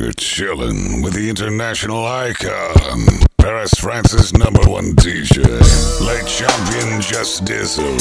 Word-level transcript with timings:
You're 0.00 0.12
chilling 0.12 1.02
with 1.02 1.14
the 1.14 1.28
international 1.28 2.06
icon, 2.06 3.18
Paris 3.36 3.74
France's 3.74 4.32
number 4.32 4.60
one 4.70 4.94
DJ, 4.94 5.42
late 6.00 6.24
champion 6.24 7.00
Just 7.00 7.44
Dizzle. 7.44 7.98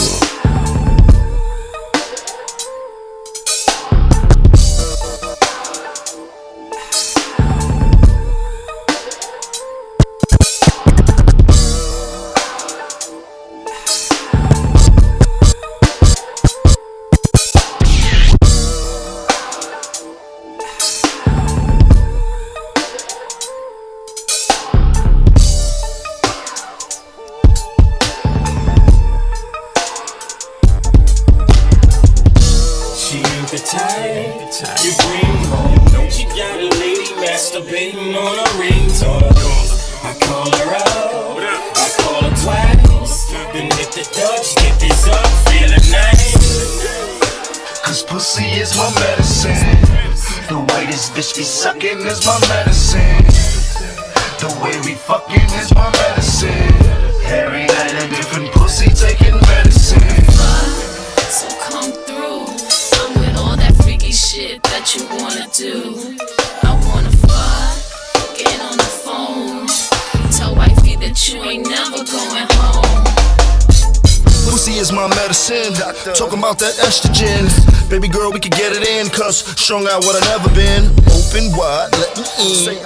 Strung 79.67 79.85
out 79.89 79.99
what 80.05 80.15
I 80.15 80.23
never 80.31 80.47
been. 80.55 80.87
Open 81.11 81.51
wide, 81.51 81.91
let 81.99 82.15
me 82.15 82.23
in. 82.39 82.79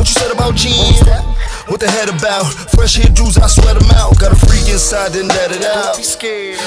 What 0.00 0.08
you 0.08 0.16
said 0.16 0.32
about 0.32 0.54
jeans? 0.56 1.04
What 1.68 1.78
the 1.78 1.90
head 1.90 2.08
about? 2.08 2.46
Fresh 2.72 2.96
hair 2.96 3.12
dudes, 3.12 3.36
I 3.36 3.46
sweat 3.46 3.78
them 3.78 3.90
out. 3.90 4.15
Got 4.76 4.84
a 4.84 4.88
freak 4.88 5.08
inside, 5.08 5.12
then 5.16 5.28
let 5.28 5.56
it 5.56 5.64
out. 5.64 5.96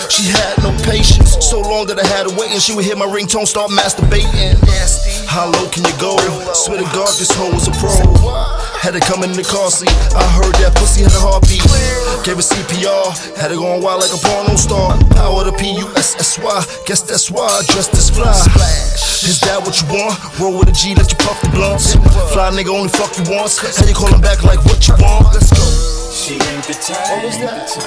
She 0.10 0.26
had 0.34 0.58
no 0.66 0.74
patience. 0.82 1.38
So 1.46 1.62
long 1.62 1.86
that 1.88 2.00
I 2.00 2.08
had 2.08 2.26
to 2.28 2.34
wait, 2.34 2.50
and 2.52 2.62
she 2.62 2.74
would 2.74 2.86
hear 2.86 2.96
my 2.96 3.06
ringtone 3.06 3.46
start 3.46 3.70
masturbating. 3.70 4.58
How 5.30 5.46
low 5.46 5.70
can 5.70 5.86
you 5.86 5.94
go? 6.02 6.18
Swear 6.54 6.82
to 6.82 6.90
God, 6.90 7.14
this 7.22 7.30
hoe 7.30 7.54
was 7.54 7.68
a 7.70 7.74
pro. 7.78 7.94
Had 8.82 8.98
to 8.98 9.00
come 9.00 9.22
in 9.22 9.34
the 9.34 9.44
car 9.46 9.70
seat. 9.70 9.94
I 10.18 10.26
heard 10.42 10.56
that 10.58 10.74
pussy 10.74 11.04
had 11.06 11.14
a 11.14 11.22
heartbeat. 11.22 11.62
Gave 12.26 12.42
her 12.42 12.46
CPR. 12.46 13.14
Had 13.38 13.52
it 13.52 13.62
going 13.62 13.84
wild 13.84 14.02
like 14.02 14.14
a 14.14 14.18
porno 14.26 14.58
star. 14.58 14.98
Power 15.14 15.46
to 15.46 15.54
P 15.54 15.78
U 15.78 15.86
S 15.94 16.18
S 16.18 16.40
Y. 16.42 16.58
Guess 16.90 17.06
that's 17.06 17.30
why 17.30 17.46
I 17.46 17.62
dressed 17.70 17.92
this 17.92 18.10
fly. 18.10 18.34
Is 19.22 19.38
that 19.46 19.62
what 19.62 19.78
you 19.78 19.88
want? 19.94 20.18
Roll 20.40 20.58
with 20.58 20.70
a 20.70 20.74
G, 20.74 20.96
let 20.96 21.12
you 21.12 21.20
puff 21.22 21.38
the 21.46 21.54
blunts. 21.54 21.94
Fly 22.34 22.50
nigga 22.58 22.74
only 22.74 22.90
fuck 22.90 23.14
you 23.22 23.26
once. 23.30 23.62
How 23.62 23.86
you 23.86 23.94
callin' 23.94 24.22
back 24.22 24.42
like 24.42 24.64
what 24.66 24.82
you 24.88 24.96
want? 24.98 25.30
Let's 25.36 25.54
go. 25.54 25.62
She 26.20 26.34
ain't 26.34 26.66
the 26.68 26.74
type 26.76 27.24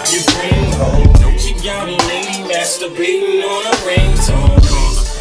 you 0.09 0.25
bring 0.33 0.73
home. 0.81 1.37
She 1.37 1.53
got 1.63 1.87
a 1.87 1.97
lady 2.09 2.41
masturbating 2.49 3.45
on 3.45 3.67
a 3.67 3.75
ringtone. 3.85 4.57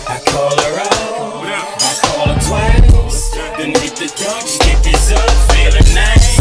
I 0.07 0.17
call 0.31 0.55
her 0.55 0.79
out, 0.79 1.44
I 1.44 1.94
call 2.07 2.27
her 2.31 2.39
twice. 2.39 3.31
Then 3.57 3.75
hit 3.75 3.97
the 3.99 4.07
Dutch, 4.16 4.59
get 4.59 4.81
this 4.81 5.11
up, 5.11 5.29
feeling 5.51 5.94
nice. 5.94 6.39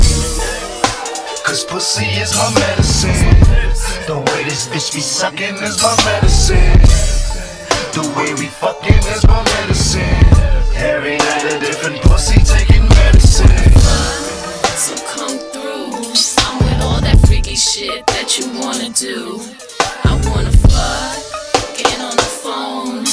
Cause 1.42 1.64
pussy 1.64 2.06
is 2.06 2.36
my 2.36 2.54
medicine. 2.54 3.18
The 4.06 4.18
way 4.30 4.44
this 4.44 4.68
bitch 4.68 4.94
be 4.94 5.00
sucking 5.00 5.56
is 5.56 5.82
my 5.82 5.96
medicine. 6.04 6.78
The 7.98 8.06
way 8.16 8.32
we 8.34 8.46
fucking 8.46 9.02
is 9.10 9.26
my 9.26 9.42
medicine. 9.58 10.02
Every 10.76 11.18
night 11.18 11.44
a 11.50 11.58
different 11.58 12.00
pussy 12.02 12.38
taking 12.44 12.88
medicine. 12.88 13.58
So 14.78 14.94
come 15.08 15.39
shit 17.60 18.06
that 18.06 18.38
you 18.38 18.48
wanna 18.56 18.88
do. 18.96 19.36
I 20.08 20.16
wanna 20.32 20.50
fuck, 20.64 21.20
get 21.76 22.00
on 22.00 22.16
the 22.16 22.30
phone. 22.40 23.04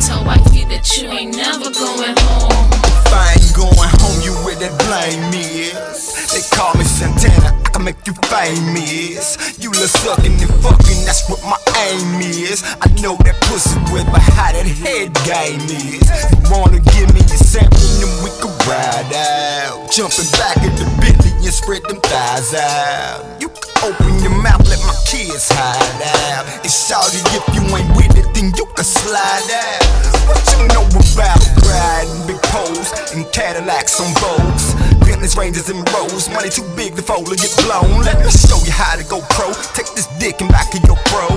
Tell 0.00 0.24
wifey 0.24 0.64
that 0.72 0.88
you 0.96 1.10
ain't 1.12 1.36
never 1.36 1.68
going 1.68 2.16
home. 2.24 2.72
If 3.04 3.12
I 3.12 3.36
ain't 3.36 3.52
going 3.52 3.92
home, 4.00 4.18
you 4.24 4.32
where 4.48 4.56
that 4.56 4.72
blame 4.88 5.28
is. 5.36 6.32
They 6.32 6.40
call 6.56 6.72
me 6.72 6.84
Santana, 6.84 7.52
I 7.52 7.68
can 7.68 7.84
make 7.84 8.00
you 8.06 8.14
famous. 8.32 9.36
You 9.60 9.68
love 9.72 9.92
sucking 9.92 10.40
and 10.40 10.54
fucking, 10.64 11.04
that's 11.04 11.28
what 11.28 11.44
my 11.44 11.60
aim 11.88 12.20
is. 12.22 12.62
I 12.80 12.88
know 13.02 13.16
that 13.26 13.36
pussy 13.48 13.78
with 13.92 14.06
how 14.06 14.52
that 14.52 14.66
head 14.66 15.10
game 15.26 15.62
is. 15.66 16.06
You 16.30 16.38
wanna 16.50 16.80
give 16.94 17.10
me 17.14 17.20
a 17.20 17.38
sample, 17.38 17.82
then 17.98 18.12
we 18.22 18.30
can 18.38 18.52
ride 18.68 19.12
out. 19.14 19.90
Jumping 19.90 20.30
back 20.38 20.58
in 20.62 20.72
the 20.78 20.86
Bentley 21.00 21.32
and 21.42 21.54
spread 21.54 21.82
them 21.84 22.00
thighs 22.00 22.54
out. 22.54 23.40
You 23.40 23.48
can 23.48 23.70
open 23.82 24.22
your 24.22 24.36
mouth, 24.42 24.62
let 24.68 24.80
my 24.86 24.96
kids 25.06 25.48
hide 25.50 26.02
out. 26.30 26.46
And 26.62 26.70
shout 26.70 27.10
if 27.12 27.44
you 27.54 27.62
ain't 27.74 27.90
with 27.96 28.14
it, 28.16 28.26
then 28.34 28.52
you 28.56 28.66
can 28.74 28.84
slide 28.84 29.50
out. 29.50 29.82
What 30.28 30.42
you 30.54 30.68
know 30.70 30.86
about 30.86 31.61
riding 31.72 32.26
big 32.26 32.40
poles 32.52 32.92
and 33.14 33.24
Cadillacs 33.32 34.00
on 34.00 34.12
Vogues? 34.20 34.76
Bentleys, 35.04 35.36
Rangers, 35.36 35.68
and 35.68 35.80
Rolls. 35.92 36.28
Money 36.28 36.48
too 36.48 36.64
big 36.76 36.96
to 36.96 37.02
fold 37.02 37.32
or 37.32 37.36
get 37.36 37.52
blown. 37.64 38.04
Let 38.04 38.20
me 38.20 38.30
show 38.30 38.60
you 38.64 38.72
how 38.72 38.96
to 38.96 39.04
go 39.04 39.20
pro. 39.30 39.52
Take 39.74 39.90
this 39.96 40.06
dick 40.18 40.40
and 40.40 40.50
back 40.50 40.74
of 40.74 40.84
your 40.84 40.96
pro. 41.10 41.28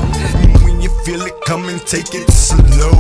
And 0.43 0.57
when 0.63 0.81
you 0.81 0.89
feel 1.03 1.21
it 1.21 1.39
coming, 1.45 1.79
take 1.79 2.13
it 2.13 2.29
slow. 2.31 2.91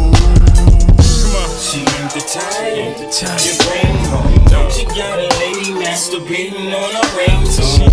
She 1.55 1.79
ain't 1.81 2.11
the 2.13 2.21
type 2.21 3.43
you 3.43 3.53
bring 3.67 3.95
home. 4.11 4.71
She 4.71 4.85
got 4.85 5.19
a 5.19 5.27
lady 5.39 5.71
masturbating 5.75 6.71
on 6.71 6.91
a 6.95 7.03
ringtone. 7.15 7.91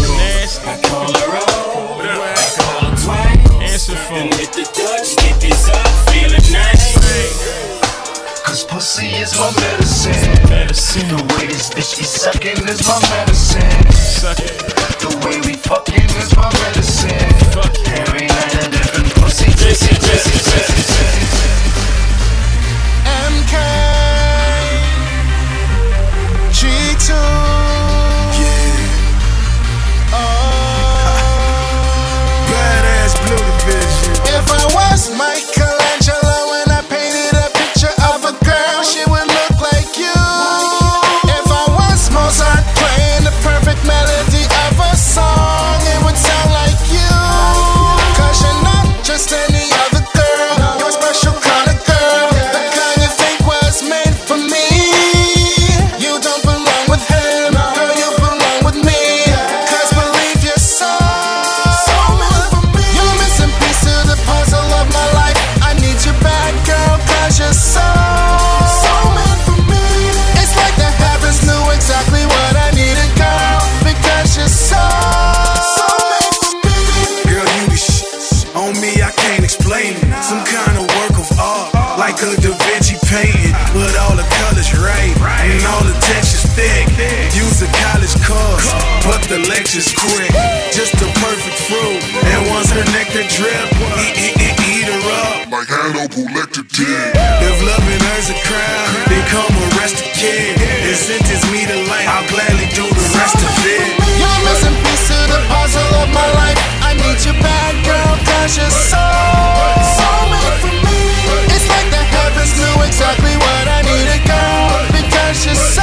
I 0.65 0.79
call 0.83 1.13
her 1.13 1.37
out, 1.37 1.49
I 1.99 2.49
call 2.59 2.81
her 2.91 2.97
twice. 2.97 3.33
Then 4.13 4.29
hit 4.33 4.42
pussy 9.03 9.21
is 9.21 9.39
my 9.39 9.51
medicine. 9.61 10.49
medicine. 10.49 11.09
The 11.09 11.17
way 11.35 11.47
this 11.47 11.71
bitch 11.71 11.99
be 11.99 12.05
sucking 12.05 12.69
is 12.69 12.87
my 12.87 12.99
medicine. 13.11 13.63
The 15.01 15.11
way 15.27 15.41
we 15.47 15.55
fucking 15.57 16.11
is 16.23 16.37
my 16.37 16.51
medicine. 16.63 17.11
Every 17.99 18.27
night 18.27 18.55
a 18.55 18.71
different 18.71 19.15
pussy 19.15 19.51
taking 19.59 19.99
medicine. 20.03 20.83
MK 23.05 23.55
G2 26.53 27.62
all 84.63 84.71
the 84.71 84.79
colors 84.79 85.19
right, 85.19 85.51
and 85.51 85.65
all 85.67 85.83
the 85.83 85.97
textures 86.07 86.47
thick. 86.55 86.87
Use 87.35 87.63
a 87.63 87.71
college 87.83 88.15
course, 88.23 88.69
but 89.03 89.23
the 89.27 89.39
lecture's 89.51 89.91
quick. 89.91 90.31
Just 90.71 90.93
the 90.99 91.09
perfect 91.19 91.59
fruit, 91.67 92.03
and 92.31 92.47
once 92.51 92.71
her 92.71 92.85
nectar 92.95 93.27
drip, 93.27 93.67
eat, 93.99 94.15
eat, 94.19 94.37
eat, 94.39 94.57
eat 94.63 94.87
her 94.87 95.03
up. 95.27 95.51
Like 95.51 95.69
Hannibal 95.69 96.27
Lecter 96.33 96.63
did. 96.63 96.87
If 96.87 97.57
loving 97.63 98.03
her's 98.15 98.31
a 98.31 98.39
crime, 98.47 98.91
then 99.11 99.23
come 99.29 99.53
arrest 99.75 99.99
the 99.99 100.09
kid. 100.15 100.57
And 100.63 100.97
sentence 100.97 101.45
me 101.51 101.67
to 101.67 101.79
life, 101.91 102.09
I'll 102.09 102.27
gladly 102.31 102.69
do 102.73 102.87
the 102.87 103.07
rest 103.19 103.37
of 103.37 103.55
it. 103.67 103.87
You're 104.17 104.31
a 104.31 104.41
missing 104.47 104.77
piece 104.87 105.07
to 105.11 105.19
the 105.27 105.41
puzzle 105.51 105.93
of 106.03 106.09
my 106.15 106.29
life. 106.39 106.59
I 106.87 106.95
need 106.95 107.19
you 107.25 107.35
back, 107.43 107.75
girl, 107.85 108.15
cause 108.25 108.57
you're 108.57 108.71
so, 108.71 109.05
so 109.99 110.09
made 110.31 110.57
for 110.63 110.75
me. 110.87 111.01
It's 111.53 111.67
like 111.69 111.89
the 111.91 112.01
heavens 112.01 112.53
knew 112.57 112.77
exactly 112.87 113.35
what 113.37 113.65
I 113.69 113.81
needed, 113.83 114.32
girl, 115.33 115.41
because 115.41 115.47
you're 115.47 115.55
so, 115.55 115.83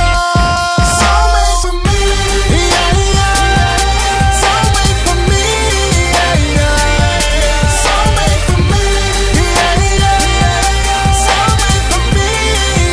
so 1.00 1.10
made 1.34 1.58
for 1.62 1.74
me. 1.74 2.00
Yeah, 2.54 2.94
yeah. 3.16 4.32
So 4.42 4.52
made 4.76 5.00
for 5.06 5.18
me. 5.30 5.44
Yeah, 6.14 6.38
yeah. 6.56 7.66
So 7.82 7.94
made 8.16 8.44
for 8.46 8.60
me. 8.70 8.84
Yeah, 9.34 9.74
yeah. 10.02 10.62
So 11.24 11.36
made 11.60 11.86
for 11.90 12.04
me. 12.16 12.30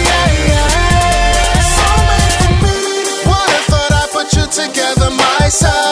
Yeah, 0.08 0.28
yeah. 0.48 1.60
So 1.76 1.88
made 2.08 2.34
for 2.40 2.52
me. 2.62 2.76
Would 3.26 3.50
have 3.50 3.66
thought 3.70 3.92
I 3.92 4.08
put 4.12 4.28
you 4.34 4.46
together 4.46 5.10
myself. 5.10 5.85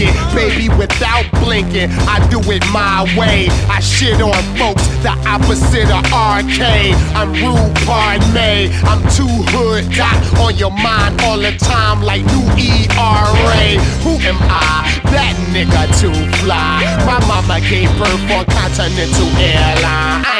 Pinkett. 0.00 0.34
Baby, 0.34 0.68
without 0.76 1.24
blinking, 1.42 1.90
I 2.08 2.26
do 2.30 2.40
it 2.50 2.64
my 2.72 3.04
way. 3.16 3.48
I 3.68 3.80
shit 3.80 4.20
on 4.20 4.42
folks, 4.56 4.86
the 5.02 5.12
opposite 5.28 5.90
of 5.90 6.04
arcade. 6.12 6.94
I'm 7.14 7.32
rude, 7.32 7.74
pardon 7.86 8.32
me. 8.32 8.70
I'm 8.84 9.02
too 9.12 9.28
hood, 9.52 9.90
dot 9.92 10.16
on 10.40 10.56
your 10.56 10.70
mind 10.70 11.20
all 11.22 11.38
the 11.38 11.52
time 11.58 12.02
like 12.02 12.24
new 12.26 12.46
ERA. 12.56 13.80
Who 14.04 14.16
am 14.24 14.38
I? 14.48 14.88
That 15.12 15.36
nigga 15.52 15.84
too 16.00 16.14
fly. 16.44 16.84
My 17.04 17.20
mama 17.26 17.60
gave 17.60 17.90
birth 17.98 18.30
on 18.30 18.44
Continental 18.46 19.28
Airline. 19.36 20.24
I. 20.24 20.39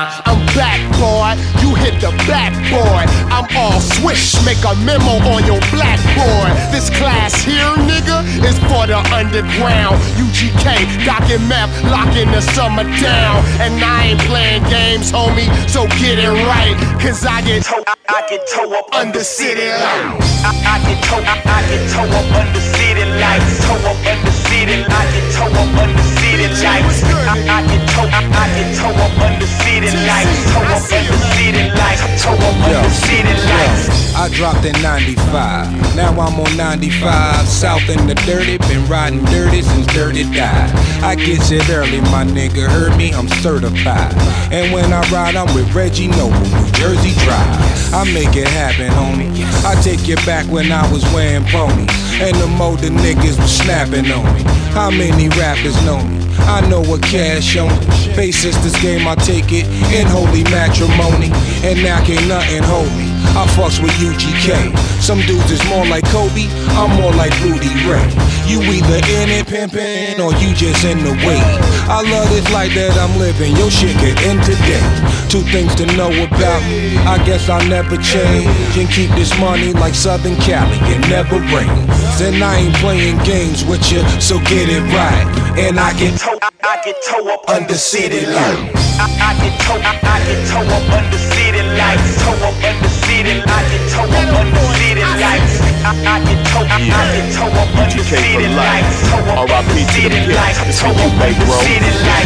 I'm 0.00 0.40
back, 0.56 0.80
boy. 0.96 1.36
You 1.60 1.74
hit 1.76 2.00
the 2.00 2.08
backboard. 2.24 3.04
I'm 3.28 3.44
all 3.52 3.80
swish. 3.80 4.32
Make 4.48 4.62
a 4.64 4.72
memo 4.80 5.20
on 5.28 5.44
your 5.44 5.60
blackboard. 5.68 6.56
This 6.72 6.88
class 6.88 7.36
here, 7.44 7.76
nigga, 7.84 8.24
is 8.40 8.56
for 8.70 8.88
the 8.88 8.96
underground. 9.12 10.00
UGK, 10.16 10.64
and 11.04 11.48
Meth, 11.48 11.68
locking 11.84 12.30
the 12.32 12.40
summer 12.40 12.84
down. 13.04 13.44
And 13.60 13.76
I 13.84 14.16
ain't 14.16 14.20
playing 14.20 14.64
games, 14.72 15.12
homie. 15.12 15.48
So 15.68 15.84
get 16.00 16.18
it 16.18 16.32
right. 16.48 16.76
Cause 17.02 17.26
I 17.26 17.42
get 17.42 17.64
toe, 17.64 17.84
I, 17.86 17.94
I 18.08 18.28
get 18.28 18.48
toe 18.48 18.72
up 18.72 18.88
under 18.94 19.20
city 19.20 19.68
lights. 19.68 20.44
I, 20.44 20.52
I 20.64 20.76
get 20.88 21.04
toe, 21.04 21.20
I, 21.20 21.36
I 21.44 21.60
get 21.68 21.84
toe 21.92 22.08
up 22.08 22.28
under 22.40 22.60
city 22.60 23.04
lights, 23.20 23.60
toe 23.66 23.76
up 23.84 24.00
under 24.00 24.32
city, 24.48 24.80
I 24.80 25.02
get 25.12 25.26
toe 25.36 25.44
up 25.44 25.76
under 25.76 26.02
city 26.02 26.08
lights. 26.08 26.19
I, 26.32 27.34
I 27.48 27.66
get 27.66 27.88
toe, 27.90 28.06
I, 28.06 28.22
I 28.22 28.46
get 28.54 28.76
toe 28.78 28.88
up 28.88 29.18
under 29.20 29.46
city 29.46 29.90
lights, 30.06 30.52
toe 30.52 30.62
up 30.62 30.78
under 30.78 31.18
city 31.34 31.70
lights, 31.74 32.22
toe 32.22 32.34
up 32.34 32.54
under 32.66 32.90
city 32.90 33.34
lights. 33.50 34.09
I 34.20 34.28
dropped 34.28 34.66
in 34.66 34.76
95. 34.82 35.96
Now 35.96 36.10
I'm 36.10 36.38
on 36.38 36.54
95. 36.54 37.48
South 37.48 37.88
in 37.88 38.06
the 38.06 38.14
dirty. 38.26 38.58
Been 38.68 38.86
riding 38.86 39.24
dirty 39.24 39.62
since 39.62 39.86
dirty 39.94 40.24
died. 40.24 40.68
I 41.02 41.14
get 41.14 41.50
it 41.50 41.70
early, 41.70 42.02
my 42.12 42.28
nigga. 42.28 42.68
Heard 42.68 42.98
me? 42.98 43.14
I'm 43.14 43.28
certified. 43.40 44.12
And 44.52 44.74
when 44.74 44.92
I 44.92 45.00
ride, 45.08 45.36
I'm 45.36 45.48
with 45.54 45.72
Reggie 45.74 46.08
Noble, 46.08 46.36
New 46.36 46.70
Jersey 46.72 47.16
Drive. 47.24 47.94
I 47.94 48.04
make 48.12 48.36
it 48.36 48.46
happen, 48.48 48.90
homie. 48.92 49.32
I 49.64 49.80
take 49.80 50.06
you 50.06 50.16
back 50.28 50.44
when 50.52 50.70
I 50.70 50.84
was 50.92 51.02
wearing 51.14 51.46
ponies. 51.46 51.88
And 52.20 52.36
the 52.36 52.46
more 52.46 52.76
the 52.76 52.88
niggas 52.88 53.40
was 53.40 53.56
snapping 53.56 54.12
on 54.12 54.24
me. 54.34 54.42
How 54.76 54.90
many 54.90 55.30
rappers 55.30 55.82
know 55.86 55.96
me? 55.96 56.20
I 56.44 56.60
know 56.68 56.82
what 56.82 57.00
cash 57.00 57.56
on 57.56 57.68
me. 57.68 57.86
Face 58.14 58.36
sisters 58.36 58.74
this 58.74 58.82
game, 58.82 59.08
I 59.08 59.14
take 59.14 59.50
it 59.50 59.64
in 59.96 60.06
holy 60.08 60.44
matrimony. 60.44 61.32
And 61.64 61.82
now 61.82 62.04
can't 62.04 62.28
nothing 62.28 62.62
hold 62.64 62.92
me. 62.98 63.19
I 63.36 63.46
fucks 63.54 63.80
with 63.80 63.92
UGK. 64.02 64.76
Some 65.00 65.20
dudes 65.22 65.50
is 65.50 65.62
more 65.68 65.86
like 65.86 66.04
Kobe, 66.10 66.50
I'm 66.74 66.90
more 67.00 67.12
like 67.14 67.32
Rudy 67.40 67.70
Ray. 67.86 68.02
You 68.50 68.58
either 68.62 68.98
in 69.22 69.30
it 69.30 69.46
pimpin' 69.46 70.18
or 70.18 70.34
you 70.42 70.54
just 70.54 70.84
in 70.84 70.98
the 71.04 71.14
way. 71.22 71.40
I 71.86 72.02
love 72.02 72.28
this 72.30 72.50
life 72.50 72.74
that 72.74 72.98
I'm 72.98 73.14
living, 73.18 73.54
your 73.56 73.70
shit 73.70 73.94
get 74.02 74.18
in 74.26 74.42
today. 74.42 74.82
Two 75.30 75.46
things 75.54 75.74
to 75.76 75.86
know 75.94 76.10
about 76.10 76.62
me, 76.66 76.98
I 77.06 77.22
guess 77.24 77.48
I'll 77.48 77.64
never 77.68 77.96
change. 77.96 78.50
And 78.76 78.90
keep 78.90 79.10
this 79.14 79.30
money 79.38 79.72
like 79.74 79.94
Southern 79.94 80.34
Cali, 80.42 80.76
it 80.90 81.00
never 81.08 81.38
rains. 81.54 82.20
And 82.20 82.42
I 82.42 82.66
ain't 82.66 82.74
playing 82.82 83.18
games 83.22 83.64
with 83.64 83.92
you, 83.92 84.02
so 84.20 84.38
get 84.50 84.66
it 84.68 84.82
right. 84.90 85.26
And 85.56 85.78
I 85.78 85.94
get 85.98 86.18
Toe, 86.18 86.38
I 86.42 86.82
get 86.84 86.96
toe 87.06 87.32
up 87.32 87.48
under 87.48 87.74
city 87.74 88.26
lights. 88.26 88.98
I, 88.98 89.06
I 89.22 89.30
get 89.38 89.54
toe, 89.62 89.78
I, 89.78 89.94
I 90.02 90.18
get 90.26 90.40
toe 90.50 90.66
up 90.66 90.84
under 90.92 91.18
city 91.18 91.39
lights, 91.76 92.22
toe 92.22 92.36
up 92.46 92.56
under 92.64 92.88
city, 92.88 93.42
I 93.44 93.58
get 93.70 93.84
toe 93.90 94.08
up 94.08 94.34
under 94.38 94.64
city 94.78 95.04
lights. 95.20 95.54
I, 95.80 95.92
I 96.04 96.16
get 96.24 96.40
toe, 96.52 96.66
I, 96.68 96.76
I 96.76 97.02
get 97.14 97.26
toe 97.34 97.48
up 97.48 97.70
for 98.10 98.42
life. 98.58 98.90
RIP 99.30 99.74
to 99.94 100.02
the 100.10 100.20
pimp. 100.26 100.66
This 100.66 100.82
for 100.82 100.90
you, 100.90 101.10
baby, 101.18 101.38
bro. 101.46 101.56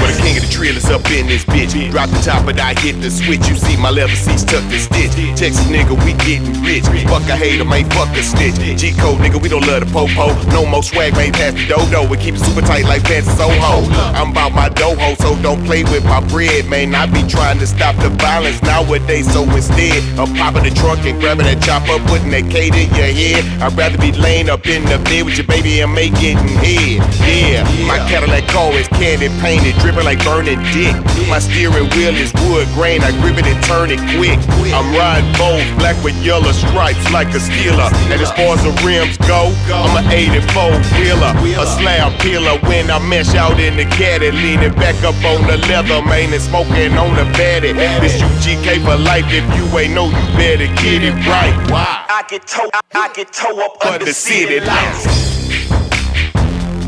For 0.00 0.08
the 0.08 0.18
king 0.22 0.36
of 0.36 0.44
the 0.44 0.50
trailers 0.50 0.88
up 0.90 1.04
in 1.10 1.26
this 1.26 1.44
bitch. 1.44 1.72
Drop 1.90 2.08
the 2.10 2.20
top, 2.20 2.46
but 2.46 2.58
I 2.58 2.74
hit 2.80 3.00
the 3.00 3.10
switch. 3.10 3.46
You 3.48 3.56
see 3.56 3.76
my 3.76 3.90
leather 3.90 4.16
seats 4.16 4.44
tucked 4.44 4.72
and 4.72 4.80
stitch. 4.80 5.12
Texas 5.36 5.66
nigga, 5.68 5.92
we 6.04 6.12
getting 6.24 6.62
rich. 6.64 6.84
Fuck 7.04 7.28
a 7.28 7.36
hater, 7.36 7.64
man, 7.64 7.88
fuck 7.90 8.08
a 8.16 8.22
stitch. 8.22 8.56
G 8.80 8.92
code 8.96 9.20
nigga, 9.20 9.40
we 9.40 9.48
don't 9.48 9.66
love 9.66 9.84
the 9.84 9.90
popo. 9.92 10.32
No 10.50 10.66
more 10.66 10.82
swag, 10.82 11.14
man, 11.14 11.32
pass 11.32 11.52
the 11.54 11.66
dodo. 11.66 12.08
We 12.08 12.16
keep 12.16 12.34
it 12.34 12.40
super 12.40 12.62
tight 12.62 12.84
like 12.84 13.04
pants 13.04 13.28
and 13.28 13.36
Soho. 13.38 13.84
I'm 14.16 14.30
about 14.30 14.52
my 14.52 14.68
doho, 14.68 15.16
so 15.20 15.36
don't 15.42 15.62
play 15.64 15.84
with 15.84 16.04
my 16.04 16.20
bread, 16.28 16.66
man. 16.66 16.94
I 16.94 17.06
be 17.06 17.22
trying 17.28 17.58
to 17.58 17.66
stop 17.66 17.96
the 17.96 18.08
violence 18.08 18.62
nowadays, 18.62 19.32
so 19.34 19.42
instead 19.50 19.98
of 20.14 20.30
popping 20.38 20.62
the 20.62 20.70
trunk 20.70 21.02
and 21.02 21.18
grabbing 21.18 21.42
that 21.50 21.58
chopper, 21.58 21.98
putting 22.06 22.30
that 22.30 22.46
K 22.46 22.70
to 22.70 22.82
your 22.94 23.10
head, 23.10 23.42
I'd 23.58 23.74
rather 23.74 23.98
be 23.98 24.14
laying 24.14 24.46
up 24.48 24.62
in 24.70 24.86
the 24.86 25.02
bed 25.02 25.26
with 25.26 25.34
your 25.34 25.50
baby 25.50 25.82
and 25.82 25.90
make 25.90 26.14
getting 26.22 26.46
head. 26.62 27.02
Yeah, 27.26 27.66
my 27.90 27.98
Cadillac 28.06 28.46
car 28.46 28.70
is 28.78 28.86
candy 28.94 29.26
painted, 29.42 29.74
dripping 29.82 30.06
like 30.06 30.22
burning 30.22 30.62
dick. 30.70 30.94
My 31.26 31.42
steering 31.42 31.90
wheel 31.98 32.14
is 32.14 32.30
wood 32.46 32.70
grain, 32.78 33.02
I 33.02 33.10
grip 33.18 33.34
it 33.34 33.50
and 33.50 33.58
turn 33.66 33.90
it 33.90 33.98
quick. 34.14 34.38
I'm 34.70 34.86
riding 34.94 35.26
bold, 35.34 35.66
black 35.82 35.98
with 36.06 36.14
yellow 36.22 36.54
stripes 36.54 37.02
like 37.10 37.34
a 37.34 37.42
steeler. 37.42 37.90
And 38.14 38.22
as 38.22 38.30
far 38.38 38.54
as 38.54 38.62
the 38.62 38.70
rims 38.86 39.18
go, 39.26 39.50
I'm 39.74 39.98
an 39.98 40.14
84 40.14 40.78
wheeler, 40.94 41.34
a 41.58 41.66
slab 41.66 42.14
peeler 42.22 42.54
when 42.70 42.86
I 42.86 43.02
mesh 43.02 43.34
out 43.34 43.58
in 43.58 43.74
the 43.74 43.86
caddy, 43.98 44.30
leaning 44.30 44.78
back 44.78 44.94
up 45.02 45.18
on 45.26 45.42
the 45.50 45.58
leather, 45.66 46.06
man, 46.06 46.30
and 46.30 46.38
smoking 46.38 46.94
on 46.94 47.18
the 47.18 47.26
fatty. 47.34 47.74
This 47.98 48.14
UGK 48.22 48.78
for 48.86 48.94
life, 48.94 49.24
if 49.31 49.45
you 49.57 49.78
ain't 49.78 49.95
know, 49.95 50.07
you 50.07 50.37
better 50.37 50.66
get 50.83 51.02
it 51.02 51.14
right. 51.26 51.54
Why? 51.71 52.04
I 52.09 52.25
get 52.28 52.47
toe, 52.47 52.69
I 52.95 53.12
get 53.14 53.33
toe 53.33 53.64
up 53.64 53.85
under 53.85 54.12
city 54.12 54.61
lights. 54.61 55.07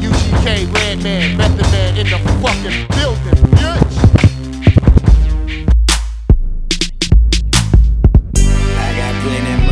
UGK, 0.00 0.72
Redman, 0.74 1.36
Method 1.36 1.66
Man 1.72 1.96
in 1.96 2.06
the 2.06 2.18
fucking 2.42 2.86
building, 2.96 3.42
bitch. 3.52 3.96
I 8.78 8.96
got 8.96 9.22
plenty 9.22 9.66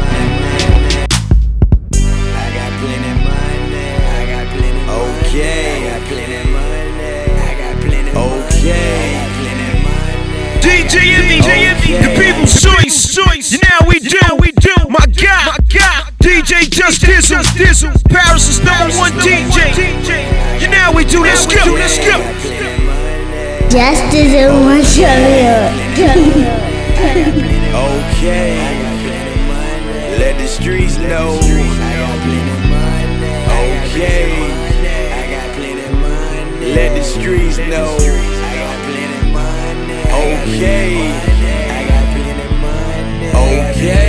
God, 15.24 15.46
my 15.46 15.56
God. 15.72 16.12
DJ 16.20 16.68
Just 16.68 17.00
Dizzle, 17.00 17.42
Dizzle. 17.56 17.92
Paris 18.10 18.48
is 18.48 18.60
number 18.60 18.94
one 18.98 19.12
DJ. 19.24 19.72
You 20.60 20.68
know 20.68 20.92
we 20.94 21.04
do. 21.04 21.22
Let's 21.22 21.46
go, 21.46 21.64
let's 21.72 21.96
go. 21.98 22.20
Just 23.70 24.02
doesn't 24.12 24.52
want 24.64 24.84
Okay. 27.74 28.54
Let 30.18 30.38
the 30.38 30.46
streets 30.46 30.98
know. 30.98 31.38
Okay. 33.80 34.28
Let 36.74 36.94
the 36.96 37.02
streets 37.02 37.58
know. 37.58 37.96
Okay. 40.12 40.94
Okay. 43.34 44.03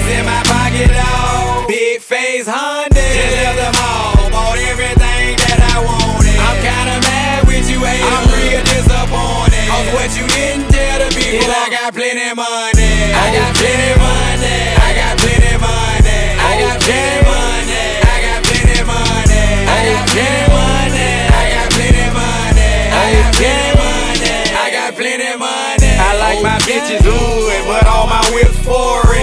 What's 0.00 0.12
in 0.16 0.24
my 0.24 0.42
pocket, 0.48 0.88
dog? 0.96 1.68
Big 1.68 2.00
face 2.00 2.46
Honda. 2.48 2.88
Just 2.88 3.36
left 3.36 3.60
the 3.60 3.70
mall. 3.76 4.30
Bought 4.32 4.56
everything 4.56 5.36
that 5.44 5.60
I 5.60 5.76
wanted. 5.76 6.40
I'm 6.40 6.56
kinda 6.64 6.96
mad 7.04 7.44
with 7.44 7.68
you, 7.68 7.84
haters. 7.84 8.08
I'm 8.08 8.24
real 8.32 8.64
disappointed. 8.64 9.68
Cause 9.68 9.88
what 9.92 10.08
you 10.16 10.24
didn't 10.32 10.72
tell 10.72 11.04
the 11.04 11.12
people, 11.12 11.52
I 11.52 11.68
got 11.68 11.92
plenty 11.92 12.32
money. 12.32 12.79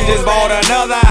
Just 0.07 0.25
bought 0.25 0.51
another 0.51 1.06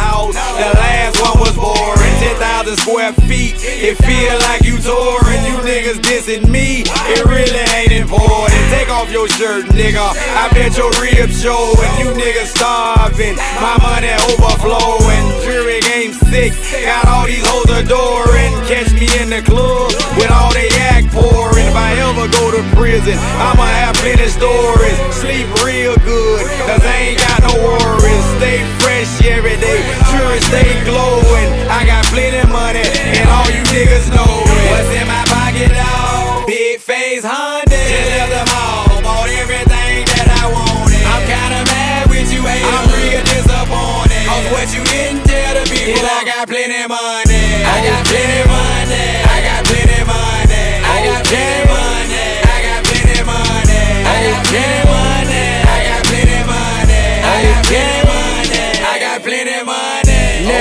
square 2.77 3.13
feet. 3.27 3.55
It 3.59 3.97
feel 4.05 4.37
like 4.49 4.63
you 4.63 4.79
touring. 4.79 5.43
You 5.49 5.57
niggas 5.65 6.01
dissing 6.05 6.49
me. 6.49 6.85
It 7.13 7.25
really 7.25 7.65
ain't 7.75 7.93
important. 7.93 8.61
Take 8.71 8.91
off 8.91 9.11
your 9.11 9.29
shirt, 9.29 9.67
nigga. 9.73 10.05
I 10.37 10.49
bet 10.53 10.77
your 10.77 10.91
ribs 11.01 11.43
showing. 11.43 11.93
You 11.99 12.13
niggas 12.13 12.53
starving. 12.57 13.37
My 13.61 13.77
money 13.81 14.13
overflowing. 14.33 15.25
Jury 15.45 15.81
game 15.81 16.13
six. 16.13 16.57
Got 16.85 17.07
all 17.09 17.27
these 17.27 17.45
hoes 17.47 17.71
adoring. 17.71 18.53
Catch 18.67 18.93
me 18.99 19.07
in 19.23 19.31
the 19.31 19.43
club 19.47 19.95
with 20.19 20.31
all 20.31 20.51
they 20.53 20.67
act 20.91 21.15
pouring. 21.15 21.71
If 21.71 21.77
I 21.77 21.95
ever 22.03 22.27
go 22.27 22.51
to 22.51 22.63
prison, 22.75 23.15
I'ma 23.39 23.63
have 23.63 23.95
plenty 24.03 24.27
stories. 24.27 24.99
Sleep 25.15 25.47
real 25.63 25.95
good, 26.03 26.43
cause 26.67 26.83
I 26.83 27.15
ain't 27.15 27.19
got 27.23 27.47
no 27.47 27.55
worries. 27.63 28.27
Stay 28.43 28.59
fresh 28.83 29.23
every 29.23 29.55
day, 29.63 29.81
sure 30.11 30.37
stay 30.51 30.67
glowing. 30.83 31.49
I 31.71 31.87
got 31.87 32.05
plenty 32.11 32.43
money, 32.51 32.66
and 32.75 33.29
all 33.31 33.47
you 33.55 33.63
niggas 33.71 34.11
know 34.11 34.27
it. 34.27 34.67
What's 34.75 34.91
in 34.91 35.07
my 35.07 35.23
pocket, 35.31 35.71
dog? 35.71 36.47
Big 36.51 36.81
face 36.81 37.23
Honda. 37.23 37.71
Just 37.71 38.11
left 38.11 38.33
the 38.35 38.43
mall, 38.51 38.91
bought 39.07 39.31
everything 39.31 40.03
that 40.11 40.27
I 40.27 40.51
wanted. 40.51 41.05
I'm 41.07 41.23
kinda 41.31 41.63
mad 41.71 42.11
with 42.11 42.27
you, 42.35 42.43
haters. 42.43 42.67
I'm 42.67 42.91
real 42.91 43.23
disappointed. 43.23 44.27
Cause 44.27 44.47
what 44.51 44.67
you 44.75 44.83
didn't 44.83 45.23
tell 45.31 45.55
the 45.55 45.65
people, 45.71 46.03
I 46.03 46.27
got 46.27 46.51
plenty 46.51 46.83
money. 46.91 47.63
I 47.63 47.79
got 47.87 48.03
plenty 48.03 48.43
money. 48.51 49.07
I 49.23 49.39
got 49.47 49.61
plenty 49.63 50.01
money. 50.03 50.67
I 50.83 50.97
got 51.07 51.23
plenty 51.23 51.63
money. 51.71 52.27
I 52.43 52.59
got 52.67 52.83
plenty 52.83 53.23
money. 53.23 53.79
I 54.11 54.17
got 54.27 54.43
plenty 54.43 54.75
money. 54.83 54.86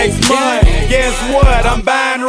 Next 0.05 0.29
month, 0.29 0.65
guess 0.87 1.33
what? 1.33 1.65
I'm 1.65 1.81
buying 1.81 2.21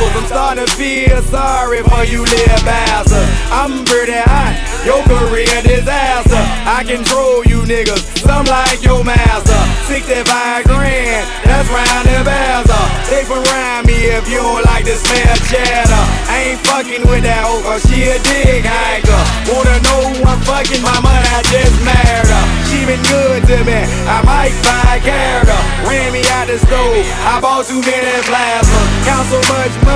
raffles. 0.00 0.22
I'm 0.22 0.26
starting 0.26 0.66
to 0.66 0.72
feel 0.72 1.22
sorry 1.22 1.82
for 1.82 2.04
you 2.04 2.22
little 2.22 2.64
bastards. 2.64 3.28
I'm 3.50 3.84
pretty 3.84 4.12
hot, 4.12 4.56
your 4.84 5.02
career 5.04 5.62
disaster. 5.62 6.40
I 6.66 6.84
control 6.84 7.44
you 7.44 7.62
niggas, 7.62 8.00
some 8.18 8.46
like 8.46 8.82
your 8.82 9.04
master. 9.04 9.58
65 9.86 10.64
grand, 10.64 11.26
that's 11.44 11.68
round 11.68 12.06
the 12.06 12.22
bazzer. 12.24 12.86
They 13.10 13.24
from 13.24 13.42
around 13.44 13.86
me 13.86 14.06
if 14.14 14.28
you 14.28 14.38
don't 14.38 14.64
like 14.64 14.84
the 14.84 14.94
smell 14.94 15.36
cheddar. 15.50 16.04
I 16.30 16.54
ain't 16.54 16.60
fucking 16.62 17.02
with 17.10 17.24
that 17.26 17.42
hoe, 17.42 17.62
cause 17.62 17.82
she 17.90 18.06
a 18.06 18.16
dick 18.22 18.64
hiker. 18.64 19.22
Wanna 19.50 19.82
know 19.82 20.00
who 20.14 20.22
I'm 20.24 20.40
fucking? 20.46 20.82
My 20.82 20.94
mother 21.02 21.26
I 21.34 21.42
just 21.50 21.74
married 21.82 22.30
her. 22.30 22.44
She 22.70 22.86
been 22.86 23.02
good 23.10 23.42
to 23.50 23.58
me, 23.66 23.82
I 24.06 24.22
might 24.22 24.54
find 24.62 25.02
character. 25.02 25.58
Ran 25.90 26.14
me 26.14 26.22
out 26.38 26.46
the 26.46 26.58
stove, 26.62 27.02
I 27.26 27.42
bought 27.42 27.66
too 27.66 27.82
many 27.82 28.14
plasma. 28.30 28.80
Count 29.02 29.26
so 29.26 29.42
much 29.50 29.74
money, 29.82 29.89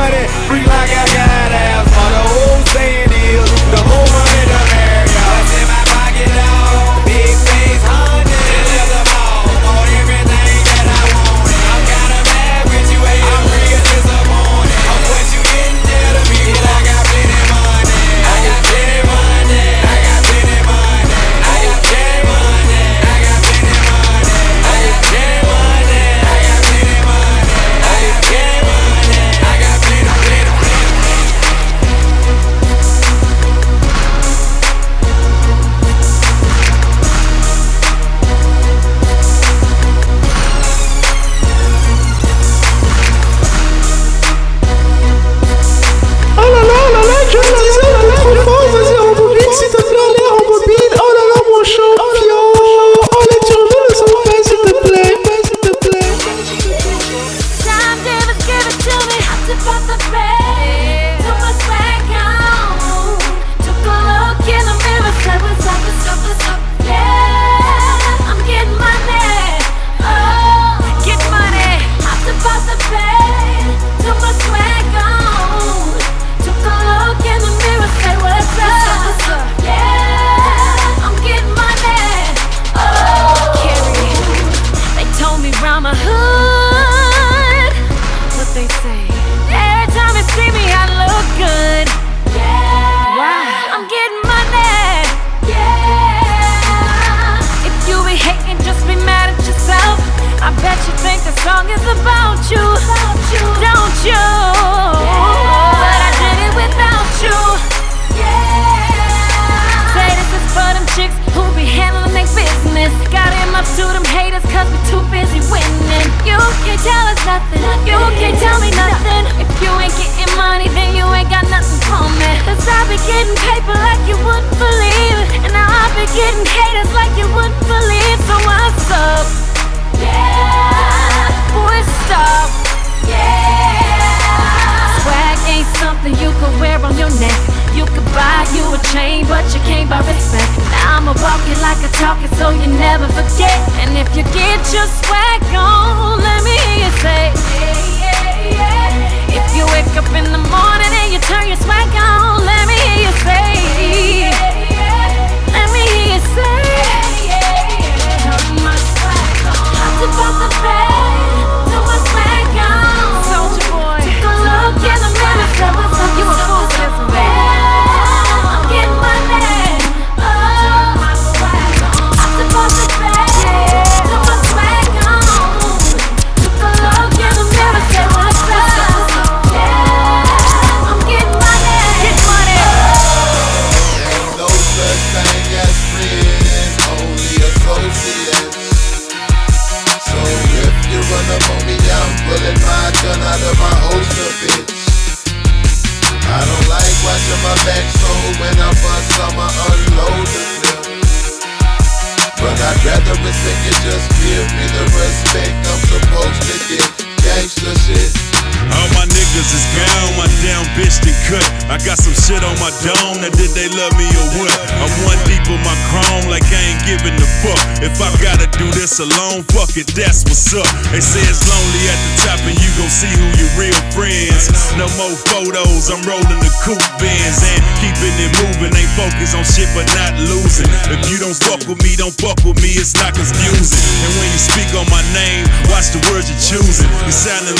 free 0.47 0.67
like 0.67 0.91
I 0.91 1.07
got 1.15 1.53
asthma. 1.53 2.05
The 2.15 2.23
whole 2.31 2.63
saying 2.75 3.11
is, 3.11 3.51
the 3.73 3.83
more 3.89 4.09
money 4.11 4.45
the 4.51 4.61
merrier. 4.75 5.27
What's 5.31 5.53
in 5.61 5.67
my 5.71 5.83
pocket, 5.95 6.31
dog? 6.35 7.07
Big 7.07 7.35
face 7.47 7.94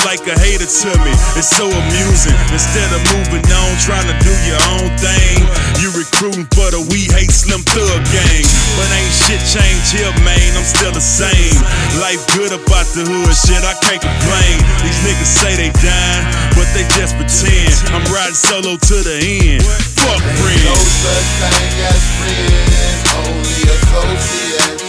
like 0.05 0.21
a 0.29 0.37
hater 0.37 0.69
to 0.69 0.91
me, 1.01 1.13
it's 1.33 1.49
so 1.49 1.65
amusing. 1.65 2.37
Instead 2.53 2.85
of 2.93 3.01
moving 3.17 3.41
on, 3.41 3.69
trying 3.81 4.05
to 4.05 4.13
do 4.21 4.33
your 4.45 4.61
own 4.77 4.93
thing, 5.01 5.41
you 5.81 5.89
recruiting 5.97 6.45
for 6.53 6.69
the 6.69 6.77
We 6.93 7.09
Hate 7.09 7.33
Slim 7.33 7.65
Thug 7.73 8.05
gang. 8.13 8.45
But 8.77 8.85
ain't 8.93 9.15
shit 9.25 9.41
changed 9.49 9.97
here, 9.97 10.13
man, 10.21 10.53
I'm 10.53 10.63
still 10.63 10.93
the 10.93 11.01
same. 11.01 11.57
Life 11.97 12.21
good 12.37 12.53
about 12.53 12.85
the 12.93 13.01
hood, 13.01 13.33
shit, 13.33 13.65
I 13.65 13.73
can't 13.81 13.99
complain. 13.99 14.55
These 14.85 14.99
niggas 15.01 15.33
say 15.41 15.57
they 15.57 15.73
dying, 15.81 16.25
but 16.53 16.69
they 16.77 16.85
just 16.93 17.17
pretend. 17.17 17.73
I'm 17.89 18.05
riding 18.13 18.37
solo 18.37 18.77
to 18.77 18.97
the 19.01 19.17
end. 19.17 19.65
Fuck 19.65 20.21
friends. 20.37 20.69
No 20.69 20.77
such 20.77 21.29
thing 21.41 21.81
as 21.81 22.01
friends, 22.21 23.01
only 23.25 23.57
associates. 23.73 24.85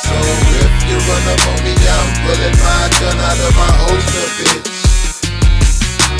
So 0.00 0.45
if 0.66 0.74
you 0.90 0.98
run 0.98 1.24
up 1.30 1.42
on 1.46 1.58
me, 1.62 1.74
I'm 1.74 2.08
pulling 2.26 2.56
my 2.58 2.82
gun 2.98 3.18
out 3.22 3.38
of 3.38 3.52
my 3.54 3.70
holster, 3.86 4.26
bitch. 4.38 4.74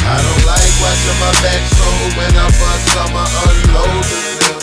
I 0.07 0.17
don't 0.23 0.45
like 0.47 0.73
watching 0.79 1.19
my 1.19 1.33
back, 1.43 1.63
so 1.67 1.87
when 2.15 2.33
I 2.39 2.47
bust, 2.55 2.87
I'ma 2.95 3.25
unload 3.27 4.05
the 4.07 4.19
clip. 4.39 4.59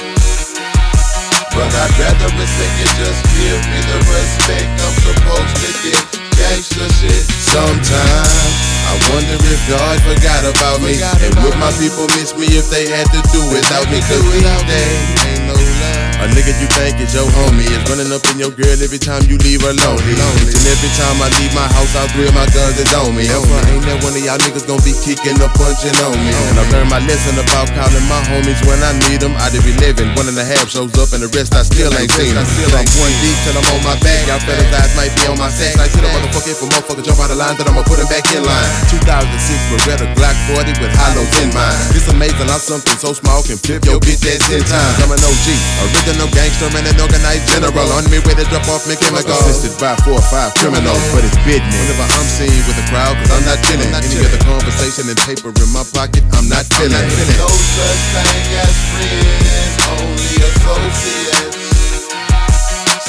But 1.52 1.70
I'd 1.70 1.94
rather 2.00 2.32
respect 2.40 2.74
you, 2.80 2.90
just 3.04 3.22
give 3.36 3.62
me 3.68 3.80
the 3.92 4.00
respect 4.08 4.72
I'm 4.80 4.96
supposed 5.04 5.56
to 5.62 5.70
get. 5.84 6.02
Gangsta 6.40 6.88
shit. 6.98 7.24
Sometimes 7.44 8.73
I 8.90 8.94
wonder 9.12 9.38
if 9.40 9.62
God 9.70 9.96
forgot 10.04 10.44
about 10.46 10.82
me. 10.84 11.00
And 11.00 11.34
would 11.44 11.58
my 11.58 11.72
people 11.80 12.08
miss 12.20 12.36
me 12.36 12.48
if 12.54 12.70
they 12.70 12.90
had 12.92 13.08
to 13.16 13.22
do 13.32 13.42
without 13.52 13.88
me? 13.90 14.00
Cause 14.04 14.22
these 14.22 14.44
days 14.68 15.02
ain't 15.28 15.44
no 15.48 15.56
love. 15.56 16.04
A 16.24 16.28
nigga 16.32 16.56
you 16.56 16.72
think 16.72 17.04
is 17.04 17.12
your 17.12 17.28
homie 17.36 17.68
is 17.68 17.84
running 17.92 18.08
up 18.16 18.24
in 18.32 18.40
your 18.40 18.54
girl 18.56 18.78
every 18.80 19.02
time 19.02 19.28
you 19.28 19.36
leave 19.44 19.60
her 19.60 19.76
lonely. 19.76 20.16
And 20.16 20.66
every 20.72 20.92
time 20.96 21.20
I 21.20 21.28
leave 21.36 21.52
my 21.52 21.68
house, 21.68 21.92
all 22.00 22.08
three 22.16 22.32
of 22.32 22.36
my 22.36 22.48
guns 22.56 22.80
is 22.80 22.88
on 22.96 23.12
me. 23.12 23.28
Ever 23.28 23.60
ain't 23.76 23.84
that 23.92 24.00
one 24.08 24.16
of 24.16 24.24
y'all 24.24 24.40
niggas 24.40 24.64
gonna 24.64 24.80
be 24.88 24.96
kicking 25.04 25.36
or 25.44 25.52
punching 25.52 25.92
on 26.00 26.16
me? 26.16 26.32
And 26.32 26.56
I 26.56 26.64
learned 26.72 26.88
my 26.88 27.04
lesson 27.04 27.36
about 27.36 27.68
calling 27.76 28.08
my 28.08 28.24
homies 28.32 28.62
when 28.64 28.80
I 28.88 28.96
need 29.10 29.20
them. 29.20 29.36
I 29.36 29.52
did 29.52 29.68
be 29.68 29.76
living, 29.84 30.16
one 30.16 30.32
and 30.32 30.40
a 30.40 30.48
half 30.48 30.72
shows 30.72 30.96
up, 30.96 31.12
and 31.12 31.28
the 31.28 31.32
rest 31.36 31.52
I 31.60 31.68
still 31.68 31.92
ain't 31.92 32.12
seen. 32.16 32.40
I 32.40 32.48
still 32.48 32.72
ain't 32.72 32.88
one 33.04 33.12
deep 33.20 33.38
till 33.44 33.60
I'm 33.60 33.68
on 33.76 33.82
my 33.84 33.96
back. 34.00 34.24
Y'all 34.32 34.40
fellas 34.48 34.72
eyes 34.80 34.96
might 34.96 35.12
be 35.20 35.28
on 35.28 35.36
my 35.36 35.52
sack. 35.52 35.76
I 35.76 35.92
said 35.92 36.08
a 36.08 36.10
motherfucker 36.14 36.56
if 36.56 36.64
a 36.64 36.68
motherfucker 36.72 37.04
jump 37.04 37.20
out 37.20 37.36
of 37.36 37.40
line, 37.42 37.60
then 37.60 37.68
I'ma 37.68 37.84
put 37.84 38.00
him 38.00 38.08
back 38.08 38.24
in 38.32 38.48
line. 38.48 38.73
2006 38.90 39.74
Beretta 39.74 40.08
Glock 40.18 40.38
40 40.54 40.74
with 40.82 40.94
hollows 40.96 41.32
in 41.42 41.50
mine. 41.54 41.78
It's 41.98 42.08
amazing 42.10 42.50
how 42.50 42.62
something 42.62 42.98
so 42.98 43.14
small 43.14 43.42
can 43.44 43.58
flip 43.58 43.86
your 43.86 44.00
bitch 44.00 44.24
ass 44.26 44.42
10 44.50 44.62
times. 44.66 44.96
I'm 45.02 45.12
an 45.14 45.22
OG, 45.22 45.48
original 45.90 46.30
gangster 46.34 46.70
and 46.70 46.86
an 46.86 46.98
organized 47.02 47.46
general. 47.54 47.88
On 47.94 48.06
me 48.10 48.20
way 48.24 48.36
to 48.38 48.46
drop 48.50 48.66
off 48.70 48.86
me 48.86 48.96
chemical. 48.98 49.34
Assisted 49.34 49.76
by 49.82 49.98
four 50.06 50.18
or 50.18 50.28
five 50.30 50.54
criminals, 50.62 51.02
but 51.14 51.26
it's 51.26 51.38
business. 51.46 51.74
Whenever 51.74 52.08
I'm 52.08 52.30
seen 52.30 52.62
with 52.70 52.82
a 52.82 52.86
crowd, 52.90 53.18
cause 53.22 53.32
I'm 53.34 53.46
not 53.46 53.60
chilling. 53.66 53.92
Any 53.94 54.20
other 54.24 54.42
conversation 54.46 55.10
and 55.10 55.20
paper 55.26 55.50
in 55.50 55.70
my 55.74 55.86
pocket, 55.94 56.24
I'm 56.34 56.48
not 56.50 56.66
feeling. 56.78 57.08
No 57.38 57.50
such 57.50 58.04
thing 58.14 58.46
as 58.62 58.76
friends, 58.94 59.76
only 59.98 60.36
associates. 60.42 61.64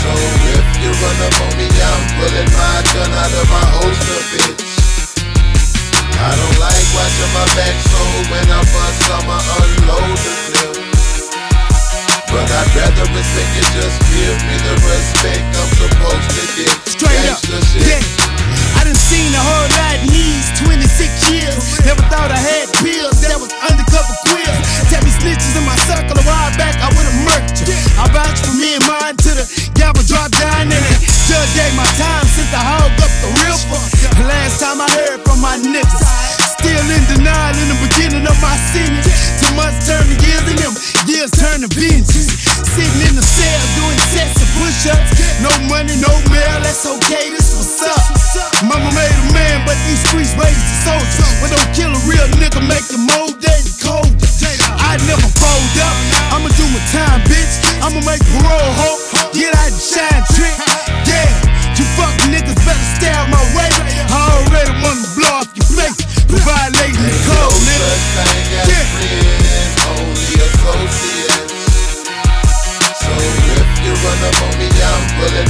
So 0.05 0.11
if 0.13 0.67
you 0.85 0.91
run 0.93 1.19
up 1.25 1.37
on 1.41 1.53
me, 1.57 1.69
I'm 1.71 2.03
pulling 2.21 2.51
my 2.53 2.77
gun 2.93 3.11
out 3.15 3.33
of 3.33 3.47
my 3.49 3.65
holster, 3.79 4.21
bitch. 4.33 4.74
I 6.25 6.33
don't 6.33 6.57
like 6.57 6.87
watching 6.97 7.33
my 7.37 7.45
back, 7.53 7.77
so 7.85 8.01
when 8.33 8.47
I 8.49 8.61
bust, 8.73 9.01
I'ma 9.13 9.37
unload 9.61 10.17
the 10.25 10.33
clip. 10.49 10.73
But 12.33 12.49
I'd 12.49 12.71
rather 12.73 13.05
respect 13.13 13.51
you, 13.61 13.67
just 13.77 14.01
give 14.09 14.39
me 14.49 14.57
the 14.65 14.75
respect 14.89 15.45
I'm 15.53 15.69
supposed 15.77 16.29
to 16.33 16.45
get. 16.57 16.73
Straight 16.89 17.29
up, 17.29 17.45
shit. 17.45 17.85
yeah. 17.85 18.81
I 18.81 18.89
done 18.89 18.97
seen 18.97 19.37
a 19.37 19.43
whole 19.45 19.69
lot 19.77 20.01
in 20.01 20.09
these 20.17 20.49
26 20.65 21.29
years. 21.29 21.61
Never 21.85 22.01
thought 22.09 22.33
I 22.33 22.41
had 22.41 22.73
pills 22.81 23.21
that 23.21 23.37
was 23.37 23.53
undercover 23.61 24.17
queers. 24.25 24.65
Tell 24.89 25.05
me 25.05 25.13
snitches 25.21 25.53
in 25.61 25.65
my 25.69 25.77
circle 25.85 26.17
a 26.17 26.25
while 26.25 26.53
back, 26.57 26.73
I 26.81 26.89
would've 26.89 27.21
murked 27.29 27.61
you. 27.61 27.69
I 28.01 28.09
vouch 28.09 28.41
for 28.41 28.57
me 28.57 28.81
and 28.81 28.85
mine 28.89 29.21
to 29.29 29.31
the 29.37 29.45
gavel 29.77 30.01
drop 30.09 30.33
down 30.33 30.73
and 30.73 30.85
the 30.89 30.97
judge 31.29 31.53
gave 31.53 31.77
my 31.77 31.85
time 32.01 32.25
since 32.33 32.49
I 32.57 32.65
hog 32.65 32.97
up 32.97 33.13
the 33.21 33.29
river. 33.45 34.04
The 34.15 34.25
last 34.27 34.61
time 34.61 34.81
I 34.81 34.89
heard 35.03 35.21
from 35.27 35.41
my 35.41 35.57
niggas. 35.59 36.03
Still 36.59 36.87
in 36.91 37.03
denial 37.13 37.57
in 37.59 37.69
the 37.69 37.79
beginning 37.85 38.25
of 38.25 38.37
my 38.41 38.57
sentence. 38.73 39.11
Two 39.43 39.53
months 39.59 39.87
turn 39.87 40.07
years 40.23 40.45
and 40.49 40.59
them 40.59 40.75
years 41.11 41.31
turn 41.35 41.61
to 41.61 41.69
vengeance. 41.69 42.33
Sitting 42.75 43.03
in 43.07 43.15
the 43.15 43.23
cell 43.23 43.63
doing 43.79 43.99
sets 44.15 44.41
of 44.41 44.49
push-ups. 44.59 45.11
No 45.45 45.51
money, 45.69 45.95
no 46.01 46.11
mail, 46.33 46.59
that's 46.65 46.87
okay, 46.99 47.31
this 47.31 47.55
what's 47.55 47.83
up. 47.85 48.03
Mama 48.65 48.91
made 48.97 49.15
a 49.15 49.27
man, 49.35 49.63
but 49.69 49.77
these 49.87 50.01
streets 50.09 50.33
raised 50.35 50.59
a 50.59 50.75
soldier. 50.89 51.29
But 51.43 51.55
don't 51.55 51.71
kill 51.77 51.93
a 51.93 52.01
real 52.09 52.27
nigga, 52.41 52.65
make 52.65 52.87
you 52.91 52.99
mold 52.99 53.39
that 53.45 53.61
and 53.61 53.75
cold. 53.83 54.11
I 54.81 54.99
never 55.07 55.29
fold 55.39 55.75
up, 55.85 55.97
I'ma 56.35 56.49
do 56.55 56.65
my 56.71 56.83
time, 56.91 57.21
bitch. 57.29 57.55
I'ma 57.85 58.01
make 58.09 58.23
parole 58.39 58.73
hope, 58.79 59.35
get 59.37 59.55
out 59.55 59.71
and 59.71 59.79
shine 59.79 60.25
trick. 60.35 60.57
Yeah, 61.07 61.29
fuck 61.97 62.15
niggas 62.31 62.59
better 62.67 62.89
stay 62.97 63.13
out 63.13 63.29
my 63.31 63.43
way. 63.57 63.71
I 64.11 64.19
already 64.37 64.73
wanna 64.83 65.07
blow 65.17 65.41
off 65.41 65.51
your 65.55 65.67
face 65.67 65.99
for 66.29 66.39
violating 66.43 67.03
the 67.03 67.15
code, 67.27 67.61
nigga. 67.67 67.93
Yeah. 68.71 68.87
Only 69.89 70.35
associate. 70.45 71.51
So 73.01 73.11
if 73.11 73.69
you 73.85 73.93
run 74.03 74.21
up 74.29 74.43
on 74.43 74.53
me, 74.59 74.69
I'm 74.71 75.03
pulling 75.19 75.44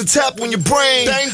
bullets 0.00 0.14
tap 0.14 0.40
on 0.40 0.50
your 0.50 0.60
brain. 0.60 1.06
They 1.06 1.28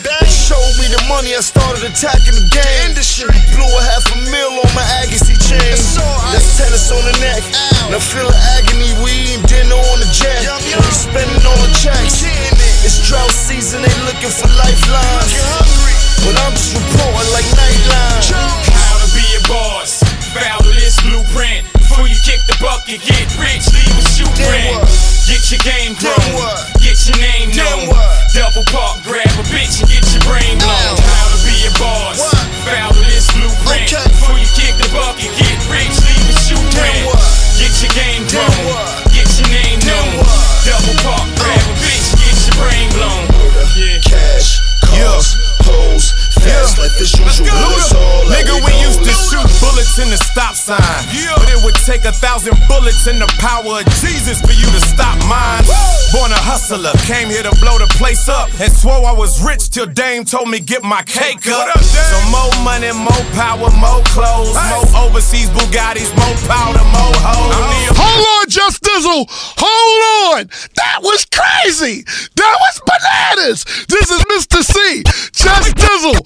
hustler, 56.68 56.92
came 57.06 57.28
here 57.28 57.42
to 57.42 57.54
blow 57.60 57.78
the 57.78 57.86
place 57.96 58.28
up. 58.28 58.48
And 58.60 58.72
swore 58.72 59.04
I 59.06 59.12
was 59.12 59.42
rich 59.44 59.70
till 59.70 59.86
Dame 59.86 60.24
told 60.24 60.48
me 60.48 60.60
get 60.60 60.82
my 60.82 61.02
cake 61.02 61.46
up. 61.46 61.78
So 61.78 62.18
more 62.30 62.50
money, 62.64 62.90
more 62.92 63.26
power, 63.34 63.70
more 63.78 64.02
clothes, 64.10 64.54
more 64.70 64.86
overseas 65.06 65.48
Bugattis, 65.50 66.10
more 66.16 66.36
powder, 66.48 66.82
more 66.90 67.14
hoes. 67.22 67.94
Hold 67.94 68.26
on, 68.42 68.50
Just 68.50 68.82
Dizzle. 68.82 69.26
Hold 69.30 70.38
on. 70.38 70.50
That 70.76 70.98
was 71.02 71.24
crazy. 71.26 72.02
That 72.34 72.56
was 72.58 72.74
bananas. 72.86 73.64
This 73.88 74.10
is 74.10 74.22
Mr. 74.26 74.62
C. 74.62 75.02
Just 75.32 75.76
Dizzle. 75.76 76.18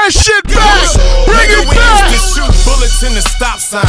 That 0.00 0.16
shit 0.16 0.40
back. 0.48 0.80
Bring 1.28 1.44
Nigga, 1.44 1.60
it 1.60 1.68
we 1.68 1.76
back. 1.76 2.08
used 2.08 2.16
to 2.16 2.20
shoot 2.40 2.54
bullets 2.64 3.04
in 3.04 3.12
the 3.12 3.20
stop 3.20 3.60
sign. 3.60 3.84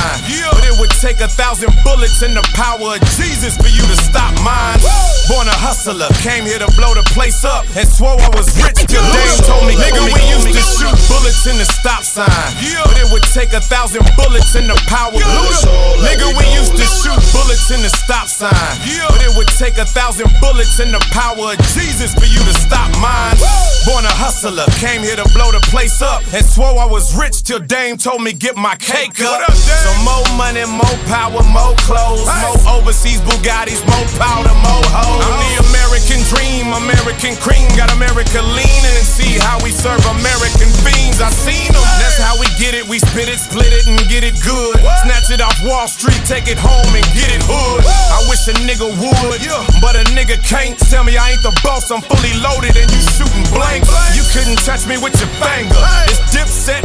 But 0.51 0.67
it 0.67 0.75
would 0.75 0.91
take 0.99 1.23
a 1.23 1.31
thousand 1.31 1.71
bullets 1.87 2.19
and 2.19 2.35
the 2.35 2.43
power 2.51 2.99
of 2.99 3.01
Jesus 3.15 3.55
for 3.55 3.71
you 3.71 3.79
to 3.79 3.95
stop 3.95 4.35
mine. 4.43 4.75
Born 5.31 5.47
a 5.47 5.55
hustler, 5.55 6.11
came 6.19 6.43
here 6.43 6.59
to 6.59 6.67
blow 6.75 6.91
the 6.99 7.07
place 7.15 7.47
up. 7.47 7.63
And 7.79 7.87
swore 7.87 8.19
I 8.19 8.27
was 8.35 8.51
rich 8.59 8.83
till 8.91 8.99
Dame 8.99 9.39
told 9.47 9.63
me, 9.63 9.79
nigga, 9.79 10.03
we 10.11 10.19
used 10.27 10.51
to 10.51 10.59
shoot 10.59 10.91
bullets 11.07 11.47
in 11.47 11.55
the 11.55 11.63
stop 11.79 12.03
sign. 12.03 12.27
But 12.83 12.99
it 12.99 13.07
would 13.15 13.23
take 13.31 13.55
a 13.55 13.63
thousand 13.63 14.03
bullets 14.19 14.51
and 14.59 14.67
the 14.67 14.75
power 14.91 15.15
of 15.15 15.23
Jesus. 15.47 15.63
Nigga, 16.03 16.27
we 16.35 16.43
used 16.51 16.75
to 16.75 16.83
shoot 16.91 17.23
bullets 17.31 17.71
in 17.71 17.79
the 17.87 17.91
stop 18.03 18.27
sign. 18.27 18.51
But 19.07 19.23
it 19.23 19.31
would 19.39 19.47
take 19.55 19.79
a 19.79 19.87
thousand 19.87 20.27
bullets 20.43 20.75
and 20.83 20.91
the 20.91 20.99
power 21.15 21.55
of 21.55 21.59
Jesus 21.71 22.11
for 22.19 22.27
you 22.27 22.43
to 22.43 22.53
stop 22.59 22.91
mine. 22.99 23.39
Born 23.87 24.03
a 24.03 24.11
hustler, 24.11 24.67
came 24.75 25.01
here 25.07 25.15
to 25.15 25.25
blow 25.31 25.55
the 25.55 25.63
place 25.71 26.00
up. 26.01 26.21
And 26.33 26.43
swore 26.45 26.73
I 26.81 26.85
was 26.85 27.13
rich 27.15 27.43
till 27.43 27.59
Dame 27.59 27.97
told 27.97 28.21
me 28.21 28.33
get 28.33 28.57
my 28.57 28.75
cake 28.75 29.21
up. 29.21 29.45
up 29.45 29.53
So 29.53 29.91
more 30.01 30.25
money, 30.35 30.65
more 30.65 30.97
power, 31.05 31.41
more 31.53 31.77
clothes, 31.85 32.25
more 32.41 32.59
overseas 32.73 33.21
Bugattis, 33.21 33.85
more 33.85 34.07
powder, 34.17 34.53
more 34.65 34.85
hoes. 34.89 35.21
Oh. 35.21 35.29
I'm 35.29 35.37
the 35.45 35.53
American 35.69 36.19
dream, 36.33 36.73
American 36.73 37.37
cream. 37.37 37.69
Got 37.77 37.93
America 37.93 38.41
leaning 38.41 38.95
and 38.97 39.05
see 39.05 39.37
how 39.37 39.61
we 39.61 39.69
serve 39.69 40.01
American 40.17 40.69
fiends. 40.81 41.21
I 41.21 41.29
seen 41.29 41.69
them. 41.69 41.85
That's 42.01 42.17
how 42.17 42.33
we 42.41 42.49
get 42.57 42.73
it. 42.73 42.89
We 42.89 42.97
spit 42.99 43.29
it, 43.29 43.37
split 43.37 43.69
it, 43.69 43.85
and 43.85 44.01
get 44.09 44.25
it 44.25 44.35
good. 44.41 44.80
Snatch 45.61 45.69
it 45.69 45.69
off 45.69 45.69
Wall 45.69 45.87
Street, 45.87 46.21
take 46.25 46.47
it 46.47 46.57
home 46.57 46.89
and 46.95 47.05
get 47.13 47.29
it 47.29 47.41
hood. 47.45 47.85
I 47.85 48.19
wish 48.29 48.47
a 48.47 48.53
nigga 48.65 48.89
would, 48.89 49.41
but 49.81 49.95
a 49.95 50.03
nigga 50.13 50.41
can't 50.41 50.77
tell 50.89 51.03
me 51.03 51.17
I 51.17 51.31
ain't 51.31 51.43
the 51.43 51.53
boss. 51.63 51.91
I'm 51.91 52.01
fully 52.01 52.33
loaded 52.41 52.75
and 52.77 52.89
you 52.89 53.01
shooting 53.13 53.45
blanks. 53.53 53.89
You 54.17 54.23
couldn't 54.33 54.59
touch 54.65 54.87
me 54.87 54.97
with 54.97 55.13
your 55.19 55.29
finger. 55.37 55.77
It's 56.09 56.21
dipset. 56.33 56.81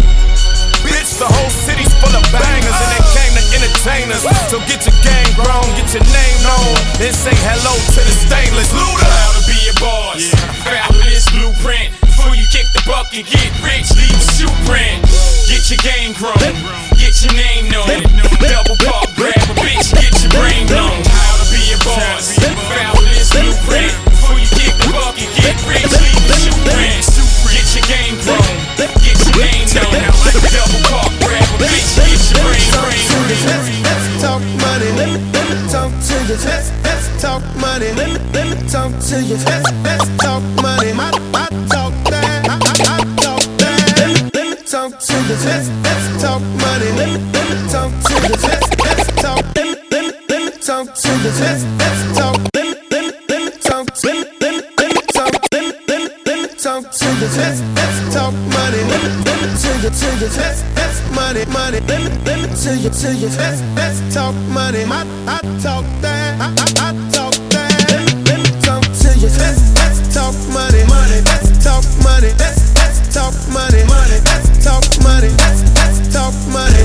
Bitch, 0.84 1.18
the 1.18 1.26
whole 1.26 1.50
city's 1.50 1.90
full 1.98 2.14
of 2.14 2.22
bangers 2.30 2.76
and 2.76 2.90
they 2.94 3.04
came 3.16 3.32
to 3.34 3.44
entertain 3.58 4.06
us. 4.12 4.22
So 4.52 4.60
get 4.68 4.84
your 4.86 4.96
game 5.02 5.30
grown, 5.34 5.66
get 5.74 5.90
your 5.96 6.04
name 6.12 6.36
known, 6.44 6.76
then 7.00 7.12
say 7.12 7.34
hello 7.42 7.74
to 7.74 8.00
the 8.04 8.14
stainless 8.28 8.70
looter. 8.70 9.08
How 9.08 9.32
to 9.34 9.42
be 9.50 9.58
a 9.66 9.74
boss. 9.80 10.22
Follow 10.62 11.02
this 11.10 11.26
blueprint. 11.32 11.95
Before 12.26 12.42
you 12.42 12.50
kick 12.50 12.66
the 12.74 12.82
bucket, 12.82 13.22
get 13.30 13.54
rich, 13.62 13.86
leave 13.94 14.10
a 14.10 14.26
shoe 14.34 14.50
print. 14.66 14.98
Get 15.46 15.62
your 15.70 15.78
game 15.78 16.10
grown. 16.18 16.34
Get 16.98 17.14
your 17.22 17.30
name 17.38 17.70
known. 17.70 17.86
Double 18.42 18.74
park, 18.82 19.14
grab 19.14 19.38
a 19.46 19.54
bitch, 19.62 19.94
get 19.94 20.10
your 20.10 20.34
brain 20.34 20.66
blown. 20.66 21.06
How 21.06 21.38
to 21.38 21.46
be 21.54 21.62
a 21.70 21.78
boss. 21.86 22.34
Follow 22.34 23.06
this 23.14 23.30
blueprint. 23.30 23.94
Before 24.10 24.42
you 24.42 24.50
kick 24.58 24.74
the 24.74 24.90
bucket, 24.90 25.30
get 25.38 25.54
rich, 25.70 25.86
leave 25.86 26.26
a 26.26 26.34
shoe 26.34 26.58
print. 26.66 27.06
Get 27.46 27.66
your 27.78 27.86
game 27.86 28.18
grown. 28.26 28.54
Get 28.74 29.22
your 29.22 29.46
name 29.46 29.70
known. 29.70 29.94
Double 30.50 30.82
park, 30.90 31.14
grab 31.22 31.46
a 31.46 31.56
bitch, 31.62 31.94
get 31.94 32.10
your 32.10 32.42
brain 32.42 32.66
brain. 32.74 33.06
Let's 33.86 34.06
talk 34.18 34.42
money. 34.66 34.90
Let 34.98 35.14
me, 35.14 35.22
let 35.30 35.46
me 35.46 35.56
talk 35.70 35.94
to 35.94 36.14
you. 36.26 36.34
Let's 36.42 37.06
talk 37.22 37.42
money. 37.62 37.94
Let 37.94 38.10
me, 38.10 38.18
let 38.34 38.50
me 38.50 38.58
talk 38.66 38.90
to 39.14 39.16
you. 39.22 39.38
Let's, 39.46 39.70
let's 39.86 40.10
talk 40.18 40.42
money. 40.58 40.90
My, 40.90 41.14
my 41.30 41.46
Let's, 45.44 45.68
talk 46.22 46.40
money. 46.40 46.90
Let 46.96 47.09
me, 47.12 47.18
let 47.33 47.44
me 47.51 47.57
talk 47.68 47.90
to. 47.92 48.14
Let's, 48.25 48.42
let's 48.42 49.22
talk. 49.22 49.44
Let 49.55 49.66
me, 49.66 49.75
let 49.90 50.05
me, 50.07 50.12
let 50.29 50.40
me 50.44 50.51
talk 50.62 50.94
to. 50.94 51.11
Let's, 51.25 51.64
let's 51.77 52.18
talk. 52.18 52.37
Let 52.55 52.64
me, 52.64 52.75
let 52.90 53.03
me, 53.05 53.12
let 53.29 53.44
me 53.44 53.51
talk. 53.61 53.87
Let 54.03 54.14
me, 54.16 54.25
let 54.40 54.55
me, 54.55 54.62
let 54.81 56.38
me 56.40 56.49
talk. 56.57 56.83
To. 56.90 57.07
Let's, 57.20 57.61
let's 57.77 58.14
talk 58.14 58.33
money. 58.33 58.81
Let 58.88 59.03
me, 59.05 59.11
let 59.25 59.37
me 59.42 59.49
to 59.61 59.70
you, 59.83 59.90
to 59.90 60.09
you. 60.16 60.29
Let's, 60.40 60.64
let's 60.77 60.96
money, 61.12 61.44
money. 61.53 61.81
Let 61.81 62.01
me, 62.01 62.11
let 62.25 62.38
me 62.40 62.46
you, 62.64 63.11
you. 63.12 63.29
Let's, 63.37 63.61
let's 63.77 64.14
talk 64.14 64.35
money. 64.51 64.85
My, 64.85 65.05
I 65.29 65.40
talk 65.61 65.85
that. 66.01 66.40
I, 66.40 66.49
I, 66.49 66.88
I 66.88 67.11
talk 67.12 67.35
that. 67.53 67.72
Let 67.90 68.01
me, 68.09 68.22
let 68.25 68.38
me 68.40 68.61
talk 68.62 68.83
to 68.83 69.09
you. 69.20 69.29
Let's, 69.29 69.75
let's 69.77 70.14
talk 70.14 70.35
money, 70.49 70.83
money. 70.88 71.20
Let's 71.29 71.62
talk 71.62 71.85
money. 72.03 72.33
Let's, 72.40 72.75
let's 72.75 73.14
talk 73.14 73.35
money, 73.53 73.85
money. 73.85 74.18
Let's 74.25 74.45
talk 74.66 74.83
money. 75.02 75.29
Let's, 75.29 75.62
let's 75.79 76.12
talk 76.12 76.35
money, 76.50 76.83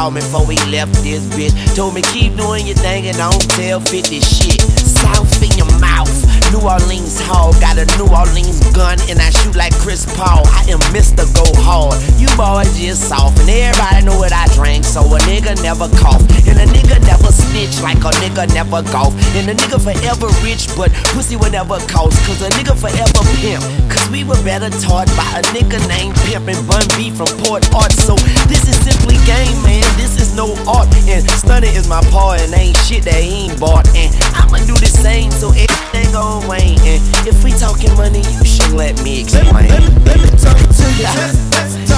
called 0.00 0.14
me 0.14 0.20
before 0.22 0.50
he 0.50 0.56
left 0.70 0.94
this 1.02 1.20
bitch. 1.36 1.52
Told 1.76 1.94
me 1.94 2.00
keep 2.00 2.34
doing 2.34 2.66
your 2.66 2.76
thing 2.76 3.06
and 3.08 3.16
don't 3.18 3.50
tell 3.50 3.80
50 3.80 4.20
shit. 4.20 4.60
South 4.80 5.42
in 5.42 5.52
your 5.58 5.69
mouth. 5.80 6.12
New 6.52 6.66
Orleans 6.66 7.18
hog, 7.20 7.54
got 7.60 7.78
a 7.78 7.86
New 7.96 8.10
Orleans 8.10 8.58
gun 8.74 8.98
and 9.08 9.18
I 9.18 9.30
shoot 9.30 9.54
like 9.54 9.74
Chris 9.78 10.04
Paul. 10.16 10.42
I 10.46 10.66
am 10.68 10.80
Mr. 10.90 11.24
Go 11.34 11.46
Hard. 11.62 11.98
You 12.18 12.28
boys 12.36 12.70
just 12.78 13.08
soft 13.08 13.38
and 13.40 13.50
everybody 13.50 14.04
know 14.04 14.18
what 14.18 14.32
I 14.32 14.46
drank, 14.54 14.84
so 14.84 15.00
a 15.00 15.18
nigga 15.30 15.56
never 15.62 15.88
cough 16.02 16.22
and 16.46 16.58
a 16.58 16.66
nigga 16.66 16.98
never 17.06 17.30
snitch 17.30 17.80
like 17.82 18.02
a 18.02 18.10
nigga 18.18 18.50
never 18.54 18.82
golf. 18.90 19.14
And 19.38 19.50
a 19.50 19.54
nigga 19.54 19.78
forever 19.78 20.28
rich, 20.42 20.68
but 20.76 20.90
pussy 21.14 21.36
will 21.36 21.50
never 21.50 21.78
cost. 21.86 22.18
Cause 22.26 22.42
a 22.42 22.50
nigga 22.58 22.74
forever 22.74 23.22
pimp. 23.38 23.62
Cause 23.90 24.10
we 24.10 24.24
were 24.24 24.40
better 24.42 24.70
taught 24.82 25.06
by 25.14 25.26
a 25.38 25.42
nigga 25.54 25.78
named 25.88 26.14
Pimp 26.26 26.48
and 26.48 26.62
Bun 26.66 26.82
B 26.96 27.10
from 27.10 27.30
Port 27.46 27.62
Art. 27.74 27.92
So 27.92 28.16
this 28.50 28.66
is 28.66 28.76
simply 28.82 29.16
game, 29.26 29.54
man. 29.62 29.86
This 29.96 30.18
is 30.20 30.34
no 30.34 30.54
art. 30.66 30.90
And 31.06 31.22
stunning 31.30 31.74
is 31.74 31.88
my 31.88 32.02
part 32.10 32.40
and 32.40 32.52
ain't 32.54 32.76
shit 32.82 33.04
that 33.04 33.22
he 33.22 33.46
ain't 33.46 33.60
bought. 33.60 33.86
And 33.94 34.10
I'ma 34.34 34.58
do 34.66 34.74
the 34.74 34.90
same 34.90 35.30
so 35.30 35.52
everything 36.00 36.12
gon' 36.12 36.46
wane. 36.48 36.78
And 36.80 37.00
if 37.26 37.44
we 37.44 37.52
talking 37.52 37.94
money, 37.96 38.20
you 38.20 38.44
should 38.44 38.72
let 38.72 39.02
me 39.02 39.20
explain. 39.20 39.52
Let, 39.52 39.68
let, 39.68 40.06
let 40.06 40.18
me 40.20 40.30
talk 40.38 40.56
to 40.56 40.86
you. 40.96 41.06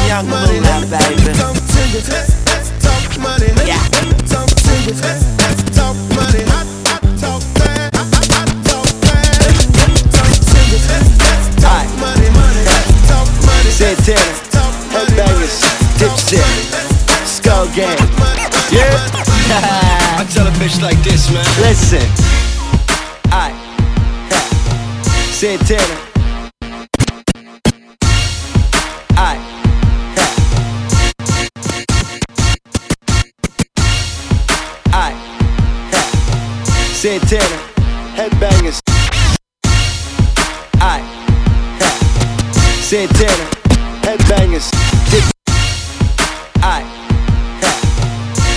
Young 0.08 0.26
Moolah, 0.26 0.86
baby. 0.90 1.32
Talk 1.38 1.56
to 1.56 1.80
you. 1.88 2.02
Let's 2.10 2.70
talk 2.82 3.18
money. 3.20 3.48
Yeah. 3.66 3.78
Let 3.92 4.04
me 4.06 4.18
talk 4.26 4.48
to 4.48 4.72
you. 4.82 4.94
Let's 4.98 5.62
talk 5.76 5.96
money. 6.16 6.42
I, 6.46 6.66
I 6.86 6.98
talk 7.18 7.42
that. 7.62 7.94
I, 7.94 8.02
I, 8.02 8.22
I 8.22 8.50
talk 8.66 8.88
that. 9.06 9.38
Let 9.40 9.54
me, 9.58 9.66
let 9.70 9.88
me 9.88 10.02
talk 10.10 10.34
to 10.34 10.58
you. 10.70 10.80
Let's 10.90 11.46
talk 11.62 11.86
money. 12.00 12.28
Money. 12.30 12.62
Let's 12.66 13.08
talk 13.08 13.28
money. 13.46 13.70
Santana, 13.70 14.20
Headbangers, 14.90 15.62
Dipset, 15.98 17.26
Skull 17.26 17.66
Gang. 17.74 17.98
Yeah. 18.70 18.90
I 20.18 20.26
tell 20.30 20.46
a 20.46 20.50
bitch 20.52 20.80
like 20.82 20.98
this, 21.02 21.30
man. 21.30 21.44
Listen. 21.60 22.02
I. 23.30 23.61
Santana. 25.42 25.96
I. 29.16 29.38
I. 34.92 35.12
Santana. 36.94 37.58
Headbangers. 38.14 38.78
I. 40.80 41.02
Santana. 42.80 43.44
Headbangers. 44.04 44.70
Dip. 45.10 45.24
I. 46.62 46.84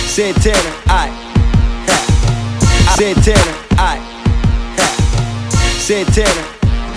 Santana. 0.06 0.70
I. 0.86 1.10
Santana. 2.96 3.54
I. 3.76 3.98
Santana. 5.80 6.55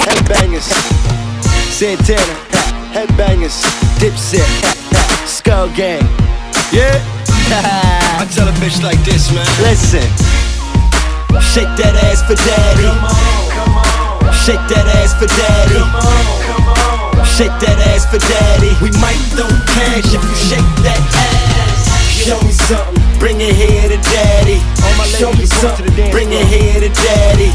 Headbangers. 0.10 0.66
Santana. 1.70 2.36
Headbangers. 2.90 3.62
Dipset. 4.02 4.50
Skull 5.30 5.70
Gang. 5.78 6.02
Yeah. 6.74 6.98
I 8.18 8.26
tell 8.34 8.48
a 8.48 8.52
bitch 8.58 8.82
like 8.82 8.98
this, 9.06 9.30
man. 9.30 9.46
Listen. 9.62 10.02
Shake 11.54 11.70
that 11.78 11.94
ass 12.10 12.26
for 12.26 12.34
daddy. 12.34 12.90
Come 12.90 13.06
on, 13.06 13.42
come 13.54 13.74
on 13.78 14.34
Shake 14.34 14.66
that 14.74 14.86
ass 14.98 15.14
for 15.14 15.30
daddy. 15.30 15.78
Come 15.78 15.94
on, 15.94 16.38
come 16.46 16.66
on 16.74 17.26
Shake 17.38 17.54
that 17.62 17.78
ass 17.94 18.10
for 18.10 18.18
daddy. 18.18 18.74
We 18.82 18.90
might 18.98 19.22
throw 19.38 19.50
cash 19.78 20.10
if 20.10 20.22
you 20.26 20.38
shake 20.42 20.72
that 20.86 20.98
ass. 20.98 21.86
Show 22.18 22.42
me 22.42 22.52
something, 22.52 22.98
bring 23.22 23.38
it 23.42 23.54
here 23.54 23.94
to 23.94 24.00
daddy. 24.10 24.58
Show 25.06 25.32
me 25.38 25.46
something, 25.46 25.94
bring 26.10 26.34
it 26.34 26.46
here 26.50 26.82
to 26.82 26.90
daddy. 26.90 27.54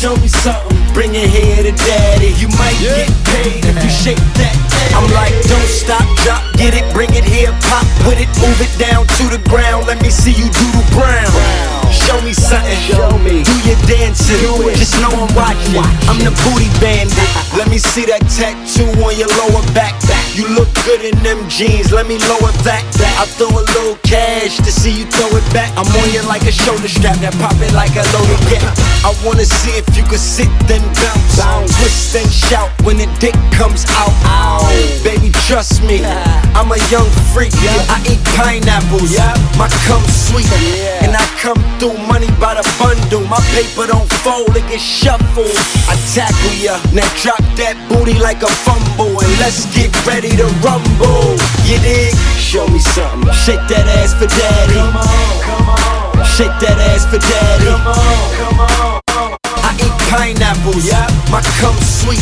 Show 0.00 0.16
me 0.16 0.28
something, 0.28 0.78
bring 0.94 1.14
it 1.14 1.28
here 1.28 1.62
to 1.62 1.72
daddy. 1.76 2.32
You 2.40 2.48
might 2.56 2.74
get 2.80 3.06
paid 3.28 3.62
if 3.66 3.84
you 3.84 3.90
shake 3.90 4.16
that 4.40 4.56
ass. 4.72 4.94
I'm 4.96 5.04
like, 5.12 5.28
don't 5.44 5.68
stop, 5.68 6.08
drop, 6.24 6.40
get 6.56 6.72
it, 6.72 6.90
bring 6.94 7.10
it 7.12 7.22
here, 7.22 7.52
pop 7.68 7.84
with 8.08 8.16
it, 8.16 8.32
move 8.40 8.56
it 8.64 8.72
down 8.80 9.04
to 9.04 9.24
the 9.28 9.46
ground. 9.50 9.86
Let 9.86 10.00
me 10.00 10.08
see 10.08 10.32
you 10.32 10.48
do 10.48 10.66
the 10.72 10.88
brown. 10.96 11.79
Show 11.90 12.18
me 12.22 12.32
something, 12.32 12.78
show 12.86 13.10
me. 13.22 13.42
Do 13.42 13.54
your 13.66 13.78
dancing, 13.86 14.38
just 14.78 14.98
know 15.02 15.10
I'm 15.10 15.30
watching. 15.34 15.82
I'm 16.08 16.18
the 16.22 16.32
booty 16.46 16.70
bandit. 16.78 17.18
Let 17.54 17.68
me 17.68 17.78
see 17.78 18.06
that 18.06 18.22
tattoo 18.30 18.88
on 19.02 19.14
your 19.18 19.30
lower 19.38 19.62
back. 19.74 19.94
You 20.34 20.46
look 20.54 20.70
good 20.86 21.02
in 21.02 21.18
them 21.26 21.42
jeans, 21.50 21.92
let 21.92 22.06
me 22.06 22.18
lower 22.30 22.54
that. 22.62 22.86
I 23.18 23.26
throw 23.36 23.50
a 23.50 23.62
little 23.62 23.98
cash 24.06 24.56
to 24.62 24.70
see 24.70 25.02
you 25.02 25.06
throw 25.06 25.28
it 25.34 25.44
back. 25.52 25.68
I'm 25.76 25.86
on 25.86 26.08
you 26.14 26.22
like 26.30 26.46
a 26.46 26.54
shoulder 26.54 26.88
strap 26.88 27.18
that 27.20 27.34
pop 27.42 27.58
it 27.58 27.74
like 27.74 27.92
a 27.98 28.04
loaded 28.14 28.40
gap. 28.46 28.62
I 29.02 29.10
wanna 29.26 29.44
see 29.44 29.74
if 29.74 29.86
you 29.96 30.06
can 30.06 30.22
sit 30.22 30.48
then 30.70 30.80
bounce, 31.36 31.74
twist 31.76 32.14
and 32.16 32.30
shout 32.30 32.70
when 32.86 32.96
the 32.96 33.10
dick 33.18 33.34
comes 33.52 33.84
out. 33.90 34.14
Baby, 35.02 35.34
trust 35.46 35.82
me, 35.82 36.00
I'm 36.54 36.70
a 36.70 36.78
young 36.88 37.10
freak. 37.32 37.52
I 37.90 37.98
eat 38.10 38.22
pineapples, 38.36 39.14
my 39.58 39.68
cum 39.86 40.02
sweet, 40.06 40.46
and 41.02 41.14
I 41.14 41.24
come 41.38 41.58
through 41.78 41.98
money 42.06 42.30
by 42.38 42.54
the 42.54 42.64
bundle. 42.78 43.26
My 43.26 43.40
paper 43.54 43.86
don't 43.86 44.10
fold, 44.22 44.56
it 44.56 44.66
gets 44.68 44.82
shuffled. 44.82 45.54
I 45.88 45.94
tackle 46.14 46.56
ya, 46.58 46.76
now 46.92 47.06
drop 47.22 47.42
that 47.58 47.76
booty 47.88 48.18
like 48.18 48.42
a 48.42 48.50
fumble, 48.66 49.14
and 49.18 49.32
let's 49.38 49.66
get 49.74 49.90
ready 50.06 50.30
to 50.36 50.46
rumble. 50.62 51.38
You 51.66 51.78
dig? 51.80 52.14
Show 52.38 52.66
me 52.68 52.78
something. 52.78 53.32
Shake 53.32 53.62
that 53.70 53.86
ass 54.00 54.14
for 54.14 54.26
daddy. 54.26 54.74
Come 54.74 54.96
on, 54.96 55.34
come 55.46 55.68
on. 55.70 56.26
Shake 56.26 56.56
that 56.60 56.78
ass 56.90 57.06
for 57.06 57.18
daddy. 57.18 57.70
Come 57.70 57.86
on, 57.86 58.30
come 58.38 58.60
on. 58.60 59.29
I 59.80 59.86
eat 59.86 59.96
pineapples, 60.12 60.84
Yeah. 60.84 61.06
my 61.30 61.40
cum 61.60 61.74
sweet, 61.80 62.20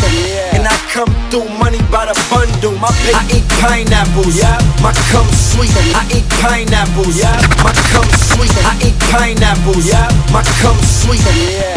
and 0.54 0.62
I 0.66 0.76
come 0.94 1.10
through 1.30 1.48
money 1.58 1.80
by 1.90 2.06
the 2.06 2.14
bundle. 2.30 2.78
My 2.78 2.88
paper. 3.02 3.18
I 3.18 3.26
eat 3.34 3.48
pineapples, 3.58 4.36
Yeah. 4.36 4.58
my 4.82 4.92
cum 5.10 5.26
sweet. 5.32 5.72
I 5.94 6.06
eat 6.14 6.28
pineapples, 6.38 7.16
Yeah. 7.16 7.34
my 7.64 7.72
cum 7.90 8.06
sweet. 8.30 8.52
I 8.62 8.74
eat 8.86 8.98
pineapples, 9.10 9.90
my 10.30 10.42
cum 10.62 10.78
sweet, 10.86 11.22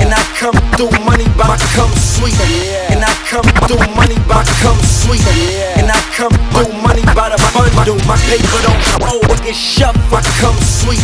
and 0.02 0.13
I 0.13 0.22
come 0.38 0.58
through 0.78 0.94
money 1.06 1.26
by 1.38 1.48
my 1.48 1.58
cum 1.74 1.89
sweet, 1.98 2.38
and 2.91 3.02
I 3.04 3.13
come 3.30 3.48
through 3.65 3.82
money 3.96 4.20
by 4.30 4.44
cum 4.62 4.78
sweet, 4.86 5.26
and 5.78 5.89
I 5.89 5.98
come 6.15 6.36
through 6.54 6.74
money 6.86 7.02
by 7.17 7.30
the 7.34 7.39
bundle. 7.54 7.98
My 8.06 8.17
paper 8.30 8.62
don't 8.62 8.82
roll, 9.02 9.22
it 9.34 9.41
get 9.44 9.56
shoved. 9.56 9.98
My 10.12 10.22
cum 10.39 10.56
sweet, 10.62 11.02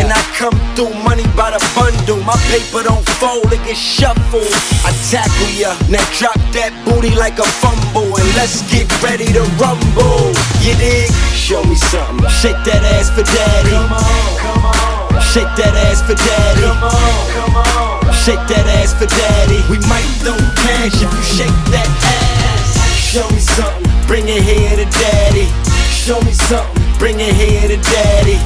and 0.00 0.08
I 0.12 0.20
come 0.38 0.56
through 0.74 0.94
money 1.04 1.26
by 1.36 1.50
the 1.50 1.60
bundle. 1.76 2.22
My 2.24 2.36
paper 2.48 2.82
don't 2.84 3.04
fold, 3.20 3.52
it 3.52 3.76
get 4.14 4.24
shuffled. 4.34 4.52
I 4.84 4.92
tackle 5.10 5.50
ya, 5.54 5.74
now 5.88 6.04
drop 6.18 6.38
that 6.52 6.72
booty 6.84 7.14
like 7.14 7.38
a 7.38 7.46
fumble, 7.60 8.16
and 8.16 8.28
let's 8.36 8.62
get 8.70 8.88
ready 9.02 9.26
to 9.26 9.42
rumble. 9.58 10.32
You 10.62 10.74
dig? 10.76 11.10
Show 11.34 11.62
me 11.64 11.74
something. 11.74 12.28
Shake 12.30 12.58
that 12.64 12.82
ass 12.96 13.10
for 13.10 13.22
daddy. 13.22 13.70
Come 13.70 13.92
on, 13.92 14.38
come 14.38 14.64
on. 14.64 15.22
Shake 15.22 15.50
that 15.56 15.74
ass 15.90 16.02
for 16.02 16.14
daddy. 16.14 16.62
Come 16.62 16.84
on, 16.84 17.24
come 17.32 17.56
on. 17.56 18.14
Shake 18.14 18.44
that 18.48 18.66
ass 18.80 18.94
for 18.94 19.06
daddy. 19.06 19.60
We 19.68 19.78
might 19.88 20.06
throw 20.22 20.36
cash 20.64 20.96
if 20.96 21.10
you 21.10 21.22
shake 21.22 21.58
that 21.74 21.88
ass. 21.88 22.78
Show 22.96 23.28
me 23.30 23.40
something. 23.40 23.84
Bring 24.06 24.28
it 24.28 24.42
here 24.42 24.76
to 24.76 24.86
daddy. 24.88 25.46
Show 25.92 26.20
me 26.22 26.32
something. 26.32 26.82
Bring 26.98 27.20
it 27.20 27.34
here 27.34 27.68
to 27.68 27.76
daddy. 27.76 28.38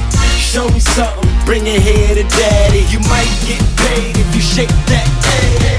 Show 0.49 0.67
me 0.69 0.79
something. 0.79 1.29
Bring 1.45 1.67
it 1.67 1.79
here 1.79 2.15
to 2.15 2.23
daddy. 2.23 2.79
You 2.89 2.97
might 3.01 3.29
get 3.45 3.61
paid 3.77 4.17
if 4.17 4.33
you 4.33 4.41
shake 4.41 4.69
that 4.87 5.05
ass. 5.05 5.78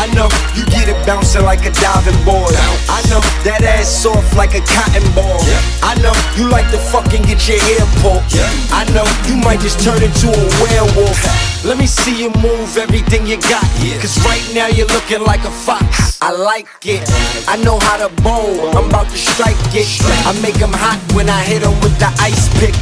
I 0.00 0.06
know 0.16 0.32
you 0.56 0.64
get 0.72 0.88
it 0.88 0.96
bouncing 1.04 1.44
like 1.44 1.60
a 1.68 1.72
diving 1.76 2.16
board. 2.24 2.56
I 2.88 3.04
know 3.12 3.20
that 3.44 3.60
ass 3.60 3.84
soft 3.84 4.32
like 4.32 4.56
a 4.56 4.64
cotton 4.64 5.04
ball. 5.12 5.36
I 5.84 5.92
know 6.00 6.16
you 6.40 6.48
like 6.48 6.64
to 6.72 6.80
fucking 6.88 7.28
get 7.28 7.44
your 7.44 7.60
hair 7.60 7.84
pulled. 8.00 8.24
I 8.72 8.88
know 8.96 9.04
you 9.28 9.36
might 9.44 9.60
just 9.60 9.84
turn 9.84 10.00
into 10.00 10.32
a 10.32 10.44
werewolf. 10.64 11.20
Let 11.68 11.76
me 11.76 11.84
see 11.84 12.16
you 12.16 12.32
move 12.40 12.80
everything 12.80 13.26
you 13.28 13.36
got. 13.52 13.68
Cause 14.00 14.16
right 14.24 14.40
now 14.56 14.72
you're 14.72 14.88
looking 14.88 15.20
like 15.20 15.44
a 15.44 15.52
fox. 15.52 16.16
I 16.22 16.32
like 16.32 16.68
it. 16.88 17.04
I 17.44 17.60
know 17.60 17.78
how 17.78 18.00
to 18.00 18.08
bowl. 18.24 18.72
I'm 18.72 18.88
about 18.88 19.12
to 19.12 19.18
strike 19.20 19.60
it. 19.76 19.84
I 20.24 20.32
make 20.40 20.56
'em 20.64 20.72
hot 20.72 20.96
when 21.12 21.28
I 21.28 21.44
hit 21.44 21.60
'em 21.60 21.76
with 21.84 21.96
the 22.00 22.08
ice 22.24 22.48
pick. 22.56 22.72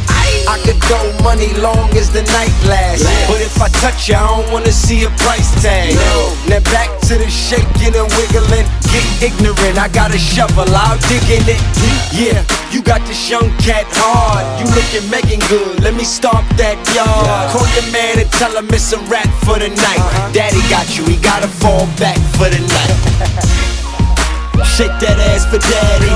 I 0.47 0.57
could 0.65 0.81
go 0.89 1.01
money 1.23 1.53
long 1.59 1.91
as 1.97 2.11
the 2.11 2.23
night 2.23 2.55
lasts. 2.65 3.05
But 3.27 3.41
if 3.41 3.61
I 3.61 3.69
touch 3.83 4.09
you, 4.09 4.15
I 4.15 4.27
don't 4.29 4.51
wanna 4.53 4.73
see 4.73 5.03
a 5.05 5.11
price 5.25 5.51
tag. 5.63 5.99
Now 6.47 6.61
back 6.71 6.91
to 7.09 7.17
the 7.17 7.31
shaking 7.33 7.97
and 7.97 8.05
wiggling. 8.21 8.69
Get 8.93 9.33
ignorant, 9.33 9.81
I 9.81 9.89
got 9.89 10.13
a 10.13 10.21
shovel, 10.21 10.69
I'll 10.69 11.01
dig 11.09 11.25
in 11.33 11.41
it. 11.49 11.61
Yeah, 12.13 12.45
you 12.69 12.85
got 12.85 13.01
this 13.09 13.33
young 13.33 13.49
cat 13.65 13.89
hard. 13.97 14.45
You 14.61 14.69
looking 14.77 15.09
Megan 15.09 15.41
good, 15.49 15.81
let 15.81 15.97
me 15.97 16.05
stomp 16.05 16.45
that 16.61 16.77
yard. 16.93 17.49
Call 17.49 17.65
your 17.73 17.89
man 17.97 18.21
and 18.21 18.29
tell 18.37 18.53
him 18.53 18.69
it's 18.69 18.93
a 18.93 19.01
rap 19.09 19.25
for 19.49 19.57
the 19.57 19.73
night. 19.73 20.05
Uh-huh. 20.05 20.37
Daddy 20.37 20.61
got 20.69 20.85
you, 21.01 21.09
he 21.09 21.17
gotta 21.25 21.49
fall 21.49 21.89
back 21.97 22.21
for 22.37 22.53
the 22.53 22.61
night. 22.61 22.93
Shake 24.77 24.93
that 25.01 25.17
ass 25.33 25.49
for 25.49 25.65
daddy. 25.65 26.13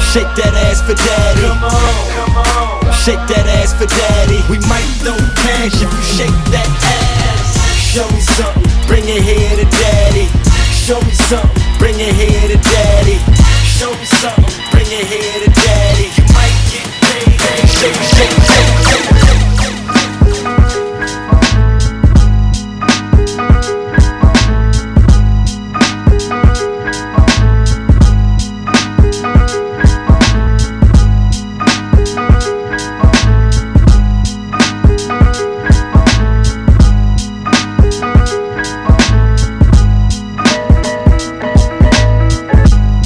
Shake 0.00 0.32
that 0.40 0.56
ass 0.64 0.80
for 0.80 0.96
daddy. 0.96 1.44
Come 1.44 1.60
on, 1.60 2.00
come 2.16 2.88
on. 2.88 2.96
Shake 3.04 3.20
that 3.28 3.44
ass 3.60 3.76
for 3.76 3.84
daddy. 3.84 4.40
We 4.48 4.56
might 4.64 4.88
throw 5.04 5.16
cash 5.44 5.76
if 5.76 5.92
you 5.92 6.04
shake 6.08 6.40
that 6.56 6.68
ass. 6.72 7.52
Show 7.92 8.08
me 8.08 8.20
something, 8.24 8.71
bring 8.86 9.04
it 9.06 9.22
here 9.22 9.56
to 9.56 9.64
daddy. 9.64 10.26
Show 10.72 11.00
me 11.00 11.12
something, 11.12 11.62
bring 11.78 11.98
it 11.98 12.14
here 12.14 12.48
to 12.48 12.58
daddy. 12.58 13.18
Show 13.64 13.90
me 13.90 14.04
something, 14.04 14.54
bring 14.70 14.86
it 14.86 15.06
here 15.06 15.38
to 15.44 15.50
daddy. 15.50 16.06
You 16.16 16.24
might 16.34 16.56
get 16.70 16.86
paid. 17.02 17.40
Shake, 17.68 17.94
shake, 17.94 18.42
shake. 18.46 18.71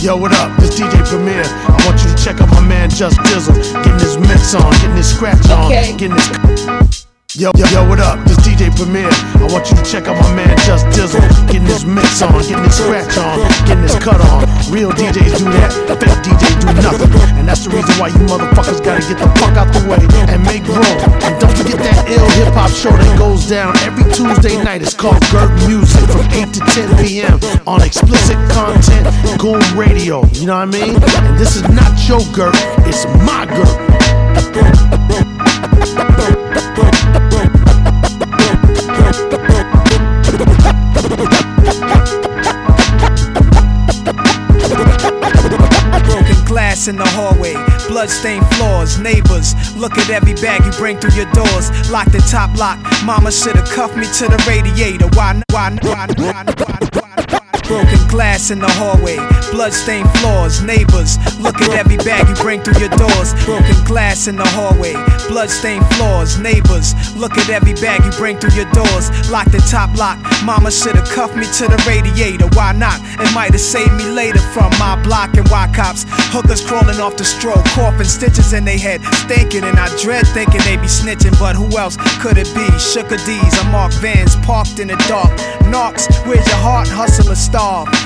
Yo, 0.06 0.16
what 0.16 0.30
up? 0.34 0.56
This 0.60 0.78
DJ 0.78 1.04
Premier. 1.04 1.42
I 1.42 1.82
want 1.84 2.00
you 2.00 2.08
to 2.14 2.24
check 2.24 2.40
out 2.40 2.48
my 2.50 2.60
man 2.60 2.88
Just 2.88 3.18
Dizzle. 3.22 3.56
Getting 3.82 3.98
his 3.98 4.16
mix 4.16 4.54
on, 4.54 4.70
getting 4.74 4.94
his 4.94 5.12
scratch 5.12 5.50
on, 5.50 5.64
Okay. 5.64 5.96
getting 5.96 6.16
his. 6.16 7.05
Yo, 7.36 7.52
yo, 7.60 7.68
yo, 7.68 7.84
what 7.86 8.00
up? 8.00 8.16
This 8.24 8.40
DJ 8.40 8.72
Premier. 8.72 9.12
I 9.12 9.52
want 9.52 9.68
you 9.68 9.76
to 9.76 9.84
check 9.84 10.08
out 10.08 10.16
my 10.24 10.32
man 10.32 10.56
Just 10.64 10.88
Dizzle. 10.96 11.20
Getting 11.52 11.68
his 11.68 11.84
mix 11.84 12.22
on, 12.22 12.32
getting 12.32 12.64
his 12.64 12.80
scratch 12.80 13.12
on, 13.20 13.36
getting 13.68 13.84
his 13.84 13.92
cut 14.00 14.16
on. 14.32 14.48
Real 14.72 14.88
DJs 14.88 15.36
do 15.36 15.44
that, 15.44 15.68
fake 16.00 16.16
DJs 16.24 16.64
do 16.64 16.72
nothing. 16.80 17.12
And 17.36 17.46
that's 17.46 17.68
the 17.68 17.76
reason 17.76 17.92
why 18.00 18.08
you 18.08 18.24
motherfuckers 18.24 18.80
gotta 18.80 19.04
get 19.04 19.20
the 19.20 19.28
fuck 19.36 19.52
out 19.52 19.68
the 19.68 19.84
way 19.84 20.00
and 20.32 20.40
make 20.48 20.64
room. 20.64 20.96
And 21.28 21.36
don't 21.36 21.52
forget 21.52 21.76
that 21.76 22.08
ill 22.08 22.24
hip 22.40 22.56
hop 22.56 22.72
show 22.72 22.88
that 22.88 23.18
goes 23.18 23.44
down 23.44 23.76
every 23.84 24.08
Tuesday 24.16 24.56
night. 24.64 24.80
It's 24.80 24.96
called 24.96 25.20
Gert 25.28 25.52
Music 25.68 26.08
from 26.08 26.24
8 26.32 26.56
to 26.56 26.60
10 26.72 27.04
p.m. 27.04 27.36
on 27.68 27.84
explicit 27.84 28.40
content, 28.48 29.12
Goon 29.36 29.60
Radio. 29.76 30.24
You 30.40 30.48
know 30.48 30.56
what 30.56 30.72
I 30.72 30.80
mean? 30.80 30.96
And 31.04 31.36
this 31.36 31.52
is 31.52 31.68
not 31.68 31.92
your 32.08 32.24
Gert, 32.32 32.56
it's 32.88 33.04
my 33.28 33.44
Gert. 33.44 33.76
Bloodstained 48.06 48.46
floors, 48.54 48.98
neighbors. 49.00 49.54
Look 49.76 49.98
at 49.98 50.10
every 50.10 50.34
bag 50.34 50.64
you 50.64 50.70
bring 50.78 50.96
through 50.98 51.14
your 51.18 51.30
doors. 51.32 51.66
Lock 51.90 52.06
the 52.12 52.22
top 52.30 52.56
lock. 52.56 52.78
Mama 53.04 53.32
should've 53.32 53.68
cuffed 53.70 53.96
me 53.96 54.06
to 54.06 54.28
the 54.30 54.38
radiator. 54.46 55.08
Why, 55.18 55.42
why, 55.50 55.76
why, 55.82 56.06
why, 56.16 56.40
n- 56.46 56.54
why, 56.56 56.78
n- 56.80 56.88
why, 56.94 57.10
n- 57.18 57.62
Broken 57.66 57.98
glass 58.16 58.50
in 58.50 58.58
the 58.58 58.72
hallway, 58.80 59.20
bloodstained 59.52 60.08
floors, 60.16 60.62
neighbors. 60.62 61.20
Look 61.36 61.60
at 61.60 61.68
every 61.76 61.98
bag 61.98 62.26
you 62.26 62.34
bring 62.36 62.62
through 62.62 62.80
your 62.80 62.88
doors. 62.96 63.34
Broken 63.44 63.76
glass 63.84 64.26
in 64.26 64.36
the 64.36 64.48
hallway, 64.56 64.96
bloodstained 65.28 65.84
floors, 65.94 66.38
neighbors. 66.40 66.96
Look 67.14 67.36
at 67.36 67.50
every 67.50 67.74
bag 67.74 68.00
you 68.06 68.12
bring 68.16 68.38
through 68.38 68.56
your 68.56 68.70
doors. 68.72 69.12
Lock 69.28 69.52
the 69.52 69.60
top 69.68 69.92
lock. 69.98 70.16
Mama 70.48 70.70
should've 70.70 71.04
cuffed 71.12 71.36
me 71.36 71.44
to 71.60 71.68
the 71.68 71.76
radiator. 71.84 72.48
Why 72.56 72.72
not? 72.72 72.96
It 73.20 73.28
might 73.34 73.52
have 73.52 73.60
saved 73.60 73.92
me 73.92 74.08
later 74.08 74.40
from 74.56 74.72
my 74.80 74.96
block 75.04 75.36
and 75.36 75.46
why 75.52 75.68
cops. 75.76 76.06
Hookers 76.32 76.64
crawling 76.64 77.00
off 77.04 77.18
the 77.18 77.24
stroke, 77.24 77.66
coughing 77.76 78.08
stitches 78.08 78.54
in 78.54 78.64
their 78.64 78.78
head, 78.78 79.04
stinking. 79.28 79.64
And 79.64 79.78
I 79.78 79.92
dread 80.00 80.26
thinking 80.32 80.64
they 80.64 80.80
be 80.80 80.88
snitching, 80.88 81.38
but 81.38 81.54
who 81.54 81.68
else 81.76 82.00
could 82.24 82.38
it 82.38 82.48
be? 82.56 82.64
Sugar 82.80 83.20
D's, 83.28 83.54
I'm 83.60 83.70
Mark 83.72 83.92
Vans, 84.00 84.36
parked 84.36 84.80
in 84.80 84.88
the 84.88 84.96
dark. 85.04 85.36
Knocks, 85.68 86.08
where's 86.24 86.46
your 86.48 86.64
heart? 86.64 86.88
Hustle 86.88 87.30
or 87.30 87.36
starve. 87.36 88.05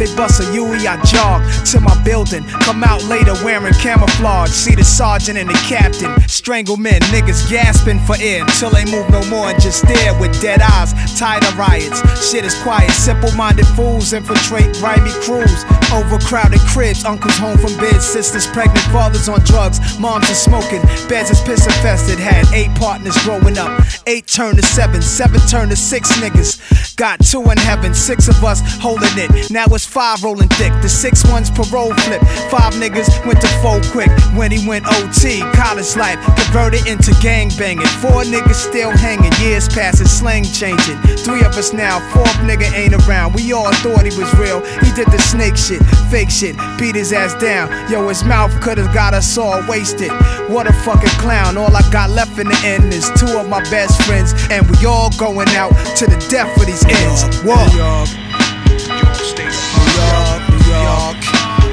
They 0.00 0.08
bust 0.16 0.40
a 0.40 0.50
Huey, 0.50 0.88
I 0.88 0.96
jog 1.04 1.44
to 1.66 1.78
my 1.78 1.92
building. 2.02 2.42
Come 2.64 2.82
out 2.82 3.04
later 3.04 3.34
wearing 3.44 3.74
camouflage. 3.74 4.48
See 4.48 4.74
the 4.74 4.82
sergeant 4.82 5.36
and 5.36 5.46
the 5.46 5.60
captain. 5.68 6.08
Strangle 6.26 6.78
men, 6.78 7.02
niggas 7.12 7.50
gasping 7.50 8.00
for 8.00 8.16
air 8.18 8.40
until 8.40 8.70
they 8.70 8.86
move 8.86 9.10
no 9.10 9.20
more 9.28 9.50
and 9.52 9.60
just 9.60 9.84
stare 9.84 10.18
with 10.18 10.32
dead 10.40 10.62
eyes. 10.62 10.96
Tired 11.18 11.44
of 11.44 11.58
riots, 11.58 12.00
shit 12.16 12.46
is 12.46 12.56
quiet. 12.62 12.90
Simple 12.92 13.30
minded 13.32 13.66
fools 13.76 14.14
infiltrate 14.14 14.72
grimy 14.80 15.12
crews. 15.20 15.64
Overcrowded 15.92 16.60
cribs, 16.60 17.04
uncles 17.04 17.36
home 17.36 17.58
from 17.58 17.76
bed, 17.76 18.00
sisters 18.00 18.46
pregnant, 18.46 18.86
fathers 18.88 19.28
on 19.28 19.40
drugs, 19.40 19.98
moms 19.98 20.30
are 20.30 20.34
smoking. 20.34 20.80
Beds 21.10 21.28
is 21.28 21.42
piss 21.42 21.66
infested. 21.66 22.18
Had 22.18 22.46
eight 22.54 22.74
partners 22.80 23.18
growing 23.24 23.58
up. 23.58 23.84
Eight 24.06 24.26
turned 24.26 24.56
to 24.56 24.62
seven, 24.64 25.02
seven 25.02 25.40
turned 25.40 25.72
to 25.72 25.76
six 25.76 26.10
niggas. 26.20 26.96
Got 26.96 27.20
two 27.20 27.42
in 27.50 27.58
heaven, 27.58 27.92
six 27.92 28.28
of 28.28 28.42
us 28.42 28.62
holding 28.80 29.12
it. 29.18 29.50
Now 29.50 29.66
it's 29.66 29.89
five 29.90 30.22
rolling 30.22 30.48
thick. 30.50 30.72
The 30.82 30.88
six 30.88 31.24
ones 31.28 31.50
parole 31.50 31.92
flip. 32.06 32.22
Five 32.48 32.74
niggas 32.74 33.10
went 33.26 33.40
to 33.40 33.48
four 33.60 33.80
quick 33.90 34.10
when 34.38 34.50
he 34.52 34.66
went 34.66 34.86
OT. 34.86 35.40
College 35.54 35.96
life 35.96 36.18
converted 36.38 36.86
into 36.86 37.12
gang 37.20 37.50
banging. 37.58 37.86
Four 37.98 38.22
niggas 38.22 38.54
still 38.70 38.90
hanging. 38.90 39.32
Years 39.42 39.68
passing, 39.68 40.06
slang 40.06 40.44
changing. 40.44 40.96
Three 41.26 41.42
of 41.42 41.58
us 41.58 41.72
now, 41.72 41.98
fourth 42.12 42.38
nigga 42.46 42.70
ain't 42.72 42.94
around. 43.06 43.34
We 43.34 43.52
all 43.52 43.72
thought 43.82 44.06
he 44.06 44.16
was 44.16 44.32
real. 44.38 44.60
He 44.80 44.92
did 44.94 45.08
the 45.08 45.18
snake 45.18 45.56
shit, 45.56 45.82
fake 46.10 46.30
shit, 46.30 46.56
beat 46.78 46.94
his 46.94 47.12
ass 47.12 47.34
down. 47.34 47.68
Yo, 47.90 48.08
his 48.08 48.22
mouth 48.22 48.52
could've 48.60 48.94
got 48.94 49.12
us 49.12 49.36
all 49.36 49.60
wasted. 49.68 50.12
What 50.48 50.68
a 50.68 50.72
fucking 50.72 51.16
clown. 51.18 51.56
All 51.56 51.74
I 51.74 51.82
got 51.90 52.10
left 52.10 52.38
in 52.38 52.48
the 52.48 52.60
end 52.64 52.94
is 52.94 53.10
two 53.18 53.38
of 53.38 53.48
my 53.48 53.62
best 53.70 54.00
friends, 54.02 54.34
and 54.50 54.68
we 54.70 54.86
all 54.86 55.10
going 55.18 55.48
out 55.50 55.70
to 55.96 56.06
the 56.06 56.18
death 56.30 56.52
for 56.56 56.64
these 56.64 56.84
ends. 56.84 57.42
Whoa. 57.42 58.30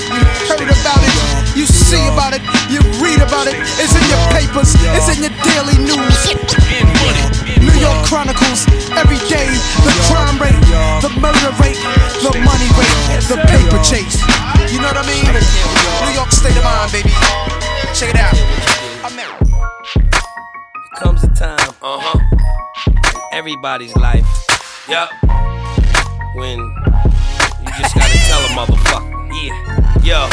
You 0.07 0.23
heard 0.49 0.69
about 0.71 1.03
it, 1.03 1.13
you 1.55 1.65
see 1.65 2.01
about 2.07 2.33
it, 2.33 2.41
you 2.71 2.79
read 3.03 3.21
about 3.21 3.45
it. 3.45 3.55
It's 3.77 3.93
in 3.93 4.05
your 4.09 4.23
papers, 4.33 4.73
it's 4.95 5.09
in 5.13 5.21
your 5.21 5.35
daily 5.45 5.77
news. 5.85 6.17
New 7.61 7.77
York 7.77 8.05
Chronicles, 8.05 8.65
every 8.97 9.21
day, 9.29 9.47
the 9.85 9.93
crime 10.09 10.37
rate, 10.41 10.57
the 11.03 11.11
murder 11.21 11.51
rate, 11.61 11.77
the 12.23 12.33
money 12.41 12.69
rate, 12.73 12.97
the 13.29 13.37
paper 13.51 13.79
chase. 13.83 14.17
You 14.71 14.81
know 14.81 14.89
what 14.89 14.97
I 14.97 15.05
mean? 15.05 15.25
New 15.25 16.13
York 16.15 16.31
state 16.31 16.57
of 16.57 16.63
mind, 16.63 16.91
baby. 16.91 17.09
Check 17.93 18.13
it 18.13 18.19
out. 18.19 18.33
comes 20.95 21.23
a 21.23 21.27
time, 21.27 21.59
uh 21.81 21.99
huh, 22.01 22.19
in 22.87 23.37
everybody's 23.37 23.95
life. 23.95 24.25
Yup. 24.89 25.09
When 26.35 26.59
you 26.59 27.46
just 27.77 27.95
gotta 27.95 28.17
tell 28.27 28.41
a 28.41 28.49
motherfucker, 28.57 29.29
yeah. 29.43 29.77
Yo, 30.03 30.27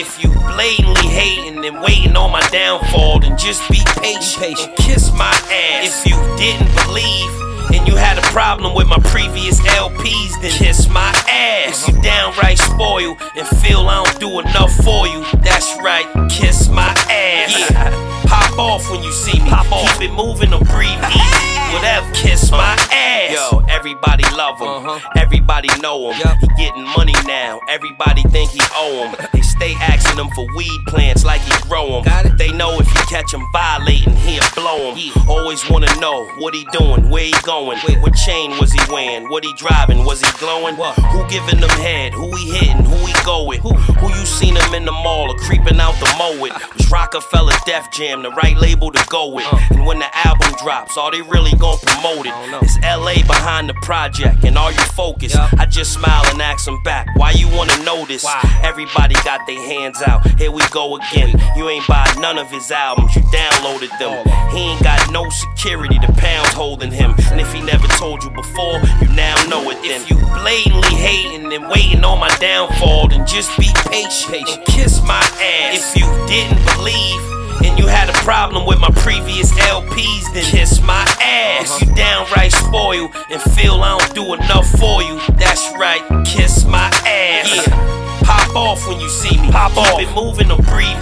if 0.00 0.22
you 0.22 0.30
blatantly 0.30 1.08
hating 1.08 1.64
and 1.64 1.80
waiting 1.80 2.16
on 2.16 2.30
my 2.30 2.46
downfall, 2.48 3.20
then 3.20 3.36
just 3.36 3.68
be 3.70 3.80
patient. 4.00 4.58
and 4.58 4.76
Kiss 4.76 5.12
my 5.12 5.32
ass. 5.50 6.04
If 6.04 6.06
you 6.06 6.16
didn't 6.36 6.72
believe 6.86 7.30
and 7.74 7.86
you 7.88 7.96
had 7.96 8.18
a 8.18 8.22
problem 8.32 8.74
with 8.74 8.86
my 8.86 8.98
previous 9.10 9.60
LPs, 9.60 10.40
then 10.40 10.52
kiss 10.52 10.88
my 10.88 11.12
ass. 11.28 11.88
If 11.88 11.94
you 11.94 12.02
downright 12.02 12.58
spoil 12.58 13.16
and 13.36 13.46
feel 13.58 13.80
I 13.88 14.04
don't 14.04 14.20
do 14.20 14.40
enough 14.40 14.72
for 14.84 15.06
you, 15.06 15.24
that's 15.42 15.76
right, 15.82 16.06
kiss 16.30 16.68
my 16.68 16.94
ass. 17.10 17.70
Yeah. 17.70 18.12
Pop 18.26 18.58
off 18.58 18.90
when 18.90 19.02
you 19.02 19.12
see 19.12 19.40
me. 19.40 19.48
Pop 19.50 19.70
off. 19.72 19.98
Keep 19.98 20.10
it 20.10 20.14
moving 20.14 20.52
or 20.52 20.60
breathe 20.66 20.98
easy. 21.10 21.56
Whatever, 21.74 22.10
kiss 22.14 22.50
my 22.50 22.76
ass. 22.92 23.32
Yo, 23.32 23.58
everybody 23.68 24.24
love 24.36 24.60
him. 24.60 24.68
Uh-huh. 24.68 25.10
Everybody 25.16 25.68
know 25.80 26.12
him. 26.12 26.36
He 26.40 26.46
getting 26.56 26.84
money 26.96 27.14
now. 27.26 27.60
Everybody 27.68 28.22
think 28.22 28.50
he 28.50 28.60
owe 28.74 29.08
him. 29.08 29.28
They 29.32 29.40
stay 29.40 29.74
asking 29.74 30.18
him 30.18 30.30
for 30.34 30.46
weed 30.56 30.80
plants 30.86 31.24
like 31.24 31.40
he 31.40 31.52
grow 31.68 32.00
them. 32.00 32.36
They 32.36 32.52
know 32.52 32.78
if 32.78 32.86
you 32.86 33.00
catch 33.08 33.34
him 33.34 33.42
violating, 33.52 34.14
he'll 34.16 34.42
blow 34.54 34.94
him. 34.94 35.12
Always 35.28 35.68
wanna 35.68 35.92
know 35.98 36.26
what 36.38 36.54
he 36.54 36.64
doing, 36.72 37.10
where 37.10 37.24
he 37.24 37.34
going, 37.42 37.78
what 37.78 38.14
chain 38.14 38.56
was 38.58 38.72
he 38.72 38.80
wearing, 38.92 39.28
what 39.28 39.44
he 39.44 39.52
driving, 39.54 40.04
was 40.04 40.20
he 40.20 40.30
glowing? 40.38 40.76
What? 40.76 40.94
Who 40.96 41.26
giving 41.28 41.58
him 41.58 41.68
head, 41.80 42.12
who 42.12 42.34
he 42.36 42.52
hitting, 42.52 42.84
who 42.84 42.96
he 43.06 43.14
go 43.24 43.44
with, 43.44 43.60
who 43.60 44.08
you 44.08 44.24
seen 44.24 44.54
him 44.56 44.74
in 44.74 44.84
the 44.84 44.92
mall 44.92 45.30
or 45.30 45.36
creeping 45.38 45.80
out 45.80 45.94
the 45.98 46.14
mow 46.18 46.40
with? 46.40 46.52
Was 46.74 46.90
Roc-A-Fella 46.90 47.52
Def 47.66 47.90
Jam 47.90 48.15
the 48.22 48.30
right 48.30 48.56
label 48.56 48.92
to 48.92 49.06
go 49.08 49.28
with? 49.28 49.46
Uh. 49.52 49.58
And 49.70 49.86
when 49.86 49.98
the 49.98 50.08
album 50.26 50.52
drops, 50.62 50.96
are 50.96 51.10
they 51.10 51.22
really 51.22 51.52
gonna 51.58 51.78
promote 51.78 52.26
it? 52.26 52.32
It's 52.62 52.78
LA 52.82 53.26
behind 53.26 53.68
the 53.68 53.74
project, 53.82 54.44
and 54.44 54.56
are 54.58 54.72
you 54.72 54.84
focused? 54.94 55.36
I 55.36 55.66
just 55.66 55.92
smile 55.92 56.24
and 56.26 56.40
ask 56.40 56.66
him 56.66 56.82
back, 56.82 57.06
why 57.16 57.32
you 57.32 57.48
wanna 57.48 57.76
know 57.84 58.04
this? 58.06 58.26
Everybody 58.62 59.14
got 59.24 59.46
their 59.46 59.60
hands 59.60 60.02
out, 60.02 60.26
here 60.38 60.50
we 60.50 60.62
go 60.70 60.96
again. 60.96 61.34
You 61.56 61.68
ain't 61.68 61.86
buy 61.86 62.06
none 62.18 62.38
of 62.38 62.50
his 62.50 62.70
albums, 62.70 63.14
you 63.14 63.22
downloaded 63.22 63.90
them. 63.98 64.22
Oh. 64.26 64.50
He 64.52 64.60
ain't 64.60 64.82
got 64.82 65.10
no 65.10 65.28
security, 65.30 65.98
the 65.98 66.12
pound's 66.12 66.52
holding 66.52 66.90
him. 66.92 67.14
And 67.30 67.40
if 67.40 67.52
he 67.52 67.60
never 67.62 67.86
told 67.88 68.22
you 68.22 68.30
before, 68.30 68.80
you 69.00 69.08
now 69.14 69.34
know 69.48 69.70
it. 69.70 69.82
Then 69.82 70.02
If 70.02 70.10
you 70.10 70.16
blatantly 70.16 70.94
hating 70.94 71.52
and 71.52 71.68
waiting 71.68 72.04
on 72.04 72.18
my 72.20 72.34
downfall, 72.38 73.08
then 73.08 73.26
just 73.26 73.56
be 73.58 73.68
patient 73.90 74.48
and 74.48 74.64
kiss 74.66 75.02
my 75.02 75.20
ass. 75.40 75.94
If 75.94 76.00
you 76.00 76.06
didn't 76.26 76.64
believe. 76.76 77.35
And 77.64 77.78
you 77.78 77.86
had 77.86 78.08
a 78.08 78.14
problem 78.24 78.66
with 78.66 78.78
my 78.78 78.90
previous 78.90 79.50
LPs, 79.52 80.32
then 80.32 80.44
kiss 80.44 80.80
my 80.82 81.04
ass. 81.20 81.70
Uh-huh. 81.70 81.86
You 81.86 81.94
downright 81.94 82.52
spoil 82.52 83.10
and 83.30 83.40
feel 83.54 83.74
I 83.82 83.98
don't 83.98 84.14
do 84.14 84.34
enough 84.34 84.68
for 84.78 85.02
you. 85.02 85.20
That's 85.36 85.66
right, 85.78 86.02
kiss 86.26 86.64
my 86.64 86.90
ass. 87.06 87.66
Yeah. 87.68 88.05
Pop 88.26 88.56
off 88.56 88.88
when 88.88 88.98
you 88.98 89.08
see 89.08 89.40
me. 89.40 89.50
Pop 89.52 89.76
off. 89.76 89.98
Keep 89.98 90.08
it 90.08 90.14
moving 90.14 90.50
or 90.50 90.58
breathe. 90.58 90.96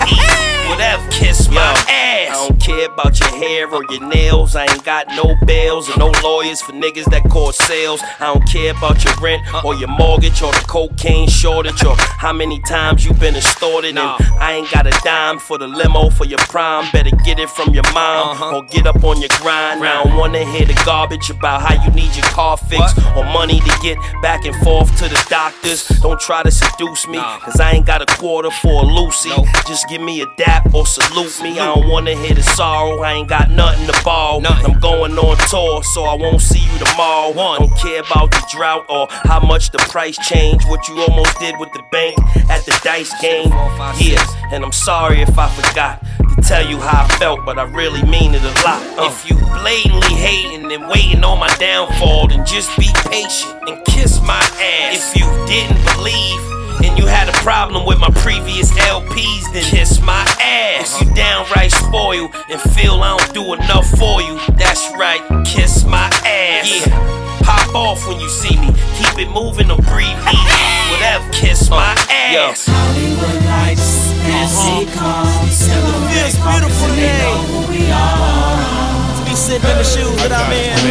Whatever, 0.68 1.08
kiss 1.10 1.48
my 1.50 1.72
ass. 1.88 2.14
I 2.34 2.48
don't 2.48 2.60
care 2.60 2.86
about 2.86 3.18
your 3.20 3.28
hair 3.36 3.72
or 3.72 3.84
your 3.90 4.06
nails. 4.08 4.56
I 4.56 4.62
ain't 4.64 4.84
got 4.84 5.06
no 5.08 5.36
bails 5.46 5.88
or 5.88 5.96
no 5.98 6.12
lawyers 6.22 6.60
for 6.60 6.72
niggas 6.72 7.04
that 7.12 7.22
cause 7.30 7.56
sales. 7.56 8.02
I 8.18 8.26
don't 8.32 8.46
care 8.48 8.72
about 8.72 9.04
your 9.04 9.14
rent 9.22 9.42
uh. 9.54 9.62
or 9.64 9.74
your 9.76 9.88
mortgage 9.88 10.42
or 10.42 10.52
the 10.52 10.64
cocaine 10.66 11.28
shortage 11.28 11.84
or 11.84 11.94
how 11.96 12.32
many 12.32 12.60
times 12.62 13.04
you 13.04 13.14
been 13.14 13.36
extorted. 13.36 13.90
And 13.90 13.98
I 14.00 14.54
ain't 14.54 14.70
got 14.72 14.86
a 14.86 15.00
dime 15.04 15.38
for 15.38 15.58
the 15.58 15.68
limo 15.68 16.10
for 16.10 16.26
your 16.26 16.40
prime. 16.50 16.90
Better 16.92 17.14
get 17.24 17.38
it 17.38 17.50
from 17.50 17.72
your 17.72 17.84
mom 17.94 18.30
uh-huh. 18.30 18.56
or 18.56 18.64
get 18.64 18.86
up 18.86 19.04
on 19.04 19.20
your 19.20 19.30
grind. 19.40 19.84
I 19.84 20.02
don't 20.02 20.16
wanna 20.16 20.44
hear 20.44 20.66
the 20.66 20.80
garbage 20.84 21.30
about 21.30 21.62
how 21.62 21.82
you 21.84 21.90
need 21.92 22.14
your 22.16 22.26
car 22.26 22.56
fixed 22.56 22.98
or 23.16 23.24
money 23.24 23.60
to 23.60 23.78
get 23.80 23.96
back 24.22 24.44
and 24.44 24.56
forth 24.64 24.90
to 24.98 25.08
the 25.08 25.26
doctors. 25.30 25.86
Don't 26.00 26.20
try 26.20 26.42
to 26.42 26.50
seduce 26.50 27.06
me, 27.06 27.13
cause 27.18 27.60
I 27.60 27.72
ain't 27.72 27.86
got 27.86 28.02
a 28.02 28.06
quarter 28.16 28.50
for 28.50 28.82
a 28.82 28.86
Lucy. 28.86 29.30
Just 29.66 29.88
give 29.88 30.00
me 30.00 30.22
a 30.22 30.26
dap 30.36 30.74
or 30.74 30.86
salute 30.86 31.42
me. 31.42 31.58
I 31.58 31.74
don't 31.74 31.88
wanna 31.88 32.14
hear 32.16 32.34
the 32.34 32.42
sorrow, 32.42 33.00
I 33.02 33.12
ain't 33.12 33.28
got 33.28 33.50
nothing 33.50 33.86
to 33.86 34.04
borrow. 34.04 34.40
I'm 34.44 34.78
going 34.80 35.16
on 35.18 35.36
tour, 35.48 35.82
so 35.82 36.04
I 36.04 36.14
won't 36.14 36.40
see 36.40 36.60
you 36.60 36.78
tomorrow. 36.78 37.32
One 37.32 37.60
Don't 37.60 37.78
care 37.78 38.00
about 38.00 38.30
the 38.30 38.42
drought 38.50 38.86
or 38.88 39.06
how 39.10 39.40
much 39.40 39.70
the 39.70 39.78
price 39.78 40.16
changed. 40.28 40.68
What 40.68 40.88
you 40.88 41.00
almost 41.00 41.38
did 41.38 41.54
with 41.58 41.72
the 41.72 41.82
bank 41.90 42.18
at 42.50 42.64
the 42.64 42.78
dice 42.82 43.12
game. 43.20 43.50
Yeah, 43.98 44.24
and 44.52 44.64
I'm 44.64 44.72
sorry 44.72 45.20
if 45.20 45.38
I 45.38 45.48
forgot 45.50 46.02
to 46.34 46.42
tell 46.42 46.66
you 46.68 46.78
how 46.78 47.04
I 47.04 47.08
felt, 47.18 47.44
but 47.44 47.58
I 47.58 47.64
really 47.64 48.02
mean 48.02 48.34
it 48.34 48.42
a 48.42 48.54
lot. 48.64 48.82
If 49.10 49.28
you 49.28 49.36
blatantly 49.36 50.14
hating 50.14 50.70
and 50.72 50.88
waiting 50.88 51.24
on 51.24 51.38
my 51.38 51.54
downfall, 51.58 52.28
then 52.28 52.44
just 52.44 52.76
be 52.78 52.88
patient 53.10 53.68
and 53.68 53.84
kiss 53.84 54.20
my 54.20 54.40
ass. 54.60 55.14
If 55.14 55.20
you 55.20 55.26
didn't 55.46 55.82
believe 55.96 56.63
and 56.82 56.98
you 56.98 57.06
had 57.06 57.28
a 57.28 57.36
problem 57.44 57.86
with 57.86 57.98
my 57.98 58.10
previous 58.10 58.70
LPs, 58.72 59.52
then 59.52 59.62
kiss 59.64 60.00
my 60.00 60.24
ass. 60.40 61.00
If 61.00 61.08
you 61.08 61.14
downright 61.14 61.72
spoil 61.72 62.30
and 62.48 62.60
feel 62.72 63.02
I 63.02 63.16
don't 63.16 63.34
do 63.34 63.54
enough 63.54 63.88
for 63.98 64.22
you, 64.22 64.38
that's 64.56 64.84
right, 64.96 65.22
kiss 65.46 65.84
my 65.84 66.10
ass. 66.24 66.86
Yeah, 66.86 67.40
pop 67.42 67.74
off 67.74 68.06
when 68.08 68.20
you 68.20 68.28
see 68.28 68.56
me. 68.56 68.72
Keep 68.98 69.18
it 69.18 69.30
moving 69.30 69.70
or 69.70 69.78
breathe 69.88 70.18
easy. 70.28 70.64
Whatever, 70.92 71.30
kiss 71.32 71.70
my 71.70 71.94
ass. 72.10 72.66
Hollywood 72.68 73.44
lights 73.44 74.12
and 74.24 74.48
sitcoms. 74.48 75.68
Feels 76.10 76.36
beautiful 76.40 76.88
today. 76.94 77.34
We 77.68 77.90
are. 77.90 79.18
To 79.18 79.24
be 79.24 79.34
sitting 79.36 79.68
in 79.68 79.76
the 79.76 79.84
shoes 79.84 80.16
that 80.22 80.32
I'm 80.32 80.52
in. 80.52 80.83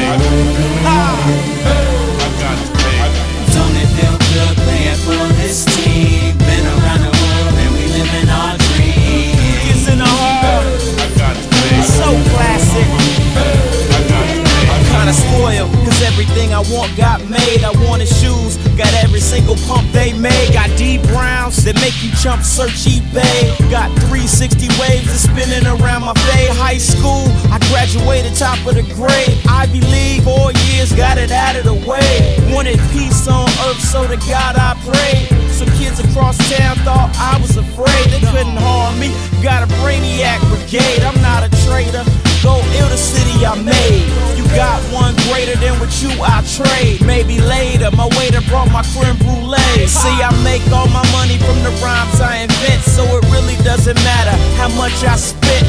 Want 16.72 16.96
got 16.96 17.20
made. 17.30 17.64
I 17.64 17.72
wanted 17.88 18.08
shoes, 18.08 18.58
got 18.78 18.92
every 19.04 19.20
single 19.20 19.56
pump 19.68 19.90
they 19.92 20.14
made. 20.14 20.54
Got 20.54 20.70
D 20.78 20.98
Browns 21.12 21.64
that 21.66 21.76
make 21.76 21.96
you 22.04 22.12
jump 22.22 22.44
search 22.44 22.86
eBay. 22.86 23.56
Got 23.72 23.90
360 24.08 24.68
waves 24.80 25.08
that's 25.08 25.26
spinning 25.26 25.66
around 25.66 26.04
my 26.04 26.14
fade. 26.30 26.52
High 26.56 26.78
school, 26.78 27.28
I 27.52 27.60
graduated 27.72 28.36
top 28.36 28.60
of 28.68 28.76
the 28.76 28.86
grade. 28.96 29.34
Ivy 29.50 29.82
League, 29.82 30.24
four 30.24 30.52
years, 30.72 30.94
got 30.94 31.18
it 31.18 31.32
out 31.32 31.56
of 31.56 31.66
the 31.66 31.78
way. 31.88 32.38
Wanted 32.54 32.80
peace 32.92 33.28
on 33.28 33.50
earth, 33.68 33.82
so 33.82 34.08
to 34.08 34.18
God 34.30 34.56
I 34.56 34.78
prayed. 34.86 35.28
Some 35.52 35.70
kids 35.78 36.00
across 36.00 36.38
town 36.50 36.78
thought 36.86 37.14
I 37.18 37.40
was 37.42 37.58
afraid 37.58 38.06
they 38.10 38.22
couldn't 38.32 38.58
harm 38.58 39.00
me. 39.00 39.10
Got 39.42 39.64
a 39.64 39.70
brainiac 39.82 40.40
brigade, 40.50 41.04
I'm 41.04 41.20
not 41.22 41.44
a 41.44 41.50
traitor. 41.66 42.04
Go 42.44 42.60
ill 42.60 42.90
the 42.92 43.00
city 43.00 43.46
I 43.46 43.56
made. 43.56 44.04
You 44.36 44.44
got 44.52 44.84
one 44.92 45.16
greater 45.32 45.56
than 45.56 45.80
what 45.80 45.90
you 46.04 46.12
I 46.20 46.44
trade. 46.44 47.00
Maybe 47.08 47.40
later, 47.40 47.90
my 47.96 48.08
waiter 48.20 48.44
brought 48.52 48.70
my 48.70 48.84
creme 48.92 49.16
brulee. 49.24 49.88
See, 49.88 50.18
I 50.20 50.30
make 50.44 50.62
all 50.76 50.92
my 50.92 51.08
money 51.16 51.40
from 51.40 51.64
the 51.64 51.72
rhymes 51.80 52.20
I 52.20 52.44
invent, 52.44 52.84
so 52.84 53.08
it 53.16 53.24
really 53.32 53.56
doesn't 53.64 53.96
matter 54.04 54.36
how 54.60 54.68
much 54.76 54.94
I 55.08 55.16
spit. 55.16 55.64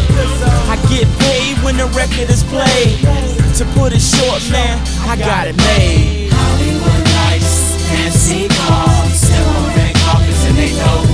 I 0.66 0.74
get 0.90 1.06
paid 1.22 1.62
when 1.62 1.76
the 1.78 1.86
record 1.94 2.28
is 2.28 2.42
played. 2.50 2.98
To 3.62 3.64
put 3.78 3.94
it 3.94 4.02
short, 4.02 4.42
man, 4.50 4.82
I 5.06 5.14
got 5.14 5.46
it 5.46 5.56
made. 5.56 6.34
Hollywood 6.34 7.06
lights 7.14 7.74
sitcoms. 8.10 9.14
Sit 9.14 9.46
on 9.46 9.76
red 9.76 9.94
carpets 10.02 10.46
and 10.46 10.56
they 10.56 10.72
know 10.74 11.13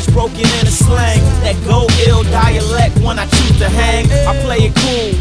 language 0.00 0.14
broken 0.14 0.46
in 0.60 0.66
a 0.66 0.70
slang. 0.70 1.20
That 1.42 1.56
go 1.66 1.86
ill 2.06 2.22
dialect 2.24 2.98
when 3.00 3.18
I 3.18 3.26
choose 3.26 3.58
to 3.58 3.68
hang. 3.68 4.06
I 4.26 4.40
play 4.42 4.58
it 4.68 4.74
cool. 4.74 5.12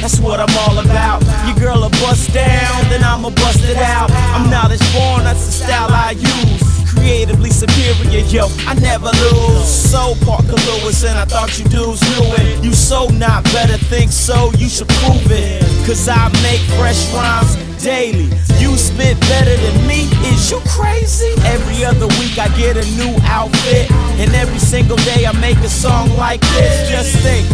That's 0.00 0.20
what 0.20 0.40
I'm 0.40 0.54
all 0.68 0.78
about. 0.78 1.22
Your 1.46 1.56
girl 1.56 1.84
a 1.84 1.90
bust 1.90 2.32
down, 2.32 2.88
then 2.88 3.02
I'ma 3.02 3.30
bust 3.30 3.64
it 3.64 3.76
out. 3.76 4.10
I'm 4.34 4.50
knowledge 4.50 4.84
born, 4.92 5.24
that's 5.24 5.44
the 5.46 5.52
style 5.52 5.90
I 5.90 6.12
use. 6.12 6.62
Creatively 6.88 7.50
superior, 7.50 8.24
yo, 8.26 8.46
I 8.66 8.74
never 8.74 9.06
lose. 9.06 9.66
So 9.66 10.14
Parker 10.24 10.58
Lewis, 10.66 11.04
and 11.04 11.18
I 11.18 11.24
thought 11.24 11.58
you 11.58 11.64
dudes 11.64 12.02
knew 12.02 12.34
it. 12.36 12.64
You 12.64 12.72
so 12.72 13.08
not 13.08 13.44
better, 13.44 13.76
think 13.76 14.12
so, 14.12 14.52
you 14.56 14.68
should 14.68 14.88
prove 14.88 15.30
it. 15.30 15.62
Cause 15.86 16.08
I 16.08 16.28
make 16.42 16.60
fresh 16.78 17.12
rhymes 17.12 17.67
daily. 17.78 18.28
You 18.58 18.76
spit 18.76 19.18
better 19.20 19.56
than 19.56 19.86
me, 19.86 20.10
is 20.26 20.50
you 20.50 20.60
crazy? 20.66 21.34
Every 21.46 21.84
other 21.84 22.06
week 22.18 22.38
I 22.38 22.48
get 22.56 22.76
a 22.76 22.84
new 22.98 23.14
outfit, 23.24 23.90
and 24.18 24.34
every 24.34 24.58
single 24.58 24.96
day 25.08 25.26
I 25.26 25.32
make 25.40 25.58
a 25.58 25.68
song 25.68 26.10
like 26.16 26.40
this. 26.58 26.90
Just 26.90 27.16
think, 27.22 27.46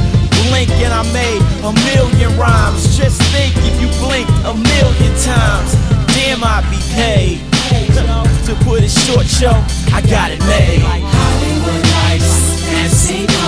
blink 0.49 0.71
and 0.83 0.93
I 0.93 1.03
made 1.13 1.41
a 1.63 1.73
million 1.93 2.37
rhymes. 2.39 2.97
Just 2.97 3.21
think 3.33 3.55
if 3.69 3.81
you 3.81 3.89
blinked 4.01 4.33
a 4.45 4.55
million 4.55 5.13
times, 5.21 5.75
damn 6.17 6.43
I'd 6.43 6.65
be 6.71 6.81
paid. 6.95 7.41
To 8.45 8.55
put 8.57 8.83
it 8.83 8.91
short, 8.91 9.25
show, 9.25 9.57
I 9.97 10.03
got 10.03 10.31
it 10.31 10.39
made. 10.41 10.83
Hollywood 10.85 11.83
lights 11.97 12.63
and. 12.69 13.44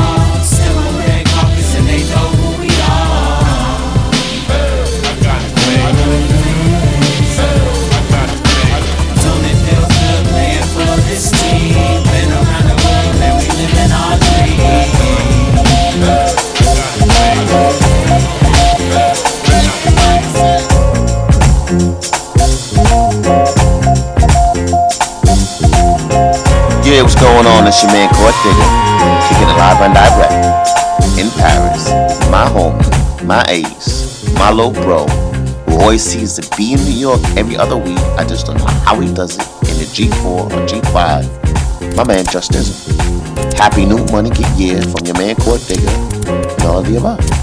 Yeah, 26.86 27.02
what's 27.02 27.16
going 27.16 27.46
on? 27.46 27.66
It's 27.66 27.82
your 27.82 27.90
man 27.92 28.08
Court 28.14 28.32
Digger, 28.42 28.70
kicking 29.26 29.48
it 29.48 29.58
live 29.58 29.82
and 29.82 29.92
direct 29.92 31.18
in 31.18 31.28
Paris. 31.32 31.90
My 32.30 32.46
homie, 32.46 33.26
my 33.26 33.44
ace, 33.48 34.32
my 34.34 34.52
little 34.52 34.70
bro, 34.70 35.06
who 35.66 35.80
always 35.80 36.02
seems 36.02 36.36
to 36.36 36.56
be 36.56 36.74
in 36.74 36.80
New 36.84 36.96
York 36.96 37.20
every 37.36 37.56
other 37.56 37.76
week. 37.76 37.98
I 38.16 38.24
just 38.24 38.46
don't 38.46 38.58
know 38.58 38.66
how 38.66 39.00
he 39.00 39.12
does 39.12 39.36
it 39.36 39.42
in 39.68 39.78
the 39.78 39.84
G4 39.84 40.24
or 40.24 40.48
G5. 40.66 41.96
My 41.96 42.04
man 42.04 42.24
Justice. 42.24 42.86
Happy 43.56 43.86
new 43.86 44.04
money 44.12 44.30
year 44.56 44.82
from 44.82 45.06
your 45.06 45.16
man 45.16 45.34
Court 45.36 45.60
Digger 45.66 45.88
and 45.88 46.62
all 46.62 46.78
of 46.78 46.86
the 46.86 46.96
above. 46.96 47.35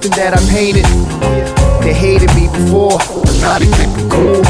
Something 0.00 0.16
that 0.16 0.32
I 0.32 0.40
painted. 0.48 0.86
They 1.84 1.92
hated 1.92 2.32
me 2.34 2.48
before, 2.48 2.96
they 3.60 3.68
think 3.68 3.92
I'm 3.96 4.08
cool. 4.08 4.40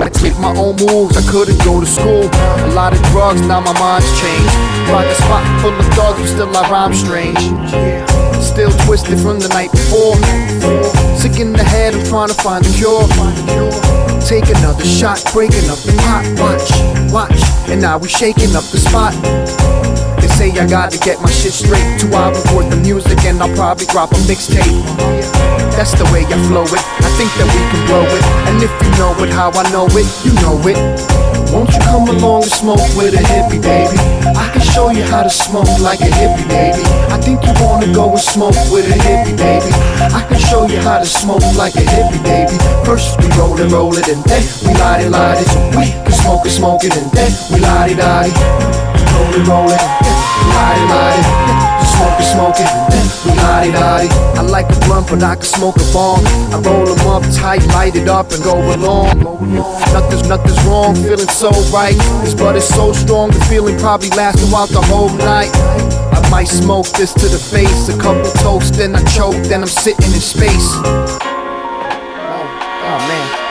I 0.00 0.08
take 0.12 0.36
my 0.38 0.52
own 0.56 0.76
moves, 0.76 1.16
I 1.16 1.24
couldn't 1.30 1.56
go 1.64 1.80
to 1.80 1.86
school. 1.86 2.28
A 2.28 2.70
lot 2.74 2.92
of 2.92 3.00
drugs, 3.08 3.40
now 3.42 3.60
my 3.60 3.72
mind's 3.78 4.08
changed. 4.20 4.52
Like 4.92 5.08
a 5.08 5.14
spot 5.14 5.44
full 5.60 5.72
of 5.72 5.88
dogs, 5.96 6.20
but 6.20 6.28
still 6.28 6.56
I 6.56 6.68
rhyme 6.68 6.92
strange. 6.92 7.40
Still 8.44 8.72
twisted 8.84 9.18
from 9.20 9.40
the 9.40 9.48
night 9.48 9.70
before. 9.72 10.16
Sick 11.16 11.40
in 11.40 11.52
the 11.52 11.64
head, 11.64 11.94
I'm 11.94 12.04
trying 12.04 12.28
to 12.28 12.34
find 12.34 12.64
a 12.64 12.72
cure. 12.76 13.08
Take 14.20 14.48
another 14.52 14.84
shot, 14.84 15.24
breaking 15.32 15.68
up 15.70 15.80
the 15.80 15.96
pot. 16.04 16.24
Watch, 16.36 16.68
watch, 17.12 17.40
and 17.70 17.80
now 17.80 17.96
we 17.96 18.08
shaking 18.08 18.52
up 18.56 18.64
the 18.68 18.78
spot. 18.78 19.14
Say 20.40 20.56
I 20.56 20.64
gotta 20.64 20.96
get 20.96 21.20
my 21.20 21.28
shit 21.28 21.52
straight. 21.52 21.84
Two 22.00 22.08
hours 22.16 22.40
worth 22.56 22.72
of 22.72 22.80
music, 22.80 23.20
and 23.28 23.36
I'll 23.44 23.52
probably 23.52 23.84
drop 23.92 24.08
a 24.08 24.20
mixtape. 24.24 24.72
That's 25.76 25.92
the 25.92 26.08
way 26.16 26.24
I 26.24 26.36
flow 26.48 26.64
it. 26.64 26.80
I 26.80 27.12
think 27.20 27.28
that 27.36 27.44
we 27.44 27.60
can 27.68 27.84
blow 27.84 28.08
it. 28.08 28.24
And 28.48 28.56
if 28.64 28.72
you 28.80 28.88
know 28.96 29.12
it, 29.20 29.28
how 29.36 29.52
I 29.52 29.68
know 29.68 29.84
it, 29.92 30.08
you 30.24 30.32
know 30.40 30.56
it. 30.64 30.80
Won't 31.52 31.68
you 31.76 31.80
come 31.84 32.08
along 32.08 32.48
and 32.48 32.52
smoke 32.56 32.80
with 32.96 33.12
a 33.12 33.20
hippie, 33.20 33.60
baby? 33.60 34.00
I 34.32 34.48
can 34.48 34.64
show 34.64 34.88
you 34.88 35.04
how 35.12 35.28
to 35.28 35.28
smoke 35.28 35.68
like 35.76 36.00
a 36.00 36.08
hippie, 36.08 36.48
baby. 36.48 36.88
I 37.12 37.20
think 37.20 37.44
you 37.44 37.52
wanna 37.60 37.92
go 37.92 38.08
and 38.08 38.24
smoke 38.24 38.56
with 38.72 38.88
a 38.88 38.96
hippie, 38.96 39.36
baby. 39.36 39.68
I 40.08 40.24
can 40.24 40.40
show 40.40 40.64
you 40.64 40.80
how 40.80 41.04
to 41.04 41.08
smoke 41.20 41.44
like 41.60 41.76
a 41.76 41.84
hippie, 41.84 42.22
baby. 42.24 42.56
First 42.88 43.20
we 43.20 43.28
roll 43.36 43.60
it, 43.60 43.68
roll 43.68 43.92
it, 43.92 44.08
and 44.08 44.24
then 44.24 44.40
we 44.64 44.72
light 44.80 45.04
it, 45.04 45.12
light 45.12 45.36
it. 45.36 45.52
So 45.52 45.60
we 45.76 45.92
can 46.00 46.16
smoke 46.16 46.48
it, 46.48 46.56
smoke 46.56 46.80
it, 46.88 46.96
and 46.96 47.12
then 47.12 47.28
we 47.52 47.60
light 47.60 47.92
it, 47.92 48.00
light 48.00 48.32
it. 48.32 48.80
Roll 49.12 49.36
it, 49.36 49.44
roll 49.44 49.68
it, 49.68 50.19
it, 52.60 52.68
and 52.68 52.92
then 52.92 53.06
we 53.24 53.30
light 53.42 53.74
it. 54.04 54.12
I 54.38 54.42
like 54.42 54.66
a 54.70 54.80
blunt, 54.86 55.08
but 55.08 55.22
I 55.22 55.34
can 55.34 55.44
smoke 55.44 55.76
a 55.76 55.92
bomb. 55.92 56.24
I 56.52 56.60
roll 56.60 56.86
them 56.86 57.06
up 57.06 57.22
tight, 57.34 57.64
light 57.68 57.96
it 57.96 58.08
up, 58.08 58.32
and 58.32 58.42
go 58.42 58.56
along. 58.74 59.20
Nothing's, 59.92 60.28
nothing's 60.28 60.62
wrong, 60.64 60.94
feeling 60.94 61.28
so 61.28 61.50
right. 61.72 61.96
This 62.22 62.34
bud 62.34 62.56
is 62.56 62.66
so 62.66 62.92
strong, 62.92 63.30
the 63.30 63.40
feeling 63.48 63.78
probably 63.78 64.10
lasts 64.10 64.42
throughout 64.42 64.70
the 64.70 64.82
whole 64.82 65.10
night. 65.10 65.50
I 66.12 66.28
might 66.30 66.48
smoke 66.48 66.86
this 66.96 67.12
to 67.14 67.28
the 67.28 67.38
face, 67.38 67.88
a 67.88 67.98
couple 67.98 68.30
toasts, 68.42 68.76
then 68.76 68.94
I 68.94 69.02
choke, 69.04 69.36
then 69.48 69.62
I'm 69.62 69.68
sitting 69.68 70.12
in 70.12 70.20
space. 70.20 70.70
Oh, 70.84 71.18
oh 72.84 72.98
man. 73.08 73.36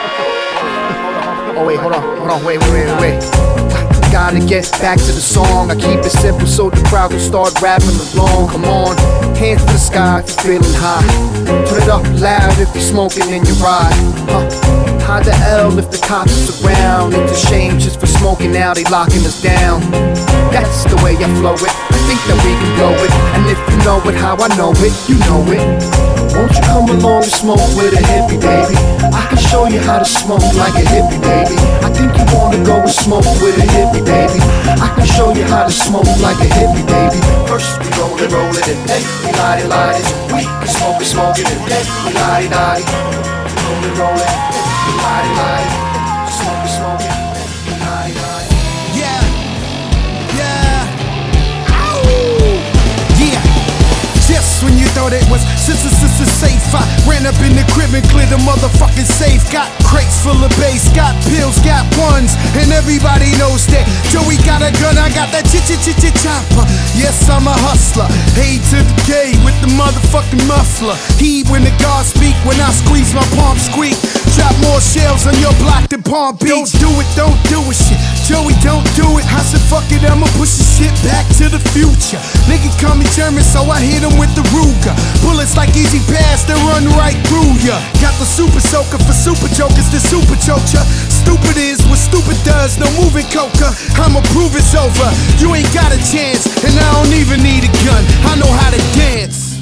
Oh 1.59 1.65
wait, 1.65 1.77
hold 1.77 1.91
on, 1.91 2.17
hold 2.19 2.29
on, 2.29 2.45
wait, 2.45 2.57
wait, 2.61 2.85
wait, 2.85 3.19
wait. 3.19 3.98
Gotta 4.11 4.39
get 4.39 4.69
back 4.81 4.97
to 4.97 5.11
the 5.11 5.21
song. 5.21 5.71
I 5.71 5.75
keep 5.75 5.99
it 5.99 6.09
simple 6.09 6.47
so 6.47 6.69
the 6.69 6.81
crowd 6.89 7.11
can 7.11 7.19
start 7.19 7.61
rapping 7.61 7.95
along. 8.13 8.49
Come 8.49 8.65
on, 8.65 8.97
hands 9.35 9.63
to 9.65 9.71
the 9.71 9.77
sky 9.77 10.19
if 10.19 10.27
you're 10.29 10.59
feeling 10.59 10.75
high. 10.75 11.05
Turn 11.45 11.81
it 11.81 11.89
up 11.89 12.03
loud 12.19 12.57
if 12.59 12.73
you're 12.73 12.83
smoking 12.83 13.29
in 13.29 13.45
your 13.45 13.55
ride. 13.57 13.93
Huh. 14.29 15.21
The 15.23 15.33
L 15.49 15.77
if 15.79 15.89
the 15.89 15.97
cops 15.97 16.31
is 16.31 16.63
around. 16.63 17.13
It's 17.13 17.43
a 17.43 17.47
shame 17.47 17.79
just 17.79 17.99
for 17.99 18.05
smoking 18.05 18.51
now, 18.51 18.73
they 18.73 18.83
locking 18.85 19.25
us 19.25 19.41
down. 19.41 19.81
That's 20.51 20.83
the 20.85 20.95
way 21.03 21.17
I 21.17 21.27
flow 21.41 21.53
it. 21.53 21.69
I 21.69 21.97
think 22.05 22.21
that 22.29 22.37
we 22.45 22.53
can 22.53 22.71
blow 22.77 22.93
it. 22.93 23.11
And 23.33 23.45
if 23.49 23.57
you 23.69 23.77
know 23.83 23.99
it, 24.09 24.15
how 24.15 24.37
I 24.37 24.47
know 24.55 24.71
it, 24.77 24.93
you 25.09 25.17
know 25.25 25.41
it. 25.51 26.08
Won't 26.39 26.55
you 26.55 26.61
come 26.61 26.87
along 26.87 27.23
and 27.23 27.33
smoke 27.33 27.59
with 27.75 27.91
a 27.91 27.99
hippie, 27.99 28.39
baby? 28.39 28.79
I 29.11 29.27
can 29.27 29.37
show 29.37 29.67
you 29.67 29.77
how 29.81 29.99
to 29.99 30.05
smoke 30.05 30.39
like 30.55 30.71
a 30.71 30.87
hippie, 30.87 31.19
baby. 31.19 31.59
I 31.83 31.91
think 31.91 32.15
you 32.15 32.23
wanna 32.31 32.63
go 32.63 32.79
and 32.79 32.89
smoke 32.89 33.27
with 33.43 33.59
a 33.59 33.67
hippie, 33.67 33.99
baby. 34.05 34.39
I 34.79 34.87
can 34.95 35.05
show 35.05 35.35
you 35.35 35.43
how 35.43 35.65
to 35.65 35.71
smoke 35.71 36.07
like 36.23 36.39
a 36.39 36.47
hippie, 36.55 36.87
baby. 36.87 37.19
First 37.45 37.77
we 37.83 37.91
roll 37.99 38.15
it, 38.23 38.31
roll 38.31 38.55
it, 38.55 38.67
and 38.69 38.87
then 38.87 39.03
we 39.19 39.35
light 39.35 39.59
it, 39.59 39.67
light 39.67 39.99
it. 39.99 40.07
We 40.31 40.43
can 40.47 40.67
smoke 40.69 41.01
it, 41.01 41.07
smoke 41.11 41.39
it, 41.39 41.51
and 41.51 41.59
then 41.67 41.85
we 42.07 42.13
light 42.15 42.45
it, 42.45 42.51
light 42.55 42.87
it. 42.87 42.91
Roll 43.59 43.83
it, 43.83 43.99
roll 43.99 44.15
it, 44.15 44.31
light 45.03 45.25
it, 45.27 45.35
light 45.35 45.83
it. 45.83 45.88
Thought 55.09 55.17
it 55.17 55.29
was 55.29 55.41
sister, 55.57 55.89
sister 55.89 56.25
safe, 56.25 56.61
I 56.73 56.85
ran 57.09 57.25
up 57.25 57.37
in 57.41 57.57
the 57.57 57.65
crib 57.73 57.89
and 57.97 58.05
cleared 58.13 58.29
the 58.29 58.37
motherfucking 58.45 59.09
safe. 59.09 59.41
Got 59.49 59.69
crates 59.81 60.21
full 60.21 60.37
of 60.37 60.53
bass, 60.61 60.85
got 60.93 61.17
pills, 61.33 61.57
got 61.65 61.85
ones, 61.97 62.37
and 62.53 62.69
everybody 62.69 63.33
knows 63.41 63.65
that 63.73 63.89
Joey 64.13 64.37
got 64.45 64.61
a 64.61 64.69
gun. 64.77 64.97
I 65.01 65.09
got 65.09 65.33
that 65.33 65.49
chit 65.49 65.65
chit 65.65 65.81
chit 65.81 65.97
chit 65.97 66.13
chopper. 66.21 66.65
Yes, 66.93 67.25
I'm 67.29 67.49
a 67.49 67.57
hustler. 67.65 68.05
Hey 68.37 68.61
to 68.69 68.77
the 68.85 68.95
K 69.09 69.33
with 69.41 69.57
the 69.65 69.71
motherfucking 69.73 70.45
muffler. 70.45 70.97
He 71.17 71.41
when 71.49 71.65
the 71.65 71.73
guards 71.81 72.13
speak, 72.13 72.37
when 72.45 72.59
I 72.61 72.69
squeeze 72.69 73.09
my 73.13 73.25
palm 73.33 73.57
squeak. 73.57 73.97
Drop 74.37 74.53
more 74.61 74.81
shells 74.81 75.25
on 75.25 75.33
your 75.41 75.53
block 75.57 75.89
than 75.89 76.05
Palm 76.05 76.37
Beach. 76.37 76.53
Don't 76.53 76.69
do 76.77 76.89
it, 77.01 77.09
don't 77.17 77.39
do 77.49 77.59
it, 77.65 77.77
shit. 77.77 78.18
Joey, 78.29 78.53
don't 78.61 78.85
do 78.93 79.17
it. 79.17 79.25
I 79.25 79.41
said, 79.41 79.57
fuck 79.73 79.89
it, 79.89 80.05
I'ma 80.05 80.29
push 80.37 80.53
the 80.53 80.61
shit 80.61 80.93
back 81.01 81.25
to 81.41 81.49
the 81.49 81.57
future. 81.73 82.21
Nigga 82.45 82.69
call 82.77 82.93
me 82.93 83.09
German, 83.17 83.41
so 83.41 83.65
I 83.65 83.81
hit 83.81 84.05
him 84.05 84.13
with 84.21 84.29
the 84.37 84.45
Ruger. 84.53 84.93
Bullets 85.25 85.57
like 85.57 85.73
easy 85.73 85.97
pass, 86.05 86.45
they 86.45 86.53
run 86.69 86.85
right 86.93 87.17
through 87.25 87.57
ya. 87.65 87.81
Got 87.97 88.13
the 88.21 88.29
super 88.29 88.61
soaker 88.61 89.01
for 89.01 89.17
super 89.17 89.49
jokers, 89.57 89.89
the 89.89 89.97
super 89.97 90.37
choker. 90.45 90.85
Stupid 91.09 91.57
is 91.57 91.81
what 91.89 91.97
stupid 91.97 92.37
does, 92.45 92.77
no 92.77 92.85
moving 93.01 93.25
coca. 93.33 93.73
I'ma 93.97 94.21
prove 94.29 94.53
it's 94.53 94.77
over. 94.77 95.09
You 95.41 95.49
ain't 95.57 95.73
got 95.73 95.89
a 95.89 95.97
chance, 95.97 96.45
and 96.61 96.77
I 96.77 96.85
don't 97.01 97.17
even 97.17 97.41
need 97.41 97.65
a 97.65 97.73
gun. 97.81 98.05
I 98.29 98.37
know 98.37 98.51
how 98.53 98.69
to 98.69 98.81
dance. 98.93 99.57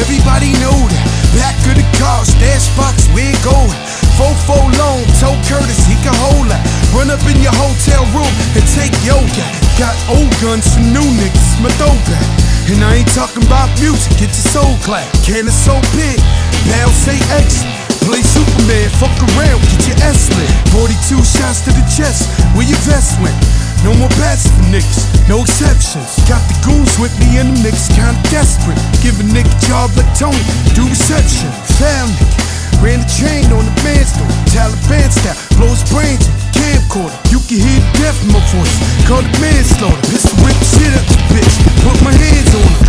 Everybody 0.00 0.56
know 0.58 0.74
that. 0.88 1.04
Back 1.36 1.54
of 1.68 1.76
the 1.78 1.86
car, 2.00 2.24
stash 2.24 2.66
box, 2.74 3.06
we 3.14 3.30
ain't 3.30 3.44
going. 3.44 3.70
Fofo 4.18 4.58
long, 4.80 5.04
told 5.22 5.38
Curtis 5.46 5.86
he 5.86 5.94
can 6.02 6.16
hold 6.26 6.48
that. 6.50 6.64
Run 6.90 7.12
up 7.12 7.22
in 7.28 7.38
your 7.38 7.54
hotel 7.54 8.02
room 8.10 8.32
and 8.56 8.64
take 8.74 8.90
yoga. 9.06 9.46
Got 9.78 9.94
old 10.10 10.32
guns 10.42 10.66
from 10.74 10.90
new 10.90 11.06
niggas, 11.20 11.62
my 11.62 11.70
throwback. 11.78 12.26
And 12.72 12.82
I 12.82 13.02
ain't 13.02 13.12
talking 13.14 13.44
about 13.46 13.70
music, 13.78 14.10
get 14.18 14.32
your 14.32 14.48
soul 14.50 14.74
clap. 14.82 15.06
Can 15.22 15.46
is 15.46 15.54
so 15.54 15.78
big, 15.94 16.18
Bell 16.66 16.90
say 16.90 17.18
excellent. 17.36 17.76
Play 18.08 18.24
Superman, 18.24 18.88
fuck 18.96 19.14
around, 19.36 19.60
get 19.70 19.92
your 19.92 19.98
S 20.08 20.32
lit. 20.34 20.50
42 20.72 21.20
shots 21.22 21.60
to 21.68 21.70
the 21.70 21.84
chest, 21.86 22.32
where 22.56 22.66
your 22.66 22.80
vest 22.88 23.20
went. 23.20 23.36
No 23.82 23.96
more 23.96 24.12
bats 24.20 24.44
for 24.44 24.60
niggas, 24.68 25.08
no 25.26 25.40
exceptions. 25.40 26.20
Got 26.28 26.44
the 26.52 26.56
goons 26.60 26.98
with 27.00 27.16
me 27.18 27.40
and 27.40 27.48
the 27.48 27.64
niggas 27.64 27.88
kinda 27.88 28.12
desperate. 28.28 28.76
Give 29.00 29.16
a 29.18 29.24
nigga 29.24 29.48
job 29.64 29.88
like 29.96 30.12
Tony, 30.12 30.36
do 30.76 30.84
reception. 30.84 31.48
Foul 31.80 32.12
nigga, 32.12 32.84
ran 32.84 33.00
the 33.00 33.08
chain 33.08 33.48
on 33.48 33.64
the 33.64 33.72
bandstand. 33.80 34.28
Taliban 34.52 35.08
style, 35.10 35.36
blow 35.56 35.72
his 35.72 35.82
brains 35.88 36.28
in 36.28 36.32
the 36.36 36.44
camcorder. 36.60 37.16
You 37.32 37.40
can 37.48 37.56
hear 37.56 37.80
the 37.80 37.90
death 38.04 38.20
in 38.20 38.28
my 38.36 38.42
voice, 38.52 38.76
call 39.08 39.24
it 39.24 39.32
manslaughter. 39.40 40.04
Pistol 40.12 40.36
whip 40.44 40.56
the 40.60 40.66
shit 40.76 40.92
up 40.92 41.06
the 41.08 41.16
bitch, 41.32 41.54
put 41.80 41.96
my 42.04 42.12
hands 42.12 42.52
on 42.60 42.68
her. 42.68 42.84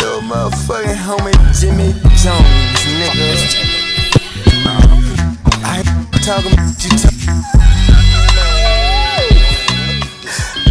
Little 0.00 0.24
motherfucking 0.24 0.96
homie 0.96 1.36
Jimmy 1.60 1.92
Jones, 2.16 2.80
nigga. 2.88 3.81
Talking 6.22 6.52
you 6.52 6.90
talk. 6.98 7.12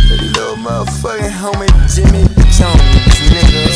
Little 0.10 0.56
motherfucking 0.56 1.30
homie 1.30 1.68
Jimmy 1.94 2.24
Jones, 2.56 3.16
nigga. 3.30 3.71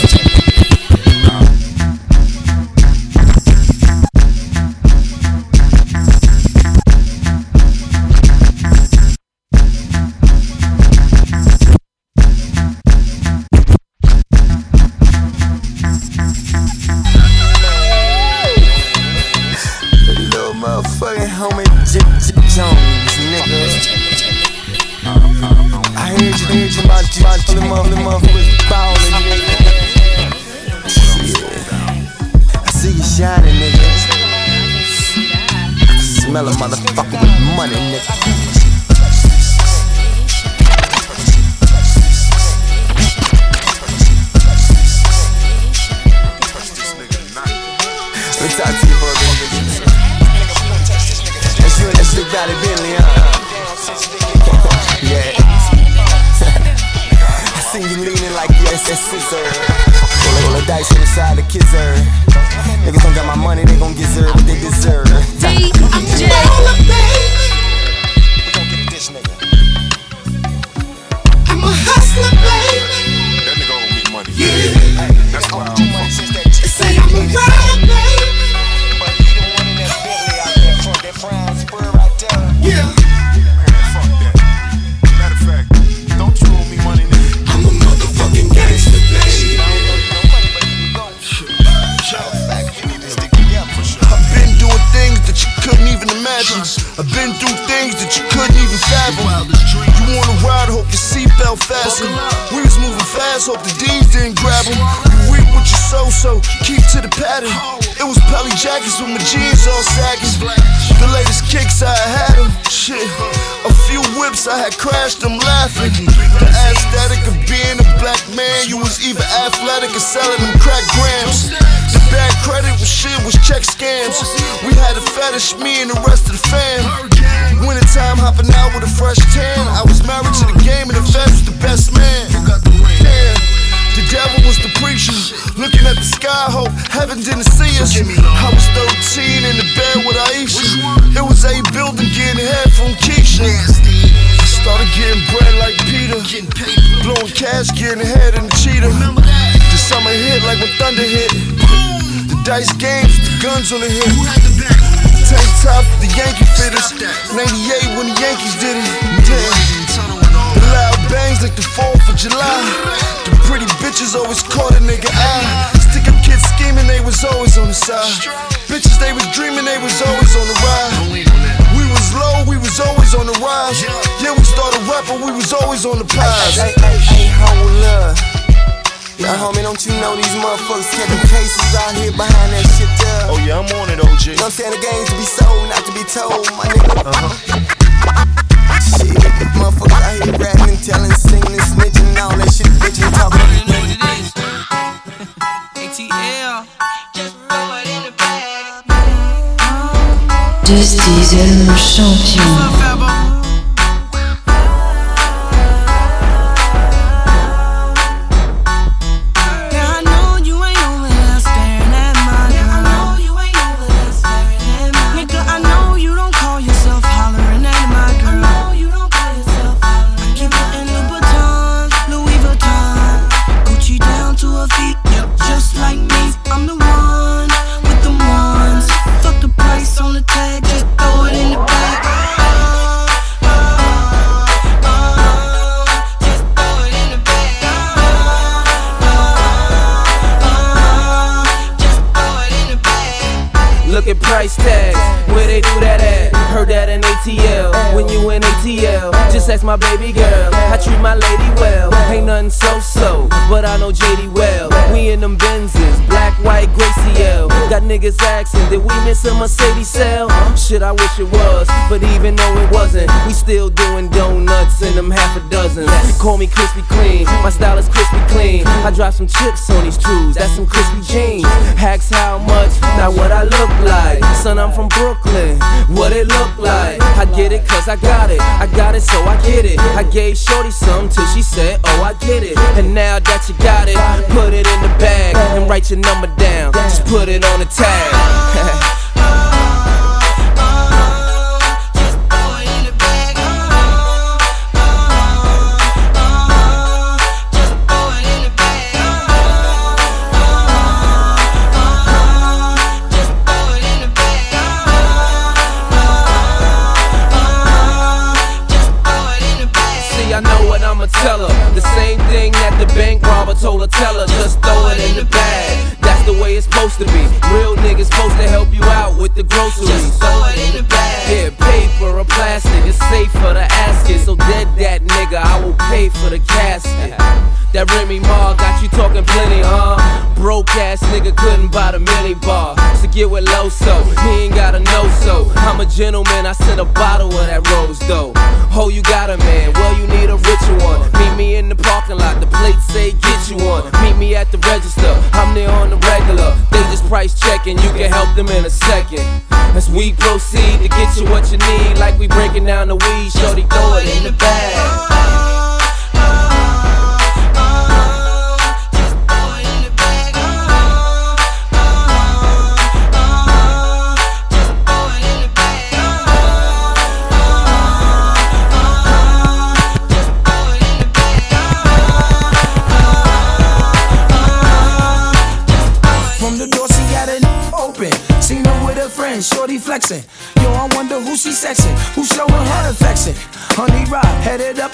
Diesel 201.95 202.13
champion. 202.25 202.75
Yeah, 202.79 202.84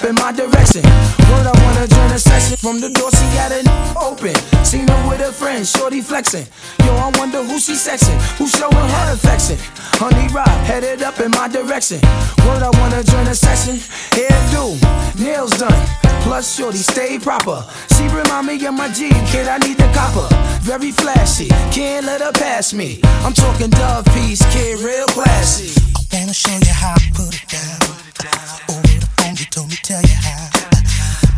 in 0.04 0.14
my 0.16 0.32
direction. 0.32 0.82
Word, 1.30 1.46
I 1.46 1.54
wanna 1.64 1.86
join 1.86 2.10
a 2.12 2.18
session. 2.18 2.56
From 2.56 2.80
the 2.80 2.90
door, 2.90 3.10
she 3.10 3.26
got 3.36 3.52
it 3.52 3.66
open. 3.96 4.34
Seen 4.64 4.88
her 4.88 5.08
with 5.08 5.20
her 5.20 5.32
friends, 5.32 5.70
shorty 5.70 6.00
flexing. 6.00 6.46
Yo, 6.84 6.94
I 6.94 7.10
wonder 7.18 7.42
who 7.42 7.58
she 7.58 7.74
sexing, 7.74 8.18
who 8.38 8.46
showing 8.46 8.72
her 8.74 9.12
affection. 9.12 9.56
Honey 10.00 10.32
Rock 10.32 10.48
headed 10.66 11.02
up 11.02 11.20
in 11.20 11.30
my 11.32 11.48
direction. 11.48 12.00
Word, 12.46 12.62
I 12.62 12.70
wanna 12.80 13.02
join 13.04 13.26
a 13.28 13.34
session. 13.34 13.76
Hairdo, 14.16 14.78
nails 15.18 15.52
done. 15.58 15.82
Plus, 16.22 16.56
shorty 16.56 16.78
stay 16.78 17.18
proper. 17.18 17.64
She 17.96 18.04
remind 18.08 18.46
me 18.46 18.54
of 18.66 18.74
my 18.74 18.88
G, 18.88 19.10
kid. 19.30 19.48
I 19.48 19.58
need 19.58 19.76
the 19.76 19.90
copper. 19.94 20.28
Very 20.62 20.92
flashy, 20.92 21.48
can't 21.70 22.06
let 22.06 22.20
her 22.20 22.32
pass 22.32 22.72
me. 22.72 23.00
I'm 23.24 23.32
talking 23.32 23.70
Dove 23.70 24.04
piece, 24.14 24.42
kid, 24.52 24.80
real 24.80 25.06
classy. 25.06 25.72
I 26.12 26.18
wanna 26.18 26.34
show 26.34 26.52
you 26.52 26.72
how 26.72 26.94
I 26.94 27.10
put 27.14 27.34
it 27.34 27.48
down. 27.48 28.91
The 29.22 29.38
you 29.38 29.46
told 29.46 29.70
me 29.70 29.76
tell 29.82 30.02
you 30.02 30.18
how. 30.18 30.50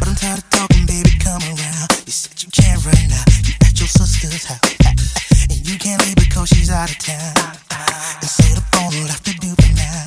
But 0.00 0.08
I'm 0.08 0.16
tired 0.16 0.38
of 0.38 0.48
talking, 0.50 0.86
baby, 0.86 1.12
come 1.20 1.42
around. 1.44 1.88
You 2.08 2.12
said 2.12 2.40
you 2.40 2.48
can't 2.48 2.80
right 2.84 3.06
now. 3.12 3.24
You 3.44 3.52
at 3.60 3.76
your 3.76 3.88
sister's 3.88 4.44
house. 4.44 4.64
And 5.52 5.60
you 5.68 5.76
can't 5.78 6.00
leave 6.04 6.16
because 6.16 6.48
she's 6.48 6.70
out 6.70 6.90
of 6.90 6.98
town. 6.98 7.36
And 8.20 8.30
so 8.30 8.44
the 8.56 8.64
phone 8.72 8.92
will 8.96 9.08
have 9.08 9.22
to 9.28 9.34
do 9.36 9.52
for 9.52 9.72
now. 9.76 10.00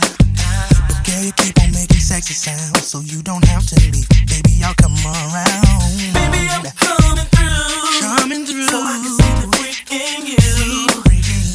But 0.90 1.06
girl, 1.06 1.22
you 1.22 1.34
keep 1.38 1.54
on 1.62 1.72
making 1.72 2.02
sexy 2.02 2.34
sounds. 2.34 2.88
So 2.88 3.00
you 3.02 3.22
don't 3.22 3.46
have 3.46 3.66
to 3.68 3.76
leave. 3.94 4.10
Baby, 4.26 4.64
I'll 4.66 4.74
come 4.74 4.98
around. 5.06 5.94
Baby, 6.18 6.50
I'm 6.50 6.66
coming 6.82 7.30
through. 7.30 8.02
Coming 8.02 8.44
through. 8.46 8.68
So 8.74 8.78
I 8.82 8.98
can 9.06 9.14
see 9.14 9.34
the 9.38 9.48
freak 9.54 9.86
in 9.94 10.26
you. 10.26 10.50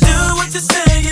Do 0.06 0.14
what 0.38 0.54
you 0.54 0.62
say 0.62 1.11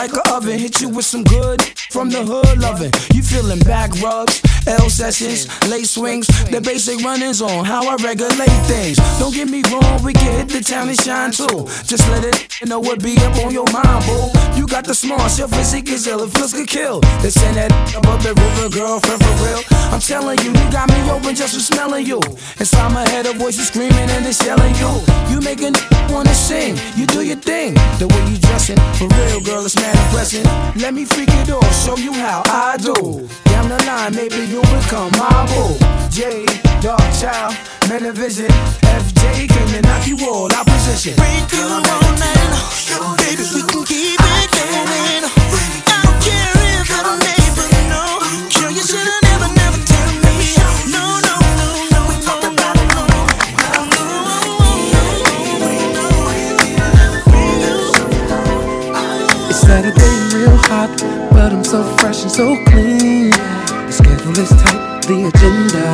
like 0.00 0.12
a 0.14 0.32
oven. 0.32 0.58
Hit 0.58 0.80
you 0.80 0.88
with 0.88 1.04
some 1.04 1.24
good 1.24 1.60
from 1.92 2.08
the 2.08 2.24
hood 2.24 2.58
loving. 2.58 2.92
You 3.12 3.22
feeling 3.22 3.58
back 3.60 3.90
rubs, 4.00 4.40
L 4.66 4.88
sessions, 4.88 5.44
late 5.68 5.86
swings, 5.86 6.26
the 6.48 6.60
basic 6.60 7.04
runnings 7.04 7.42
on 7.42 7.64
how 7.66 7.84
I 7.86 7.96
regulate 7.96 8.60
things. 8.64 8.96
Don't 9.18 9.34
get 9.34 9.48
me 9.48 9.62
wrong, 9.70 10.02
we 10.02 10.14
can 10.14 10.32
hit 10.38 10.48
the 10.48 10.62
town 10.64 10.88
and 10.88 10.98
shine 10.98 11.32
too. 11.32 11.68
Just 11.84 12.08
let 12.08 12.24
it 12.24 12.48
know 12.64 12.80
what 12.80 13.02
be 13.02 13.16
up 13.18 13.36
on 13.44 13.52
your 13.52 13.68
mind, 13.72 14.00
boo. 14.06 14.32
You 14.56 14.66
got 14.66 14.84
the 14.84 14.94
smarts, 14.94 15.38
your 15.38 15.48
physique 15.48 15.90
is 15.90 16.06
ill, 16.06 16.22
it 16.24 16.30
feels 16.30 16.54
could 16.54 16.68
kill. 16.68 17.00
They 17.20 17.30
send 17.30 17.56
that 17.56 17.72
above 17.98 18.22
the 18.22 18.32
river, 18.32 18.72
girlfriend 18.72 19.20
for 19.20 19.34
real. 19.44 19.60
I'm 19.92 20.00
telling 20.00 20.38
you, 20.40 20.50
you 20.56 20.66
got 20.72 20.88
me 20.88 21.00
open 21.10 21.34
just 21.34 21.54
for 21.54 21.60
smelling 21.60 22.06
you. 22.06 22.20
Inside 22.58 22.92
my 22.94 23.06
head, 23.10 23.26
a 23.26 23.34
voice 23.34 23.58
is 23.58 23.68
screaming 23.68 24.08
and 24.16 24.24
it's 24.24 24.40
yelling 24.44 24.74
you. 24.80 24.92
You 25.28 25.40
make 25.44 25.60
a 25.60 25.72
wanna 26.12 26.34
sing, 26.34 26.78
you 26.96 27.04
do 27.04 27.20
your 27.20 27.36
thing. 27.36 27.74
The 28.00 28.08
way 28.08 28.22
you 28.32 28.38
dressing, 28.38 28.80
for 28.96 29.08
real, 29.12 29.40
girl, 29.44 29.64
it's 29.66 29.76
mad 29.76 29.89
impressive. 29.90 30.44
Let 30.76 30.94
me 30.94 31.04
freak 31.04 31.30
it 31.32 31.50
off, 31.50 31.84
show 31.84 31.96
you 31.96 32.12
how 32.12 32.42
I 32.46 32.76
do. 32.76 32.94
Down 33.44 33.68
the 33.68 33.82
line, 33.86 34.14
maybe 34.14 34.46
you'll 34.46 34.62
become 34.62 35.10
my 35.18 35.46
boo. 35.50 35.76
J, 36.10 36.44
Dark 36.80 37.00
Child, 37.20 37.56
Men 37.88 38.06
of 38.06 38.16
Vizion, 38.16 38.50
FJ 38.82 39.48
came 39.48 39.68
to 39.74 39.82
knock 39.82 40.06
you 40.06 40.16
all 40.28 40.52
out 40.52 40.66
position. 40.66 41.14
Freak 41.14 41.52
you 41.52 41.66
all 41.66 42.12
night. 42.18 43.18
Baby, 43.18 43.44
we 43.54 43.62
can 43.62 43.84
keep 43.84 44.20
it 44.20 44.50
going. 44.50 45.29
But 61.50 61.56
I'm 61.56 61.64
so 61.64 61.82
fresh 61.98 62.22
and 62.22 62.30
so 62.30 62.56
clean. 62.66 63.30
The 63.30 63.92
schedule 63.92 64.38
is 64.38 64.50
tight, 64.62 65.02
the 65.06 65.26
agenda. 65.26 65.86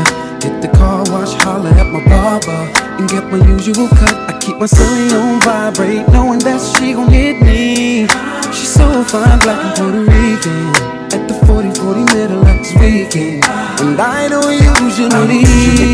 Hit 0.45 0.61
the 0.61 0.69
car 0.77 1.03
wash, 1.11 1.33
holler 1.43 1.71
at 1.71 1.89
my 1.93 2.05
barber, 2.05 2.63
and 2.99 3.09
get 3.09 3.25
my 3.31 3.39
usual 3.49 3.89
cut. 3.89 4.17
I 4.29 4.39
keep 4.39 4.57
my 4.57 4.67
celly 4.67 5.09
on 5.17 5.41
vibrate, 5.41 6.09
knowing 6.09 6.41
that 6.41 6.61
she 6.61 6.93
gon' 6.93 7.11
hit 7.11 7.41
me. 7.41 8.07
She's 8.53 8.73
so 8.75 9.03
fine, 9.05 9.39
black 9.41 9.65
and 9.65 9.73
Puerto 9.77 10.01
Rican. 10.05 10.77
At 11.15 11.29
the 11.29 11.35
40 11.47 11.71
40 11.81 12.05
middle 12.15 12.41
of 12.41 12.59
this 12.59 12.75
weekend. 12.75 13.45
And 13.81 13.99
I 14.01 14.29
don't 14.29 14.53
usually 14.53 15.41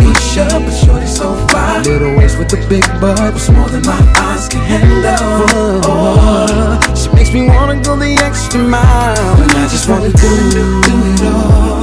push 0.03 0.39
up, 0.39 0.63
but 0.63 0.75
shorty 0.75 1.07
so 1.07 1.35
fine. 1.49 1.85
Little 1.85 2.17
waist 2.17 2.39
with 2.39 2.49
the 2.49 2.59
big 2.69 2.87
butt, 3.01 3.35
it's 3.35 3.49
more 3.51 3.69
than 3.69 3.85
my 3.85 4.01
eyes 4.17 4.49
can 4.49 4.63
handle. 4.65 5.83
Oh, 5.87 6.93
makes 7.15 7.33
me 7.33 7.49
wanna 7.49 7.81
go 7.83 7.97
the 7.97 8.13
extra 8.23 8.61
mile. 8.61 9.43
And 9.43 9.51
I 9.53 9.69
just 9.69 9.89
wanna 9.89 10.11
do, 10.11 10.33
do 10.53 10.95
it 11.11 11.23
all. 11.23 11.81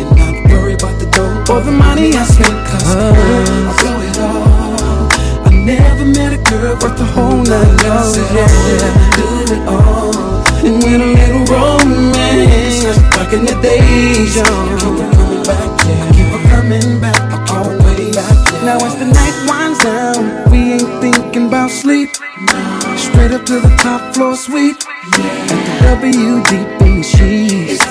And 0.00 0.10
not 0.16 0.34
worry 0.50 0.74
about 0.74 0.98
the 1.00 1.06
dough 1.10 1.52
or 1.52 1.60
the 1.60 1.72
money 1.72 2.14
I 2.14 2.24
spent. 2.24 2.56
Cause 2.68 2.86
uh-huh. 2.86 3.14
girl, 3.14 3.48
I'll 3.64 3.76
blow 3.80 3.98
it 4.08 4.18
all. 4.18 5.04
I 5.46 5.50
never 5.52 6.04
met 6.04 6.32
a 6.32 6.40
girl 6.50 6.74
worth 6.80 6.98
the 6.98 7.04
whole 7.04 7.42
nine 7.42 7.74
yards. 7.84 8.16
Yeah, 8.36 8.48
do 9.16 9.26
it 9.54 9.62
all. 9.68 10.44
And 10.64 10.76
with 10.82 11.00
a 11.00 11.10
little 11.18 11.44
romance, 11.52 12.84
back 13.16 13.32
in 13.32 13.44
the 13.44 13.56
days, 13.60 14.36
young. 14.36 14.46
Keep 14.78 14.96
her 14.96 15.10
coming 15.12 15.42
back, 15.44 15.68
yeah. 15.86 16.12
Keep 16.16 16.30
her 16.34 16.42
coming 16.50 17.00
back, 17.00 17.50
always. 17.50 18.16
Now 18.64 18.78
as 18.86 18.96
the 18.96 19.06
night 19.06 19.36
winds 19.46 19.78
down, 19.84 20.50
we 20.50 20.74
ain't 20.74 21.00
thinking 21.02 21.48
about 21.48 21.70
sleep. 21.70 22.10
Straight 22.96 23.32
up 23.32 23.44
to 23.46 23.60
the 23.60 23.74
top 23.82 24.14
floor 24.14 24.36
suite 24.36 24.84
yeah. 25.18 25.90
at 25.90 26.00
the 26.00 26.10
WDB 26.10 27.04
sheets. 27.04 27.84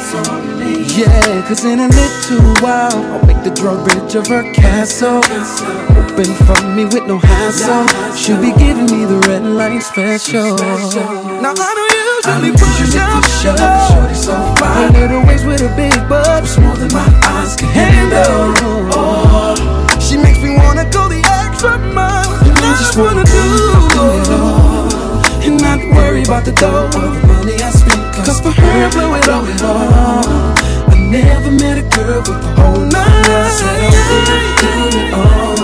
Yeah, 0.98 1.48
cause 1.48 1.66
in 1.66 1.80
a 1.80 1.88
little 1.88 2.56
while, 2.62 2.94
I'll 3.14 3.26
make 3.26 3.44
the 3.44 3.52
drawbridge 3.52 4.16
of 4.16 4.28
her 4.28 4.44
castle. 4.54 5.22
Open 5.98 6.32
for 6.46 6.62
me 6.76 6.86
with 6.86 7.06
no 7.08 7.18
hassle. 7.18 7.88
She'll 8.16 8.40
be 8.40 8.54
giving 8.60 8.86
me 8.86 9.06
the 9.06 9.20
red 9.28 9.44
light 9.44 9.82
special. 9.82 10.56
Now 11.42 11.54
I 11.58 11.72
don't 11.78 11.94
usually 12.14 12.52
push 12.54 12.96
up, 12.96 13.26
shut 13.42 13.60
up. 13.60 13.92
Shorty 13.92 14.16
so 14.16 14.34
fine. 14.60 14.94
Little 14.94 15.26
waist 15.26 15.46
with 15.46 15.62
a 15.62 15.76
big 15.76 15.94
butt. 16.08 16.44
It's 16.44 16.58
more 16.58 16.76
than 16.78 16.94
my 16.94 17.08
eyes 17.26 17.56
can 17.56 17.70
handle. 17.70 18.54
Oh. 18.94 20.00
She 20.00 20.18
makes 20.18 20.40
me 20.42 20.56
wanna 20.56 20.90
go 20.92 21.10
the 21.10 21.22
extra 21.26 21.78
mile. 21.92 22.32
And 22.46 22.58
I 22.58 22.76
just 22.78 22.98
wanna 22.98 23.24
do. 23.24 24.43
And 25.46 25.62
not 25.62 25.80
worry 25.96 26.24
about 26.24 26.46
the 26.46 26.54
dough 26.54 26.86
or 26.86 26.90
the 26.90 27.28
money 27.28 27.56
I 27.62 27.70
spend. 27.70 28.16
Cause 28.26 28.40
for 28.40 28.52
her 28.52 28.86
I 28.86 28.90
blow 28.92 29.14
it 29.16 29.28
all, 29.28 29.44
I 30.88 30.96
never 31.10 31.52
met 31.52 31.78
a 31.78 31.84
girl 31.96 32.20
with 32.20 32.40
the 32.42 32.48
whole 32.56 32.80
nine 32.80 33.52
Said 33.52 33.76
I 33.76 33.92
was 33.92 34.08
do 34.64 34.72
it 35.00 35.14
all. 35.14 35.60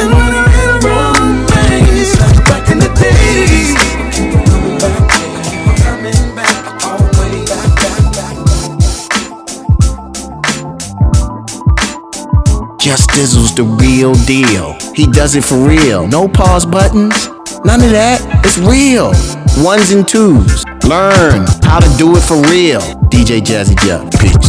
And 0.00 0.12
when 0.12 0.32
I 0.36 0.44
had 0.52 0.68
a 0.68 0.78
wrong 0.86 1.46
thing 1.48 1.84
It's 1.96 2.12
like 2.20 2.44
back 2.44 2.68
in 2.70 2.78
the 2.78 2.92
days 2.92 3.72
Coming 4.44 4.76
back, 4.78 5.00
coming 5.80 6.22
back 6.36 6.84
All 6.84 7.00
back, 7.16 7.32
back, 7.48 8.04
back, 8.12 8.36
back 8.36 8.36
Just 12.78 13.08
Dizzle's 13.10 13.54
the 13.54 13.64
real 13.64 14.12
deal. 14.26 14.76
He 14.94 15.06
does 15.06 15.36
it 15.36 15.44
for 15.44 15.56
real. 15.56 16.06
No 16.06 16.28
pause 16.28 16.66
buttons. 16.66 17.30
None 17.64 17.80
of 17.82 17.90
that. 17.90 18.18
It's 18.44 18.58
real. 18.58 19.12
Ones 19.64 19.92
and 19.92 20.06
twos. 20.06 20.64
Learn 20.84 21.46
how 21.62 21.78
to 21.78 21.88
do 21.96 22.16
it 22.16 22.22
for 22.22 22.36
real. 22.50 22.80
DJ 23.06 23.40
Jazzy 23.40 23.78
Jeff. 23.86 24.02
Peace. 24.20 24.41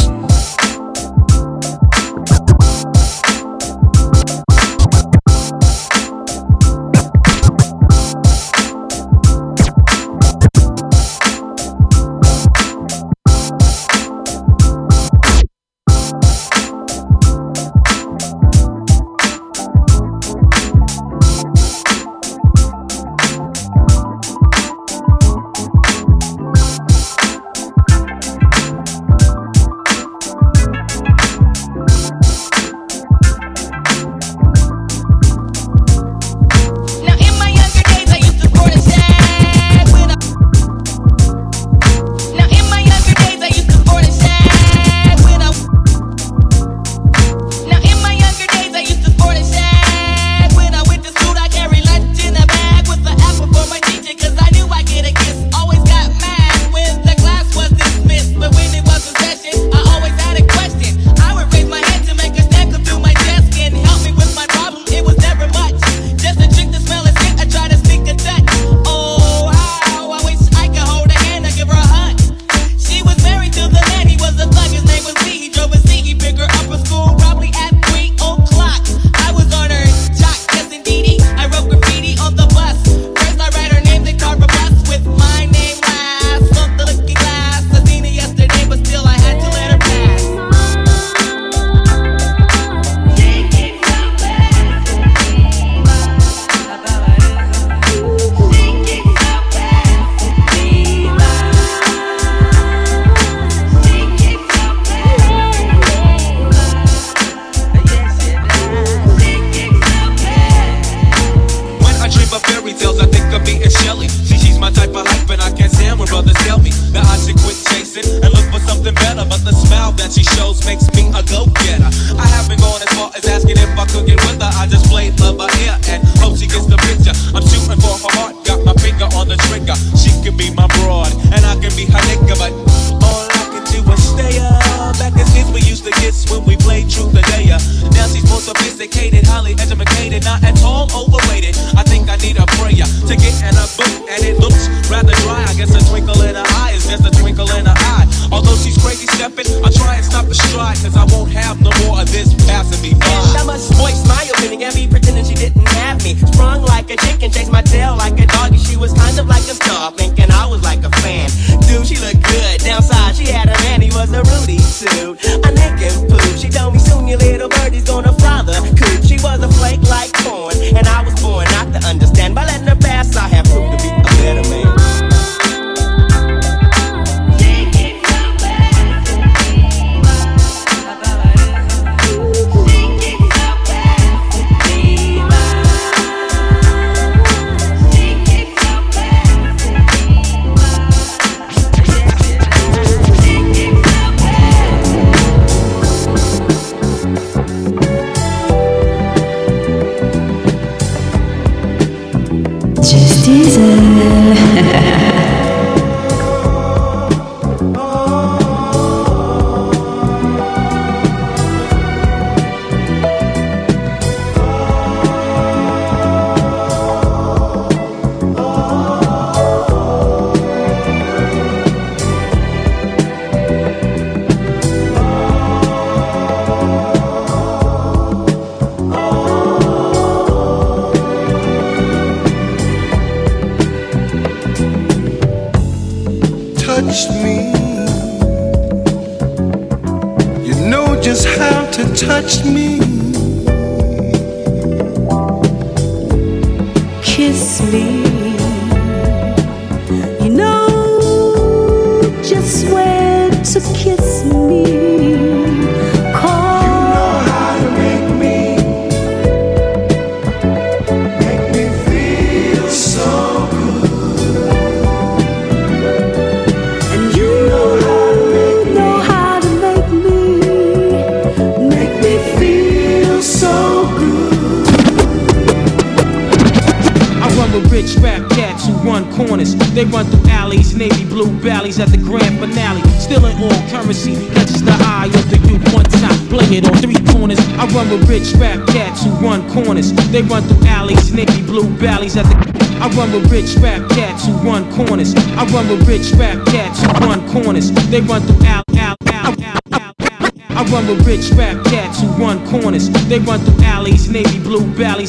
gonna 167.86 168.13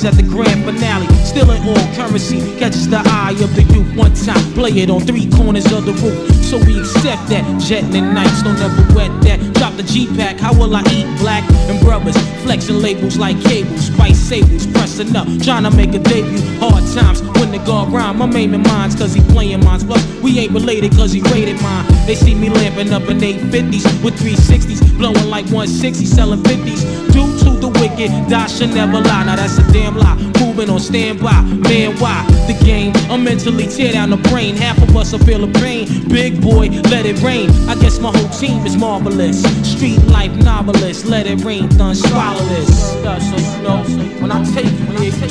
at 0.07 0.15
the 0.15 0.23
grand 0.23 0.65
finale. 0.65 1.07
Still 1.25 1.51
in 1.51 1.63
all 1.67 1.95
currency, 1.95 2.39
catches 2.59 2.89
the 2.89 3.01
eye 3.05 3.37
of 3.41 3.55
the 3.55 3.63
youth 3.75 3.97
one 3.97 4.13
time. 4.15 4.43
Play 4.53 4.71
it 4.83 4.91
on 4.91 5.01
three 5.01 5.31
corners 5.31 5.71
of 5.73 5.87
the 5.87 5.93
roof. 5.93 6.19
So 6.45 6.59
we 6.59 6.81
accept 6.81 7.29
that. 7.29 7.45
Jetting 7.61 7.95
and 7.95 8.15
nights 8.15 8.43
don't 8.43 8.59
ever 8.59 8.85
wet 8.95 9.11
that. 9.23 9.41
Drop 9.55 9.75
the 9.77 9.83
G 9.83 10.07
pack, 10.17 10.39
how 10.39 10.53
will 10.53 10.75
I 10.77 10.83
eat 10.93 11.09
black? 11.19 11.45
And 11.69 11.81
brothers 11.81 12.17
flexing 12.45 12.81
labels 12.81 13.17
like 13.17 13.41
cables, 13.43 13.87
spice 13.87 14.19
sables, 14.19 14.67
pressing 14.67 15.17
up, 15.17 15.27
trying 15.43 15.65
to 15.65 15.71
make 15.71 15.95
a 15.95 15.99
debut. 15.99 16.43
Hard 16.61 16.85
times 16.93 17.23
when 17.39 17.51
the 17.51 17.59
guard 17.65 17.93
rhyme. 17.93 18.21
I'm 18.21 18.37
aiming 18.37 18.63
mines 18.63 18.95
cause 18.95 19.15
he 19.15 19.23
playing 19.33 19.65
mines. 19.65 19.85
Plus, 19.85 20.05
we 20.21 20.39
ain't 20.39 20.53
related 20.53 20.93
cause 20.93 21.13
he 21.13 21.21
rated 21.33 21.61
mine. 21.63 21.87
They 22.07 22.15
see 22.15 22.35
me 22.35 22.51
lamping 22.51 22.93
up 22.93 23.09
in 23.09 23.19
850s 23.19 24.05
with 24.05 24.15
360s, 24.21 24.99
blowing 24.99 25.29
like 25.31 25.47
160, 25.47 26.05
selling 26.05 26.43
50s. 26.43 27.13
Due 27.13 27.44
to 27.55 27.61
the 27.61 27.69
wicked, 27.81 28.11
die 28.29 28.47
should 28.47 28.75
never 28.75 29.01
lie. 29.01 29.25
Now 29.25 29.37
that's 29.37 29.59
a 29.59 29.73
damn 29.73 29.97
lie. 29.97 30.17
Moving 30.41 30.71
on 30.71 30.81
standby, 30.81 31.43
man, 31.43 31.97
why? 31.99 32.25
The 32.47 32.59
game, 32.65 32.93
I 33.11 33.17
mentally 33.17 33.67
tear 33.67 33.93
down 33.93 34.11
the 34.11 34.17
brain. 34.17 34.57
Half 34.57 34.83
of 34.83 34.97
us 34.97 35.15
are 35.15 35.19
feeling 35.19 35.53
pain. 35.53 36.09
Big 36.09 36.41
boy, 36.41 36.69
let 36.91 37.07
it 37.07 37.21
rain. 37.23 37.51
I 37.69 37.75
guess 37.77 37.99
my 37.99 38.11
whole 38.17 38.29
team 38.29 38.65
is 38.67 38.77
marvelous. 38.77 39.43
Street 39.69 39.99
life 40.07 40.35
novelist, 40.37 41.07
let 41.07 41.27
it 41.27 41.45
rain, 41.45 41.69
done 41.77 41.95
swallow 41.95 42.45
this. 42.47 42.93
So 42.93 43.03
you 43.03 43.63
know, 43.63 43.83
when 44.21 44.31
I 44.33 44.45
take 44.53 44.67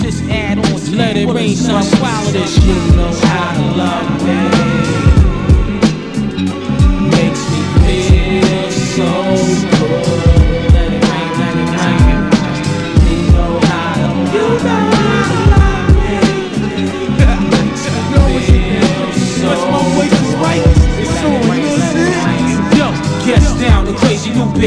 just 0.02 0.24
add 0.24 0.58
on. 0.58 0.66
to 0.66 0.96
Let 0.96 1.16
it 1.18 1.28
rain, 1.30 1.56
son, 1.56 1.84
swallow 1.84 2.32
this. 2.32 2.58
You 2.66 2.74
know 2.96 3.12
how 3.24 3.54
to 3.56 3.64
love 3.78 4.24
me. 4.26 4.38
Makes 7.10 7.44
me 7.52 7.62
feel 8.20 8.72
so 8.72 9.08
good. 9.78 10.33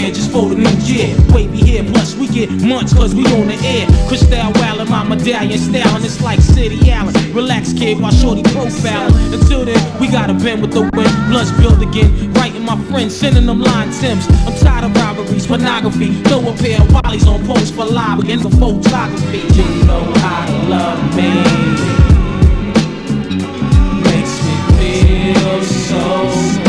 Just 0.03 0.31
for 0.31 0.49
the 0.51 0.57
new 0.57 0.77
year. 0.85 1.17
Wavy 1.33 1.65
hair, 1.65 1.85
plus 1.85 2.15
we 2.17 2.29
get 2.29 2.51
months 2.51 2.93
cause 2.93 3.15
we 3.15 3.25
on 3.27 3.49
the 3.49 3.57
air. 3.65 3.87
Crystal 4.09 4.53
Wall 4.61 4.81
in 4.81 4.89
my 4.89 5.03
medallion 5.05 5.59
style, 5.59 5.97
and 5.97 6.05
it's 6.05 6.21
like 6.21 6.41
City 6.41 6.91
Allen. 6.91 7.15
Relax, 7.33 7.73
kid, 7.73 8.01
while 8.01 8.13
shorty 8.13 8.43
profile. 8.43 9.09
Until 9.33 9.65
then, 9.65 9.81
we 10.01 10.09
gotta 10.09 10.35
bend 10.35 10.61
with 10.61 10.73
the 10.73 10.83
wind. 10.83 11.15
Bloods 11.29 11.53
build 11.53 11.81
again. 11.83 12.33
Writing 12.35 12.65
my 12.65 12.77
friends, 12.91 13.17
sending 13.17 13.47
them 13.47 13.61
line 13.61 13.91
Tims. 13.93 14.27
I'm 14.47 14.55
tired 14.59 14.85
of 14.85 14.95
robberies, 14.97 15.47
pornography. 15.47 16.13
Throw 16.25 16.41
a 16.41 16.53
pair 16.57 16.81
of 16.81 16.89
wallies 16.89 17.27
on 17.27 17.47
post 17.47 17.75
for 17.75 17.87
lobby 17.87 18.33
and 18.33 18.43
for 18.43 18.51
photography. 18.51 19.39
You 19.57 19.87
know 19.87 20.05
how 20.21 20.47
to 20.47 20.69
love 20.69 21.17
me. 21.17 21.31
Makes 24.05 24.35
me 24.45 25.33
feel 25.33 25.63
so 25.63 26.66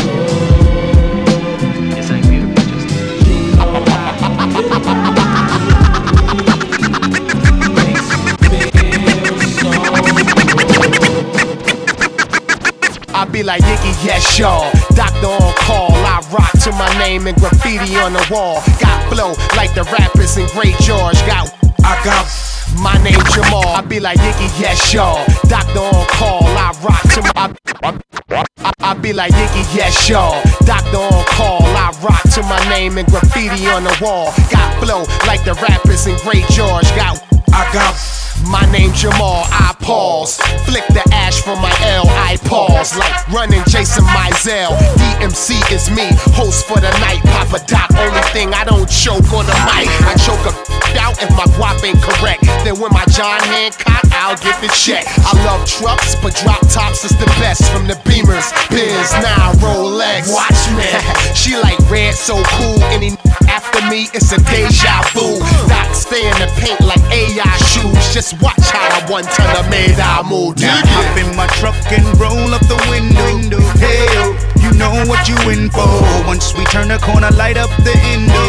be 13.37 13.43
like 13.43 13.61
Yiggy, 13.61 13.93
yes, 14.03 14.39
y'all. 14.39 14.71
Doctor 14.95 15.27
on 15.27 15.53
call. 15.61 15.93
I 15.93 16.25
rock 16.33 16.51
to 16.63 16.71
my 16.71 16.89
name 16.97 17.27
and 17.27 17.37
graffiti 17.37 17.95
on 17.97 18.13
the 18.13 18.25
wall. 18.31 18.63
Got 18.81 19.13
flow 19.13 19.33
like 19.55 19.75
the 19.75 19.83
rappers 19.93 20.37
in 20.37 20.47
Great 20.57 20.75
George. 20.79 21.19
Got, 21.29 21.53
I 21.83 21.93
got. 22.03 22.25
My 22.81 22.97
name 23.03 23.21
Jamal. 23.33 23.67
I 23.67 23.81
be 23.81 23.99
like 23.99 24.17
Yiggy, 24.17 24.49
yes, 24.59 24.91
y'all. 24.91 25.23
Doctor 25.47 25.79
on 25.79 26.05
call. 26.17 26.45
I 26.45 26.73
rock 26.81 27.03
to 27.13 27.21
my. 27.35 27.55
I, 28.33 28.73
I 28.79 28.93
be 28.95 29.13
like 29.13 29.33
Yiggy, 29.33 29.75
yes, 29.75 30.09
y'all. 30.09 30.41
Doctor 30.65 30.97
on 30.97 31.25
call. 31.25 31.61
I 31.61 31.93
rock 32.01 32.23
to 32.33 32.41
my 32.43 32.61
name 32.69 32.97
and 32.97 33.07
graffiti 33.07 33.67
on 33.67 33.83
the 33.83 33.95
wall. 34.01 34.33
Got 34.49 34.83
flow 34.83 35.05
like 35.27 35.43
the 35.45 35.53
rappers 35.61 36.07
in 36.07 36.17
Great 36.25 36.47
George. 36.49 36.89
Got, 36.95 37.21
I 37.53 37.69
got. 37.71 38.26
My 38.49 38.63
name 38.71 38.93
Jamal, 38.93 39.43
I 39.51 39.75
pause. 39.81 40.37
Flick 40.63 40.87
the 40.87 41.03
ash 41.11 41.41
from 41.41 41.59
my 41.61 41.73
L, 41.83 42.07
I 42.07 42.37
pause. 42.45 42.95
Like 42.95 43.27
running 43.27 43.61
Jason 43.67 44.05
Mizell. 44.05 44.71
DMC 44.95 45.59
is 45.71 45.91
me, 45.91 46.07
host 46.31 46.65
for 46.65 46.79
the 46.79 46.89
night. 47.03 47.19
Papa 47.23 47.59
Doc, 47.67 47.91
only 47.99 48.21
thing 48.31 48.53
I 48.53 48.63
don't 48.63 48.87
choke 48.89 49.27
on 49.33 49.45
the 49.45 49.57
mic. 49.67 49.91
I 50.07 50.15
choke 50.15 50.39
a 50.47 50.55
out 50.95 51.21
if 51.21 51.29
my 51.35 51.45
guap 51.59 51.83
ain't 51.83 52.01
correct. 52.01 52.43
Then 52.63 52.79
when 52.79 52.91
my 52.93 53.03
John 53.11 53.39
Hancock, 53.51 54.03
I'll 54.15 54.37
get 54.39 54.55
the 54.61 54.71
check. 54.71 55.03
I 55.27 55.35
love 55.43 55.67
trucks, 55.67 56.15
but 56.23 56.33
drop 56.35 56.61
tops 56.71 57.03
is 57.03 57.15
the 57.19 57.27
best. 57.43 57.69
From 57.71 57.87
the 57.87 57.99
Beamers, 58.07 58.47
Benz, 58.71 59.11
now 59.19 59.51
Rolex. 59.59 60.31
Watch 60.31 60.57
me. 60.71 60.87
she 61.35 61.57
like 61.59 61.77
red, 61.89 62.15
so 62.15 62.41
cool. 62.57 62.79
Any 62.95 63.11
after 63.47 63.81
me, 63.89 64.07
it's 64.13 64.31
a 64.31 64.39
deja 64.47 65.03
vu. 65.13 65.39
Doc 65.67 65.93
stay 65.93 66.23
in 66.23 66.37
the 66.39 66.49
paint 66.57 66.79
like 66.81 67.01
AI 67.11 67.57
shoes. 67.67 68.13
Just 68.13 68.36
watch 68.41 68.69
how 68.71 68.97
I 68.97 69.09
one 69.09 69.23
ton 69.23 69.55
of 69.57 69.69
made 69.69 69.99
I 69.99 70.23
move. 70.23 70.57
Now 70.57 70.81
hop 70.85 71.17
in 71.17 71.35
my 71.35 71.47
truck 71.59 71.75
and 71.91 72.05
roll 72.19 72.53
up 72.53 72.61
the 72.67 72.79
window. 72.89 73.61
Hey, 73.77 74.07
you 74.61 74.73
know 74.77 74.91
what 75.07 75.27
you 75.27 75.37
in 75.49 75.69
for. 75.69 75.87
Once 76.25 76.53
we 76.57 76.65
turn 76.65 76.89
the 76.89 76.97
corner, 76.99 77.31
light 77.31 77.57
up 77.57 77.69
the 77.83 77.95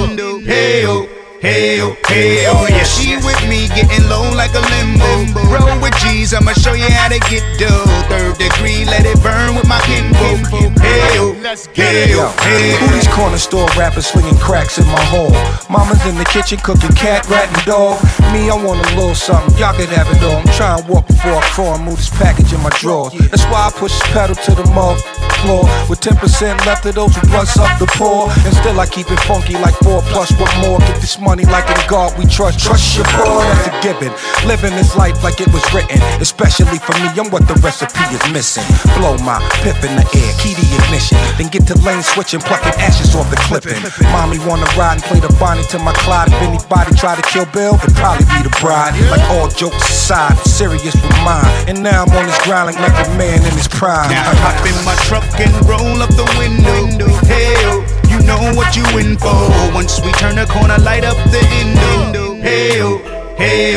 window. 0.00 0.40
Hey, 0.40 1.17
Hey, 1.40 1.80
oh, 1.80 1.94
hey, 2.08 2.50
oh, 2.50 2.66
yeah, 2.68 2.82
she 2.82 3.14
with 3.14 3.38
me, 3.46 3.68
getting 3.70 4.08
low 4.10 4.26
like 4.34 4.50
a 4.58 4.62
limbo. 4.74 5.38
Roll 5.54 5.78
with 5.80 5.94
G's, 6.02 6.34
I'ma 6.34 6.50
show 6.52 6.72
you 6.72 6.90
how 6.90 7.06
to 7.06 7.20
get 7.30 7.46
dough. 7.62 7.86
Third 8.10 8.38
degree, 8.38 8.84
let 8.84 9.06
it 9.06 9.22
burn 9.22 9.54
with 9.54 9.68
my 9.68 9.78
kinfolk. 9.86 10.42
Hey, 10.82 10.98
hey, 10.98 11.18
oh, 11.22 11.34
hey, 11.74 12.14
oh, 12.18 12.34
oh. 12.34 12.76
Who 12.82 12.86
these 12.92 13.06
corner 13.06 13.38
store 13.38 13.68
rappers 13.78 14.06
slinging 14.06 14.34
cracks 14.38 14.78
in 14.78 14.86
my 14.86 15.04
hole? 15.14 15.30
Mama's 15.70 16.04
in 16.06 16.18
the 16.18 16.24
kitchen 16.24 16.58
cooking 16.58 16.90
cat, 16.98 17.22
rat, 17.30 17.46
and 17.46 17.64
dog. 17.64 18.02
Me, 18.34 18.50
I 18.50 18.58
want 18.58 18.84
a 18.84 18.96
little 18.96 19.14
something, 19.14 19.56
y'all 19.58 19.74
could 19.74 19.90
have 19.90 20.10
it 20.10 20.20
all. 20.24 20.42
I'm 20.42 20.52
trying 20.58 20.82
to 20.82 20.90
walk 20.90 21.06
before 21.06 21.38
I 21.38 21.42
crawl 21.54 21.76
and 21.76 21.84
move 21.84 21.98
this 21.98 22.10
package 22.10 22.52
in 22.52 22.60
my 22.66 22.70
drawer. 22.82 23.10
That's 23.30 23.44
why 23.46 23.68
I 23.68 23.70
push 23.70 23.94
this 23.94 24.10
pedal 24.10 24.34
to 24.34 24.54
the 24.58 24.66
mother 24.74 24.98
floor. 25.46 25.70
With 25.88 26.00
10% 26.00 26.18
left 26.66 26.84
of 26.86 26.96
those 26.96 27.14
who 27.14 27.22
blunts 27.28 27.56
up 27.56 27.78
the 27.78 27.86
poor. 27.94 28.26
And 28.42 28.54
still 28.58 28.80
I 28.80 28.86
keep 28.86 29.06
it 29.10 29.20
funky 29.20 29.54
like 29.54 29.78
4 29.86 30.02
plus, 30.10 30.34
what 30.34 30.50
more? 30.58 30.80
Get 30.80 30.98
this 31.00 31.16
money 31.20 31.27
like 31.36 31.68
in 31.68 31.76
God 31.88 32.16
we 32.16 32.24
trust. 32.24 32.58
Trust 32.58 32.96
your 32.96 33.04
boy, 33.20 33.44
that's 33.44 33.68
a 33.68 33.74
given. 33.84 34.08
Living 34.48 34.72
this 34.72 34.96
life 34.96 35.22
like 35.22 35.40
it 35.40 35.52
was 35.52 35.62
written. 35.74 36.00
Especially 36.24 36.78
for 36.78 36.96
me, 37.04 37.12
I'm 37.20 37.28
what 37.28 37.46
the 37.46 37.54
recipe 37.60 38.00
is 38.08 38.24
missing. 38.32 38.64
Blow 38.96 39.18
my 39.20 39.36
pip 39.60 39.76
in 39.84 39.92
the 39.92 40.06
air, 40.16 40.32
key 40.40 40.56
to 40.56 40.64
ignition. 40.80 41.18
Then 41.36 41.48
get 41.52 41.66
to 41.68 41.76
lane 41.84 42.02
switching, 42.02 42.40
plucking 42.40 42.80
ashes 42.80 43.14
off 43.14 43.28
the 43.28 43.36
clipping. 43.44 43.76
Mommy 44.08 44.38
wanna 44.40 44.64
ride 44.72 44.96
and 44.96 45.04
play 45.04 45.20
the 45.20 45.28
Bonnie 45.36 45.64
to 45.68 45.78
my 45.78 45.92
Clyde. 45.92 46.32
If 46.32 46.40
anybody 46.40 46.96
try 46.96 47.14
to 47.14 47.22
kill 47.28 47.44
Bill, 47.52 47.74
it'd 47.76 47.94
probably 47.94 48.24
be 48.32 48.48
the 48.48 48.54
bride. 48.60 48.96
Like 49.12 49.22
all 49.36 49.48
jokes 49.48 49.84
aside, 49.84 50.32
I'm 50.32 50.44
serious 50.48 50.94
with 50.96 51.18
mine. 51.28 51.44
And 51.68 51.82
now 51.82 52.04
I'm 52.04 52.16
on 52.16 52.24
this 52.24 52.40
ground 52.44 52.72
like 52.72 52.78
a 52.80 53.08
man 53.20 53.44
in 53.44 53.52
his 53.52 53.68
prime. 53.68 54.08
Now 54.08 54.32
hop 54.40 54.64
in 54.64 54.76
my 54.84 54.96
truck 55.04 55.28
and 55.36 55.52
roll 55.68 56.00
up 56.00 56.10
the 56.16 56.24
window. 56.40 57.06
Oh, 57.30 57.97
you 58.10 58.20
know 58.26 58.40
what 58.54 58.76
you 58.76 58.84
in 58.98 59.16
for. 59.18 59.36
Once 59.72 60.00
we 60.00 60.10
turn 60.12 60.36
the 60.36 60.46
corner, 60.46 60.78
light 60.78 61.04
up 61.04 61.16
the 61.30 61.40
window. 61.52 62.36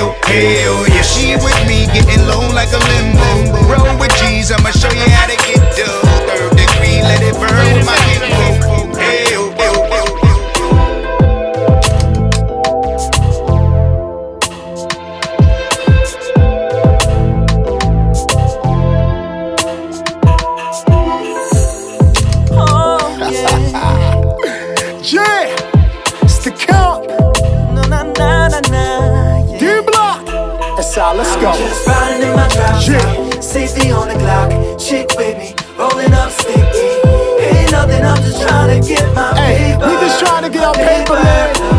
Oh, 0.02 0.18
hey, 0.26 0.66
oh, 0.68 0.86
yeah, 0.88 1.02
she 1.02 1.36
with 1.36 1.60
me, 1.68 1.86
getting 1.94 2.26
low 2.26 2.42
like 2.56 2.72
a 2.74 2.80
limbo. 2.80 3.68
Roll 3.68 4.00
with 4.00 4.14
G's, 4.18 4.52
I'ma 4.52 4.72
show 4.72 4.90
you 4.92 5.08
how 5.12 5.28
to 5.28 5.38
get 5.46 5.62
dough. 5.78 6.02
Third 6.26 6.58
degree, 6.58 7.02
let 7.04 7.22
it 7.22 7.36
burn 7.36 7.78
with 7.78 7.86
my 7.86 8.00
Hey, 38.72 39.76
paper. 39.76 39.86
we 39.86 39.94
just 40.00 40.26
trying 40.26 40.44
to 40.44 40.50
get 40.50 40.64
our 40.64 40.74
paper, 40.74 41.16
man. 41.16 41.71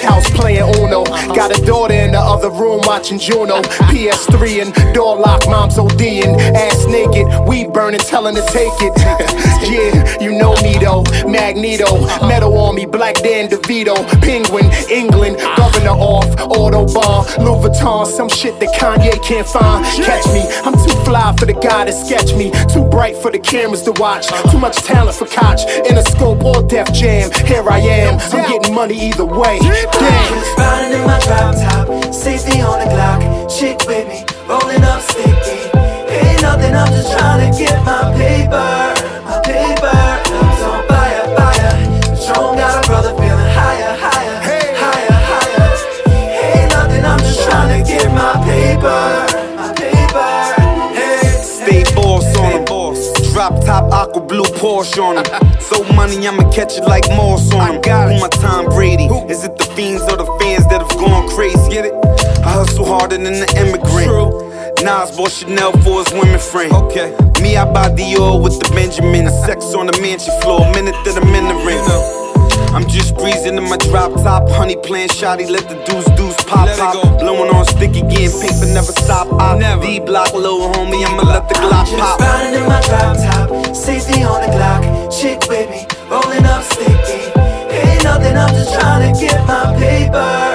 House 0.00 0.28
playing 0.30 0.68
Uno. 0.76 1.04
Got 1.34 1.56
a 1.56 1.64
daughter 1.64 1.94
in 1.94 2.12
the 2.12 2.18
other 2.18 2.50
room 2.50 2.80
watching 2.84 3.18
Juno. 3.18 3.62
PS3 3.90 4.62
and 4.62 4.94
door 4.94 5.16
lock, 5.16 5.48
mom's 5.48 5.76
ODing. 5.76 6.38
Ass 6.54 6.86
naked, 6.86 7.26
weed 7.46 7.72
burning, 7.72 8.00
telling 8.00 8.34
to 8.34 8.42
take 8.42 8.72
it. 8.80 8.92
yeah, 9.70 10.20
you 10.20 10.32
know 10.38 10.54
me 10.62 10.78
though. 10.78 11.04
Magneto, 11.28 12.00
metal 12.26 12.56
on 12.58 12.74
me, 12.74 12.86
Black 12.86 13.16
Dan 13.16 13.48
DeVito. 13.48 13.96
Penguin, 14.20 14.70
England, 14.90 15.38
governor 15.56 15.90
off. 15.90 16.28
Autobahn, 16.50 17.38
Louis 17.38 17.68
Vuitton, 17.68 18.06
some 18.06 18.28
shit 18.28 18.58
that 18.60 18.74
Kanye 18.78 19.22
can't 19.24 19.46
find. 19.46 19.84
Catch 20.04 20.26
me, 20.32 20.42
I'm 20.64 20.74
too 20.74 20.96
fly 21.04 21.34
for 21.38 21.46
the 21.46 21.54
guy 21.54 21.84
to 21.84 21.92
sketch 21.92 22.34
me. 22.34 22.50
Too 22.72 22.84
bright 22.84 23.16
for 23.16 23.30
the 23.30 23.38
cameras 23.38 23.82
to 23.82 23.92
watch. 23.92 24.26
Too 24.50 24.58
much 24.58 24.76
talent 24.78 25.16
for 25.16 25.26
Koch. 25.26 25.60
In 25.88 25.98
a 25.98 26.02
scope 26.02 26.44
or 26.44 26.62
Def 26.62 26.92
Jam. 26.92 27.30
Here 27.46 27.68
I 27.68 27.78
am, 27.78 28.18
I'm 28.32 28.50
getting 28.50 28.74
money 28.74 28.94
either 29.08 29.24
way. 29.24 29.58
Damn. 29.98 30.56
Riding 30.56 31.00
in 31.00 31.06
my 31.06 31.18
drop 31.20 31.54
top, 31.54 32.14
safety 32.14 32.60
on 32.60 32.78
the 32.80 32.86
Glock, 32.86 33.20
chick 33.48 33.78
with 33.86 34.06
me, 34.08 34.24
rolling 34.46 34.82
up 34.84 35.00
sticky. 35.02 35.70
Ain't 36.10 36.42
nothing, 36.42 36.74
I'm 36.74 36.92
just 36.92 37.12
trying 37.16 37.50
to 37.50 37.58
get 37.58 37.82
my 37.84 38.12
paper, 38.14 38.89
Porsche 54.60 55.02
on 55.02 55.16
'em. 55.16 55.24
So 55.58 55.82
money, 55.94 56.28
I'ma 56.28 56.50
catch 56.50 56.76
it 56.76 56.84
like 56.84 57.08
Morse 57.16 57.50
on 57.54 57.82
'em. 57.82 58.10
Who 58.10 58.20
my 58.20 58.28
Tom 58.28 58.66
Brady? 58.66 59.08
Is 59.28 59.42
it 59.42 59.56
the 59.56 59.64
fiends 59.74 60.02
or 60.02 60.18
the 60.18 60.28
fans 60.38 60.66
that 60.68 60.82
have 60.82 60.96
gone 60.98 61.26
crazy? 61.30 61.70
Get 61.70 61.86
it? 61.86 61.94
I 62.44 62.50
hustle 62.50 62.84
harder 62.84 63.16
than 63.16 63.40
the 63.40 63.50
immigrant. 63.56 64.08
True. 64.08 64.52
Nas 64.84 65.10
bought 65.16 65.30
Chanel 65.32 65.72
for 65.82 66.04
his 66.04 66.12
women 66.12 66.38
friend. 66.38 66.72
Okay. 66.74 67.10
Me, 67.40 67.56
I 67.56 67.64
buy 67.64 67.88
Dior 67.88 68.38
with 68.42 68.60
the 68.60 68.68
Benjamin. 68.74 69.30
Sex 69.46 69.74
on 69.74 69.86
the 69.86 69.98
mansion 70.02 70.34
floor, 70.42 70.60
minute 70.74 70.96
that 71.04 71.16
I'm 71.16 71.34
in 71.34 71.48
the 71.48 71.54
ring. 71.64 71.80
I'm 72.74 72.86
just 72.86 73.16
breezing 73.16 73.56
in 73.56 73.64
my 73.68 73.78
drop 73.78 74.12
top, 74.22 74.48
honey 74.50 74.76
playing 74.76 75.08
shoddy, 75.08 75.46
let 75.46 75.68
the 75.68 75.74
deuce 75.86 76.04
deuce 76.16 76.36
pop 76.44 76.68
pop. 76.78 76.94
Blowing 77.18 77.50
on 77.50 77.64
sticky, 77.64 78.02
getting 78.02 78.30
paper, 78.40 78.66
never 78.66 78.92
stop. 78.92 79.26
I 79.40 79.56
never. 79.58 79.82
D 79.82 79.98
block, 80.00 80.32
little 80.34 80.70
homie, 80.72 81.04
I'ma 81.04 81.22
let 81.22 81.48
the 81.48 81.54
Glock 81.54 81.86
just 81.86 81.98
pop. 81.98 82.20
riding 82.20 82.54
in 82.60 82.68
my 82.68 82.80
drop 82.82 83.16
top, 83.16 83.49
safety 83.74 84.22
on 84.22 84.40
the 84.40 84.48
Glock, 84.48 84.82
chick 85.10 85.40
with 85.48 85.70
me, 85.70 85.86
rolling 86.08 86.44
up 86.44 86.62
sticky. 86.62 87.30
Ain't 87.70 88.04
nothing, 88.04 88.36
I'm 88.36 88.54
just 88.54 88.74
trying 88.78 89.12
to 89.12 89.20
get 89.20 89.46
my 89.46 89.74
paper, 89.78 90.49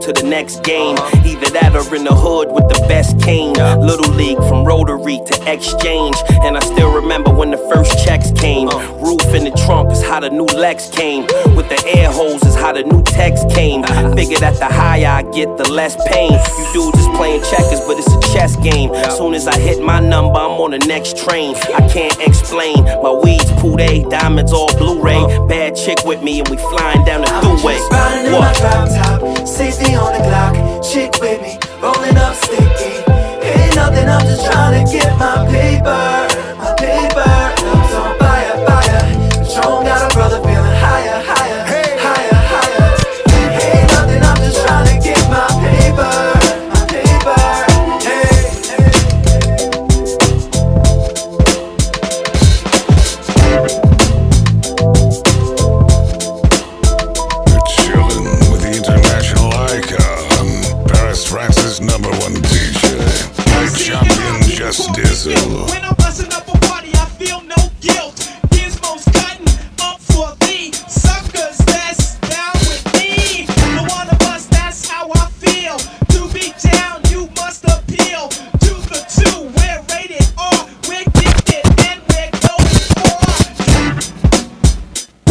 to 0.00 0.12
the 0.12 0.22
next 0.22 0.62
game. 0.62 0.96
Either 1.24 1.50
that 1.50 1.74
or 1.74 1.94
in 1.94 2.04
the 2.04 2.14
hood 2.14 2.50
with 2.52 2.68
the 2.68 2.80
best 2.88 3.20
cane. 3.20 3.54
Little 3.80 4.12
league 4.14 4.38
from 4.48 4.64
Rotary 4.64 5.20
to 5.26 5.52
exchange. 5.52 6.16
And 6.42 6.56
I 6.56 6.60
still 6.60 6.92
remember 6.92 7.30
when 7.30 7.50
the 7.50 7.58
first 7.72 8.04
checks 8.04 8.30
came. 8.32 8.68
Roof 8.98 9.24
in 9.34 9.44
the 9.44 9.52
trunk 9.66 9.92
is 9.92 10.02
how 10.02 10.20
the 10.20 10.30
new 10.30 10.46
Lex 10.46 10.88
came. 10.90 11.22
With 11.56 11.68
the 11.68 11.82
air 11.86 12.10
holes 12.10 12.42
is 12.44 12.54
how 12.54 12.72
the 12.72 12.82
new 12.82 13.02
text 13.02 13.50
came. 13.50 13.82
Figure 14.14 14.38
that 14.38 14.56
the 14.58 14.66
higher 14.66 15.06
I 15.06 15.22
get, 15.32 15.56
the 15.56 15.68
less 15.70 15.96
pain. 16.08 16.32
You 16.74 16.90
dudes 16.90 16.98
is 16.98 17.08
playing 17.16 17.42
checkers, 17.42 17.80
but 17.86 17.98
it's 17.98 18.12
a 18.12 18.20
chess 18.32 18.56
game. 18.56 18.90
Soon 19.16 19.34
as 19.34 19.46
I 19.46 19.58
hit 19.58 19.82
my 19.82 20.00
number, 20.00 20.38
I'm 20.38 20.60
on 20.60 20.70
the 20.70 20.78
next 20.78 21.18
train. 21.18 21.54
I 21.74 21.86
can't 21.88 22.18
explain. 22.20 22.84
My 23.02 23.12
weeds, 23.12 23.50
Poudet, 23.60 24.08
diamonds 24.10 24.52
all 24.52 24.72
Blu-ray. 24.78 25.20
Bad 25.48 25.76
chick 25.76 25.98
with 26.04 26.22
me 26.22 26.40
and 26.40 26.48
we 26.48 26.56
flying 26.56 27.04
down 27.04 27.20
the 27.22 27.26
throughway. 27.26 27.78
Riding 27.90 28.26
in 28.26 28.32
my 28.32 28.52
What? 28.52 29.19
Drop 29.50 29.58
top, 29.58 29.72
safety 29.72 29.94
on 29.94 30.12
the 30.12 30.18
clock, 30.18 30.82
chick 30.82 31.12
with 31.20 31.40
me, 31.42 31.58
rolling 31.80 32.16
up 32.16 32.34
sticky. 32.34 33.02
Ain't 33.42 33.76
nothing, 33.76 34.08
I'm 34.08 34.26
just 34.26 34.50
trying 34.50 34.84
to 34.84 34.92
get 34.92 35.18
my 35.18 35.46
paper. 35.48 36.29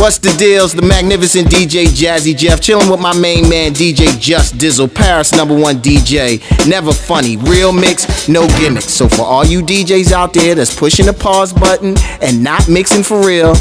What's 0.09 0.17
the 0.17 0.35
deals? 0.39 0.73
The 0.73 0.81
magnificent 0.81 1.49
DJ 1.49 1.85
Jazzy 1.85 2.35
Jeff 2.35 2.61
chilling 2.61 2.89
with 2.89 2.99
my 2.99 3.15
main 3.15 3.47
man 3.47 3.73
DJ 3.73 4.19
Just 4.19 4.57
Dizle, 4.57 4.87
Paris 4.91 5.35
number 5.35 5.55
one 5.55 5.75
DJ. 5.75 6.41
Never 6.67 6.91
funny, 6.91 7.37
real 7.37 7.71
mix, 7.71 8.27
no 8.27 8.47
gimmicks. 8.57 8.89
So 8.89 9.07
for 9.07 9.21
all 9.21 9.45
you 9.45 9.61
DJs 9.61 10.11
out 10.11 10.33
there 10.33 10.55
that's 10.55 10.75
pushing 10.75 11.05
the 11.05 11.13
pause 11.13 11.53
button 11.53 11.95
and 12.23 12.43
not 12.43 12.67
mixing 12.67 13.03
for 13.03 13.23
real, 13.23 13.53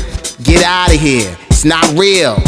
get 0.43 0.62
out 0.65 0.89
of 0.89 0.99
here. 0.99 1.37
It's 1.51 1.66
not 1.66 1.85
real. 1.99 2.39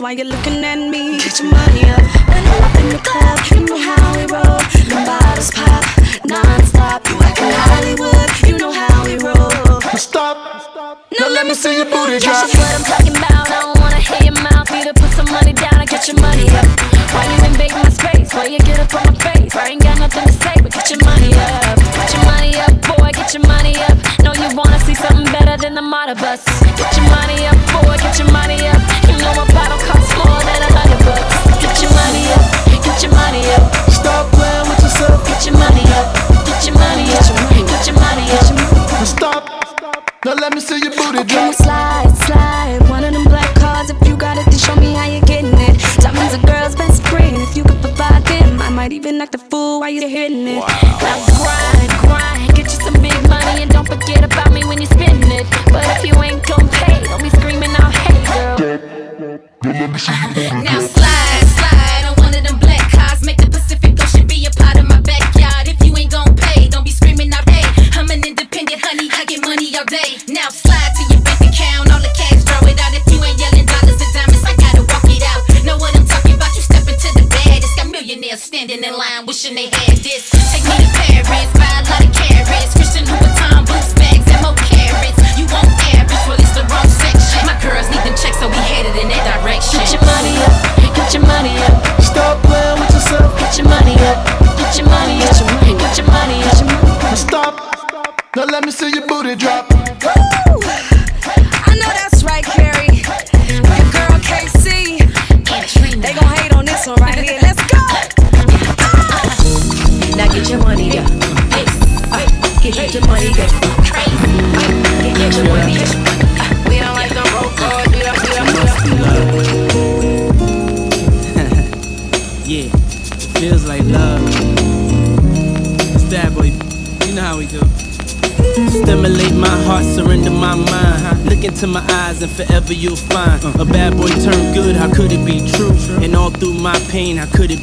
why 0.00 0.12
you 0.12 0.24
looking 0.24 0.64
at 0.64 0.78
me? 0.78 0.85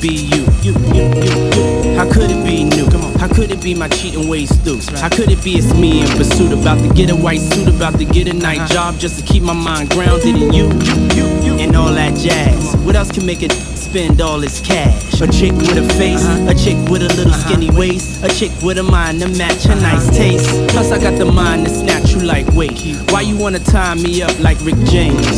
be 0.04 0.16
you? 0.16 0.44
You, 0.62 0.74
you, 0.92 1.04
you, 1.24 1.36
you. 1.56 1.96
How 1.96 2.04
could 2.12 2.30
it 2.30 2.44
be 2.46 2.66
new? 2.66 2.86
Come 2.92 3.06
on. 3.06 3.14
How 3.14 3.30
could 3.30 3.52
it 3.52 3.64
be 3.64 3.74
my 3.74 3.88
cheating 3.88 4.28
ways 4.28 4.52
through? 4.64 4.80
Right. 4.80 5.00
How 5.00 5.08
could 5.08 5.32
it 5.32 5.42
be 5.42 5.54
it's 5.54 5.74
me 5.74 6.02
in 6.02 6.08
pursuit? 6.18 6.52
About 6.52 6.80
to 6.80 6.94
get 6.94 7.10
a 7.10 7.16
white 7.16 7.40
suit, 7.40 7.70
about 7.70 7.98
to 8.00 8.06
get 8.06 8.28
a 8.28 8.34
night 8.34 8.60
uh 8.60 8.66
-huh. 8.66 8.74
job 8.74 9.00
just 9.00 9.16
to 9.20 9.24
keep 9.24 9.44
my 9.44 9.54
mind 9.54 9.90
grounded 9.96 10.36
in 10.36 10.54
you, 10.54 10.68
you, 10.88 10.96
you, 11.18 11.26
you. 11.46 11.54
and 11.64 11.76
all 11.76 11.94
that 11.96 12.14
jazz. 12.20 12.76
What 12.86 12.96
else 12.96 13.12
can 13.14 13.26
make 13.26 13.46
it? 13.46 13.54
spend 13.94 14.22
all 14.22 14.40
his 14.40 14.60
cash. 14.62 15.22
A 15.22 15.28
chick 15.28 15.54
with 15.54 15.78
a 15.78 15.88
face, 16.00 16.26
uh 16.26 16.34
-huh. 16.34 16.52
a 16.52 16.56
chick 16.64 16.78
with 16.92 17.04
a 17.04 17.12
little 17.18 17.28
uh 17.28 17.38
-huh. 17.38 17.46
skinny 17.46 17.70
waist, 17.80 18.08
a 18.24 18.30
chick 18.38 18.52
with 18.66 18.78
a 18.80 18.84
mind 18.84 19.22
to 19.22 19.28
match 19.44 19.66
a 19.66 19.70
uh-huh. 19.70 19.90
nice 19.90 20.08
taste. 20.20 20.50
Plus, 20.74 20.88
I 20.96 20.98
got 21.06 21.16
the 21.24 21.30
mind 21.42 21.60
to 21.68 21.72
snatch 21.82 22.08
you 22.14 22.22
like 22.34 22.48
wait. 22.60 22.78
Why 23.12 23.22
you 23.30 23.36
wanna 23.44 23.60
tie 23.60 23.96
me 24.06 24.14
up 24.26 24.36
like 24.48 24.58
Rick 24.66 24.80
James? 24.94 25.38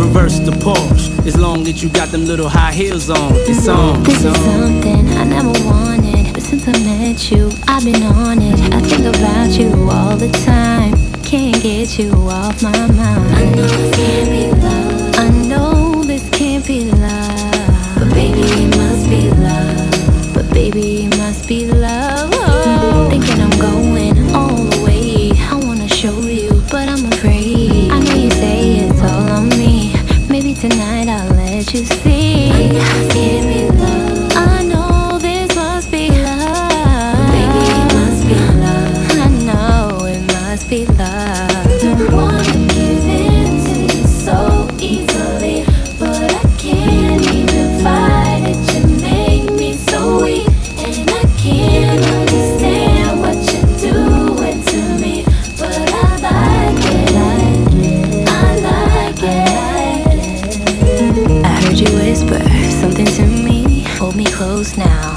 Reverse 0.00 0.38
the 0.48 0.54
Porsche, 0.64 1.09
as 1.26 1.36
long 1.36 1.66
as 1.66 1.82
you 1.82 1.88
got 1.90 2.08
them 2.08 2.24
little 2.24 2.48
high 2.48 2.72
heels 2.72 3.10
on, 3.10 3.32
it's 3.34 3.68
on. 3.68 4.00
It's 4.06 4.24
on. 4.24 4.24
This 4.24 4.24
is 4.24 4.44
something 4.44 5.08
I 5.18 5.24
never 5.24 5.52
wanted, 5.64 6.32
but 6.32 6.42
since 6.42 6.66
I 6.66 6.72
met 6.72 7.30
you, 7.30 7.50
I've 7.68 7.84
been 7.84 8.02
on 8.02 8.40
it. 8.40 8.58
I 8.74 8.80
think 8.80 9.04
about 9.14 9.50
you 9.50 9.90
all 9.90 10.16
the 10.16 10.30
time, 10.44 10.92
can't 11.22 11.62
get 11.62 11.98
you 11.98 12.12
off 12.12 12.62
my 12.62 12.72
mind. 12.72 13.34
I 13.34 13.54
know 13.54 13.90
can't 13.92 14.54
be. 14.54 14.59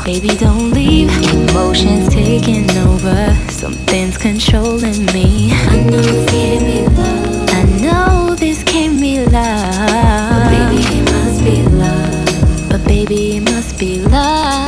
Baby, 0.06 0.36
don't 0.36 0.72
leave. 0.72 1.10
Emotions 1.34 2.10
taking 2.10 2.70
over. 2.78 3.34
Something's 3.50 4.18
controlling 4.18 5.06
me. 5.08 5.52
I 5.54 5.78
know 5.84 6.02
this 6.02 6.30
can't 6.30 6.66
be 6.66 6.86
love. 6.90 7.50
I 7.50 7.64
know 7.82 8.36
this 8.36 8.64
can't 8.64 9.00
be 9.00 9.24
love. 9.26 10.30
But 10.30 10.50
Baby, 10.50 10.98
it 10.98 11.12
must 11.12 11.44
be 11.46 11.64
love. 11.64 12.70
But 12.70 12.84
baby, 12.86 13.38
it 13.38 13.44
must 13.44 13.80
be 13.80 14.00
love. 14.00 14.68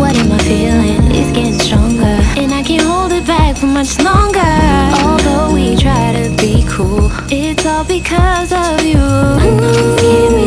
What 0.00 0.16
am 0.16 0.32
I 0.32 0.38
feeling? 0.38 1.02
It's 1.14 1.32
getting 1.32 1.58
stronger. 1.58 2.16
And 2.40 2.54
I 2.54 2.62
can't 2.62 2.82
hold 2.82 3.12
it 3.12 3.26
back 3.26 3.56
for 3.56 3.66
much 3.66 3.98
longer. 4.00 4.40
Although 5.04 5.52
we 5.52 5.76
try 5.76 6.12
to 6.12 6.34
be 6.40 6.64
cool, 6.68 7.10
it's 7.28 7.66
all 7.66 7.84
because 7.84 8.52
of 8.52 8.84
you. 8.86 8.96
I 8.96 9.50
know 9.50 9.72
this 9.72 10.00
can't 10.00 10.34
be 10.34 10.45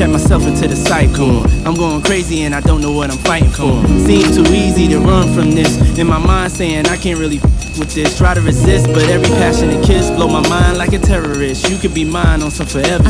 I'ma 0.00 0.12
have 0.12 0.22
to 0.22 0.28
check 0.28 0.38
myself 0.38 0.46
into 0.46 0.68
the 0.68 0.76
cycle. 0.76 1.42
I'm 1.66 1.74
going 1.74 2.02
crazy 2.02 2.42
and 2.42 2.54
I 2.54 2.60
don't 2.60 2.80
know 2.80 2.92
what 2.92 3.10
I'm 3.10 3.18
fighting 3.18 3.50
for. 3.50 3.84
Seems 4.06 4.36
too 4.36 4.44
easy 4.54 4.86
to 4.88 4.98
run 5.00 5.32
from 5.34 5.52
this. 5.52 5.76
In 5.98 6.06
my 6.06 6.18
mind 6.18 6.52
saying 6.52 6.86
I 6.86 6.96
can't 6.96 7.18
really 7.18 7.38
f- 7.38 7.78
with 7.78 7.94
this. 7.94 8.16
Try 8.16 8.34
to 8.34 8.40
resist, 8.40 8.86
but 8.86 9.02
every 9.08 9.28
passionate 9.28 9.84
kiss 9.84 10.10
blow 10.10 10.28
my 10.28 10.46
mind 10.48 10.78
like 10.78 10.92
a 10.92 10.98
terrorist. 10.98 11.68
You 11.68 11.78
could 11.78 11.94
be 11.94 12.04
mine 12.04 12.42
on 12.42 12.50
some 12.50 12.66
forever. 12.66 13.08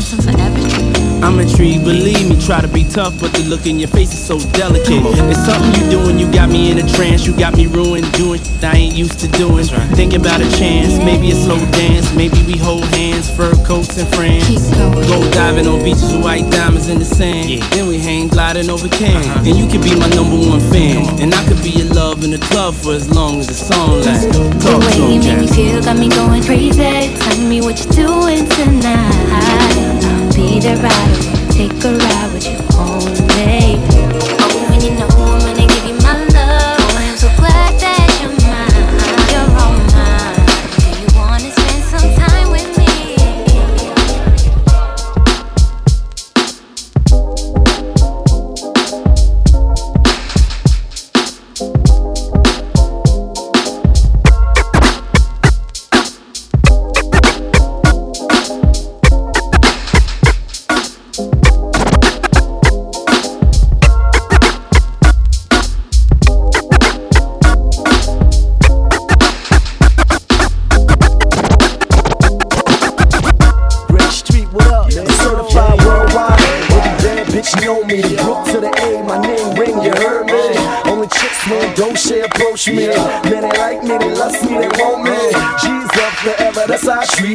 I'm 1.21 1.39
intrigued, 1.39 1.83
believe 1.83 2.29
me, 2.29 2.39
try 2.39 2.61
to 2.61 2.67
be 2.67 2.83
tough, 2.85 3.19
but 3.19 3.33
the 3.33 3.43
look 3.43 3.65
in 3.65 3.79
your 3.79 3.89
face 3.89 4.13
is 4.13 4.23
so 4.23 4.39
delicate. 4.51 5.03
It's 5.29 5.45
something 5.45 5.73
you 5.75 5.89
doing, 5.89 6.17
you 6.17 6.31
got 6.31 6.49
me 6.49 6.71
in 6.71 6.77
a 6.77 6.87
trance, 6.95 7.25
you 7.27 7.35
got 7.37 7.55
me 7.55 7.67
ruined, 7.67 8.11
doing 8.13 8.39
shit 8.41 8.63
I 8.63 8.75
ain't 8.75 8.95
used 8.95 9.19
to 9.19 9.27
doing. 9.27 9.65
Thinking 9.95 10.21
about 10.21 10.41
a 10.41 10.49
chance, 10.57 10.97
maybe 10.97 11.31
a 11.31 11.35
slow 11.35 11.59
dance, 11.71 12.13
maybe 12.15 12.41
we 12.43 12.57
hold 12.57 12.85
hands, 12.95 13.29
fur 13.29 13.53
coats 13.65 13.97
and 13.97 14.07
friends. 14.15 14.69
Go 15.07 15.29
diving 15.31 15.67
on 15.67 15.83
beaches 15.83 16.13
with 16.13 16.23
white 16.23 16.49
diamonds 16.51 16.87
in 16.87 16.99
the 16.99 17.05
sand. 17.05 17.61
Then 17.73 17.87
we 17.87 17.97
hang 17.99 18.27
gliding 18.29 18.69
over 18.69 18.87
can. 18.87 19.21
And 19.45 19.57
you 19.57 19.67
could 19.67 19.83
be 19.83 19.95
my 19.99 20.09
number 20.09 20.37
one 20.37 20.61
fan, 20.71 21.05
and 21.19 21.33
I 21.33 21.45
could 21.47 21.61
be 21.61 21.71
your 21.71 21.93
love 21.93 22.23
in 22.23 22.31
the 22.31 22.39
club 22.39 22.73
for 22.75 22.93
as 22.93 23.09
long 23.09 23.39
as 23.39 23.47
the 23.47 23.53
song 23.53 24.01
lasts. 24.01 24.25
The 24.37 24.77
way 24.79 25.13
you 25.13 25.19
make 25.19 25.39
me 25.39 25.47
feel 25.47 25.81
got 25.83 25.97
me 25.97 26.09
going 26.09 26.43
crazy. 26.43 27.13
Tell 27.15 27.37
me 27.41 27.61
what 27.61 27.83
you're 27.83 28.07
doing 28.07 28.47
tonight. 28.49 30.18
Be 30.59 30.65
there 30.65 30.75
right. 30.75 31.51
Take 31.51 31.71
a 31.85 31.93
ride 31.95 32.33
with 32.33 32.45
you 32.45 32.58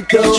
that's 0.00 0.33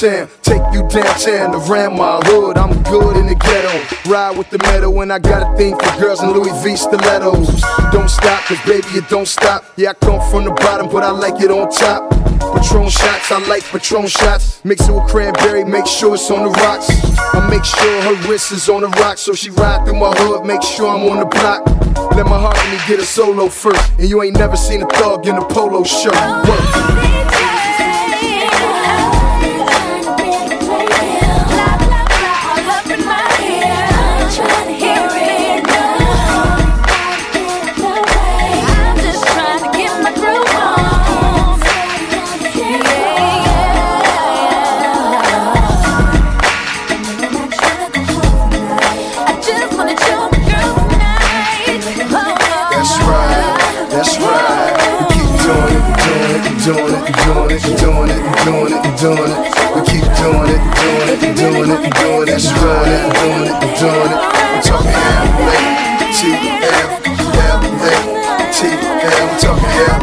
Take 0.00 0.62
you 0.72 0.88
downtown 0.88 1.54
around 1.54 1.98
my 1.98 2.20
hood. 2.24 2.56
I'm 2.56 2.72
good 2.84 3.18
in 3.18 3.26
the 3.26 3.34
ghetto. 3.34 4.10
Ride 4.10 4.38
with 4.38 4.48
the 4.48 4.56
metal 4.56 4.98
and 5.02 5.12
I 5.12 5.18
got 5.18 5.52
a 5.52 5.56
thing 5.58 5.76
for 5.76 6.00
girls 6.00 6.22
in 6.22 6.30
Louis 6.30 6.50
V 6.64 6.74
stilettos. 6.74 7.60
Don't 7.92 8.08
stop, 8.08 8.42
cause 8.44 8.56
baby, 8.64 8.86
it 8.96 9.06
don't 9.10 9.28
stop. 9.28 9.62
Yeah, 9.76 9.90
I 9.90 9.92
come 9.92 10.18
from 10.30 10.44
the 10.44 10.52
bottom, 10.52 10.88
but 10.88 11.02
I 11.02 11.10
like 11.10 11.42
it 11.42 11.50
on 11.50 11.70
top. 11.70 12.08
Patron 12.56 12.88
shots, 12.88 13.30
I 13.30 13.46
like 13.46 13.62
Patron 13.64 14.06
shots. 14.06 14.64
Mix 14.64 14.88
it 14.88 14.92
with 14.92 15.04
cranberry, 15.06 15.64
make 15.64 15.86
sure 15.86 16.14
it's 16.14 16.30
on 16.30 16.44
the 16.44 16.50
rocks. 16.64 16.88
I 17.34 17.46
make 17.50 17.66
sure 17.66 18.00
her 18.00 18.26
wrist 18.26 18.52
is 18.52 18.70
on 18.70 18.80
the 18.80 18.88
rocks, 19.04 19.20
so 19.20 19.34
she 19.34 19.50
ride 19.50 19.84
through 19.84 20.00
my 20.00 20.14
hood, 20.16 20.46
make 20.46 20.62
sure 20.62 20.88
I'm 20.88 21.10
on 21.10 21.18
the 21.18 21.26
block. 21.26 21.66
Let 22.16 22.24
my 22.24 22.40
heart 22.40 22.56
let 22.56 22.70
me 22.72 22.80
get 22.88 23.00
a 23.00 23.04
solo 23.04 23.50
first, 23.50 23.92
and 23.98 24.08
you 24.08 24.22
ain't 24.22 24.38
never 24.38 24.56
seen 24.56 24.80
a 24.80 24.86
thug 24.86 25.26
in 25.26 25.36
a 25.36 25.44
polo 25.44 25.84
shirt. 25.84 26.14
Work. 26.48 26.89
Doing 56.64 56.76
it, 56.76 57.08
doing 57.24 57.50
it, 57.50 57.62
doing 57.80 58.10
it, 58.10 58.20
doing 58.44 58.72
it, 58.76 58.84
doing 59.00 59.32
it. 59.32 59.40
We 59.74 59.80
keep 59.88 60.04
doing 60.20 60.44
it, 60.44 60.60
doing 60.76 61.08
it, 61.08 61.24
doing 61.36 61.70
it, 61.70 61.88
doing 61.96 62.22
it. 62.22 62.26
That's 62.26 62.52
right, 62.52 63.08
doing 63.16 63.48
it, 63.48 63.56
doing 63.80 64.12
it. 64.12 64.20
I'm 64.20 64.60
talking 64.60 64.92
LA, 65.40 65.56
TF, 66.12 67.00
LA, 67.32 67.96
TF. 68.52 69.08
I'm 69.08 69.40
talking 69.40 69.72
LA, 69.72 69.99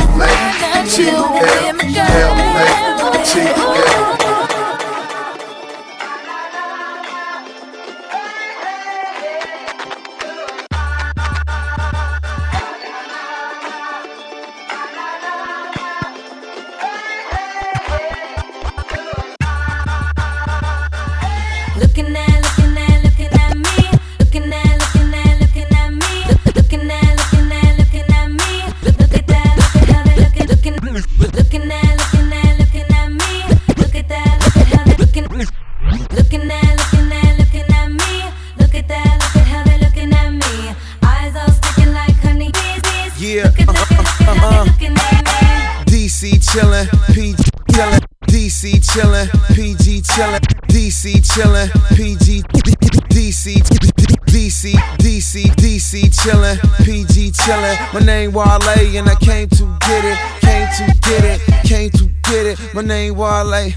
My 57.94 58.02
name 58.04 58.34
Wale 58.34 58.60
and 59.00 59.08
I 59.08 59.16
came 59.16 59.48
to 59.48 59.64
get 59.88 60.04
it, 60.04 60.20
came 60.44 60.68
to 60.76 60.84
get 61.08 61.24
it, 61.24 61.40
came 61.64 61.90
to 61.92 62.06
get 62.28 62.46
it. 62.46 62.60
My 62.74 62.82
name 62.82 63.16
Wale. 63.16 63.72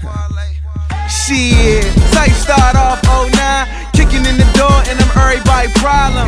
Shit, 1.07 1.87
tight 2.11 2.35
start 2.35 2.75
off 2.75 2.99
09, 3.03 3.31
kicking 3.93 4.27
in 4.27 4.35
the 4.35 4.47
door 4.51 4.75
and 4.91 4.99
I'm 4.99 5.11
everybody 5.15 5.71
problem. 5.79 6.27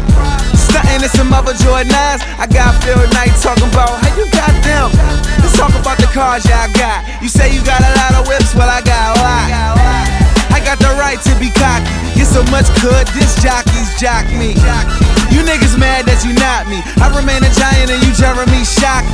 Stunting 0.55 1.03
in 1.03 1.11
some 1.11 1.33
other 1.33 1.51
Jordans. 1.59 2.23
I 2.39 2.47
got 2.47 2.71
Phil 2.83 2.95
Knight 3.11 3.35
talking 3.43 3.67
about 3.67 3.99
how 3.99 4.15
you 4.15 4.31
got 4.31 4.55
them. 4.63 4.87
Let's 5.43 5.57
talk 5.59 5.75
about 5.75 5.97
the 5.99 6.07
cars 6.07 6.47
y'all 6.47 6.71
got. 6.73 7.03
You 7.21 7.27
say 7.27 7.53
you 7.53 7.63
got 7.67 7.83
a 7.83 7.91
lot 7.99 8.15
of 8.15 8.27
whips, 8.27 8.55
well 8.55 8.69
I 8.69 8.79
got 8.79 9.11
a 9.11 9.19
lot. 9.19 9.47
I 10.55 10.63
got 10.63 10.79
the 10.79 10.95
right 10.95 11.19
to 11.19 11.35
be 11.35 11.51
cocky. 11.51 12.12
So 12.33 12.41
much 12.49 12.65
good, 12.81 13.05
this 13.13 13.37
jockeys 13.45 13.93
jock 14.01 14.25
me. 14.33 14.57
You 15.29 15.45
niggas 15.45 15.77
mad 15.77 16.09
that 16.09 16.25
you 16.25 16.33
not 16.33 16.65
me. 16.65 16.81
I 16.97 17.13
remain 17.13 17.45
a 17.45 17.51
giant 17.53 17.93
and 17.93 18.01
you 18.01 18.09
Jeremy 18.17 18.65
Shockey. 18.65 19.13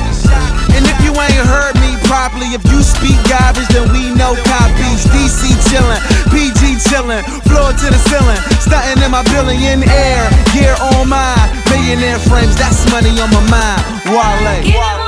And 0.72 0.88
if 0.88 0.96
you 1.04 1.12
ain't 1.12 1.44
heard 1.44 1.76
me 1.84 2.00
properly, 2.08 2.56
if 2.56 2.64
you 2.72 2.80
speak 2.80 3.20
garbage, 3.28 3.68
then 3.76 3.92
we 3.92 4.08
know 4.16 4.32
copies. 4.48 5.04
DC 5.12 5.52
chillin', 5.68 6.00
PG 6.32 6.80
chillin', 6.88 7.20
floor 7.44 7.76
to 7.76 7.86
the 7.92 8.00
ceiling, 8.08 8.40
stunting 8.56 9.04
in 9.04 9.12
my 9.12 9.20
billion 9.28 9.84
air, 9.84 10.24
gear 10.56 10.72
on 10.96 11.12
mine, 11.12 11.48
millionaire 11.68 12.20
frames, 12.24 12.56
that's 12.56 12.88
money 12.88 13.12
on 13.20 13.28
my 13.36 13.44
mind. 13.52 13.84
Wale. 14.08 14.99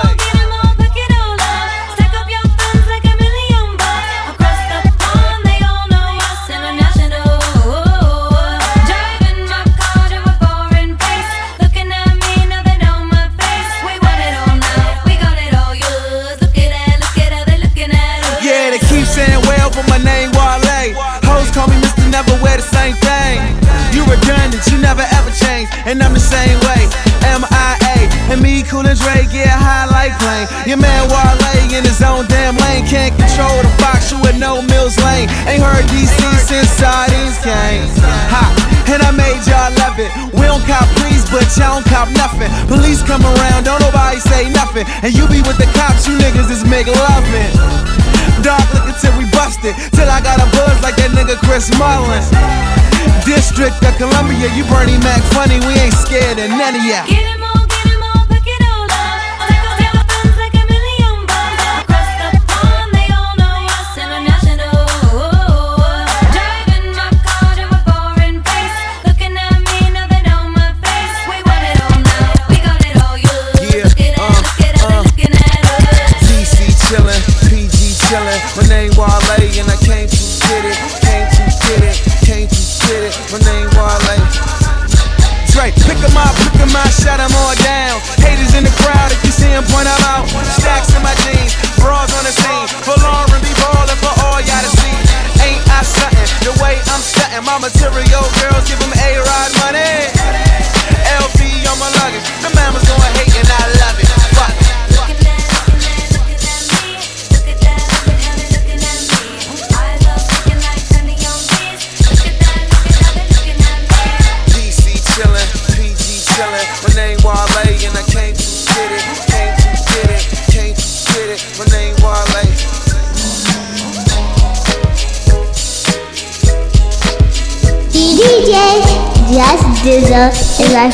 And 25.92 26.00
I'm 26.00 26.16
the 26.16 26.24
same 26.24 26.56
way. 26.72 26.88
M.I.A. 27.36 28.08
And 28.32 28.40
me, 28.40 28.64
cool 28.64 28.88
and 28.88 28.96
Dre, 28.96 29.28
get 29.28 29.52
high 29.52 29.84
like 29.92 30.16
plane. 30.16 30.48
Your 30.64 30.80
man 30.80 31.04
Wale 31.12 31.36
in 31.76 31.84
his 31.84 32.00
own 32.00 32.24
damn 32.32 32.56
lane, 32.64 32.88
can't 32.88 33.12
control 33.12 33.52
the 33.60 33.68
box, 33.76 34.08
you 34.12 34.16
with 34.24 34.40
no 34.40 34.64
Mills 34.64 34.96
Lane. 35.04 35.28
Ain't 35.44 35.60
heard 35.60 35.84
DC 35.92 36.16
since 36.40 36.68
sardines 36.80 37.36
came. 37.44 37.84
Ha, 38.32 38.44
and 38.88 39.04
I 39.04 39.12
made 39.12 39.40
y'all 39.44 39.72
love 39.84 40.00
it. 40.00 40.08
We 40.32 40.48
don't 40.48 40.64
cop 40.64 40.88
please, 40.96 41.28
but 41.28 41.44
y'all 41.60 41.80
don't 41.80 41.86
cop 41.88 42.08
nothing. 42.16 42.48
Police 42.72 43.04
come 43.04 43.24
around, 43.24 43.68
don't 43.68 43.80
nobody 43.84 44.16
say 44.20 44.48
nothing. 44.48 44.88
And 45.04 45.12
you 45.12 45.28
be 45.28 45.44
with 45.44 45.60
the 45.60 45.68
cops, 45.76 46.08
you 46.08 46.16
niggas 46.16 46.48
is 46.48 46.64
make 46.64 46.88
loving. 46.88 47.52
Dark 48.40 48.64
looking 48.72 48.96
till 48.96 49.12
we 49.20 49.28
busted. 49.32 49.76
Till 49.92 50.08
I 50.08 50.24
got 50.24 50.40
a 50.40 50.48
buzz 50.56 50.76
like 50.80 50.96
that 50.96 51.12
nigga 51.12 51.36
Chris 51.44 51.68
Mullin. 51.76 52.91
District 53.24 53.78
of 53.84 53.96
Columbia, 53.96 54.48
you 54.54 54.64
Bernie 54.64 54.98
Mac 54.98 55.22
funny, 55.32 55.58
we 55.66 55.74
ain't 55.80 55.94
scared 55.94 56.38
of 56.38 56.50
none 56.50 56.74
of 56.76 56.84
ya. 56.84 57.21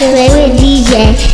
Is 0.01 0.35
with 0.35 0.61
DJ. 0.61 1.28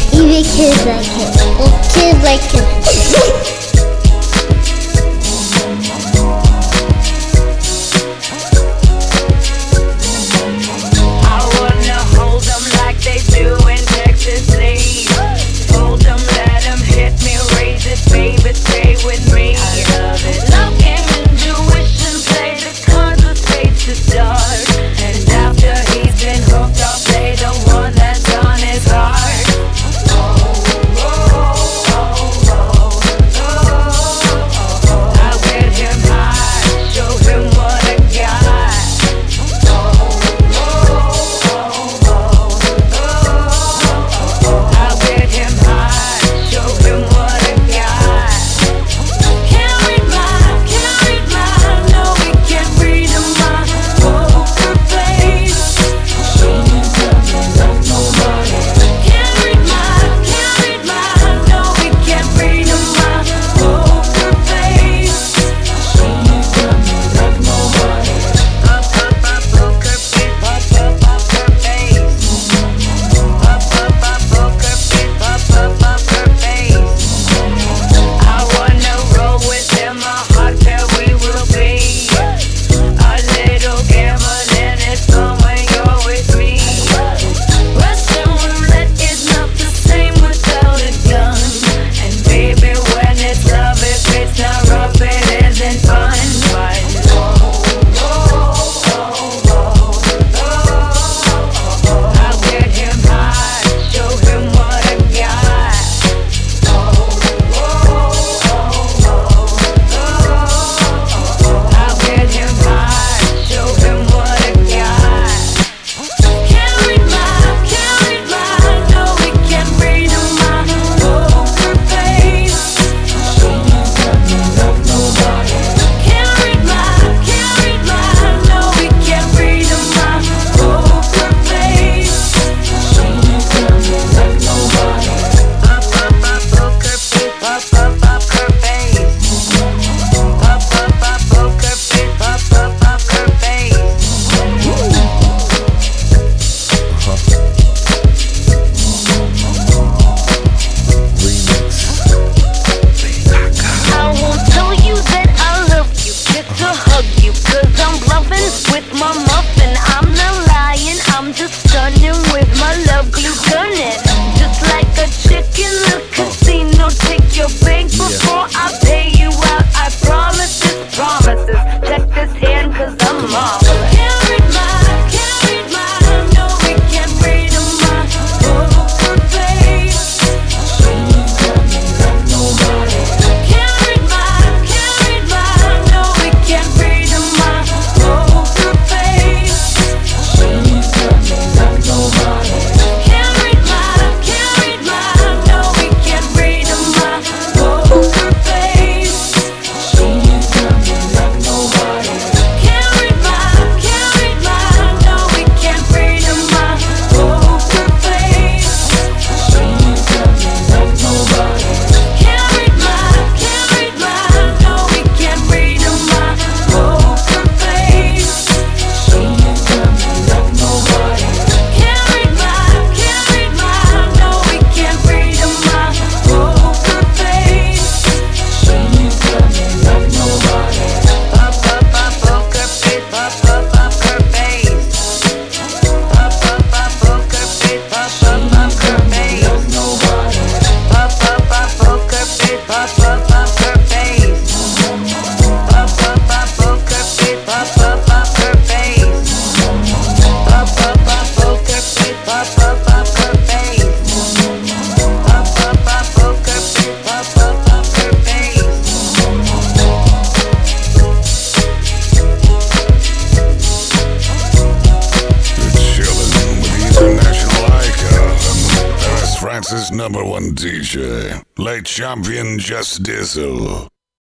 Dizle. 272.99 273.64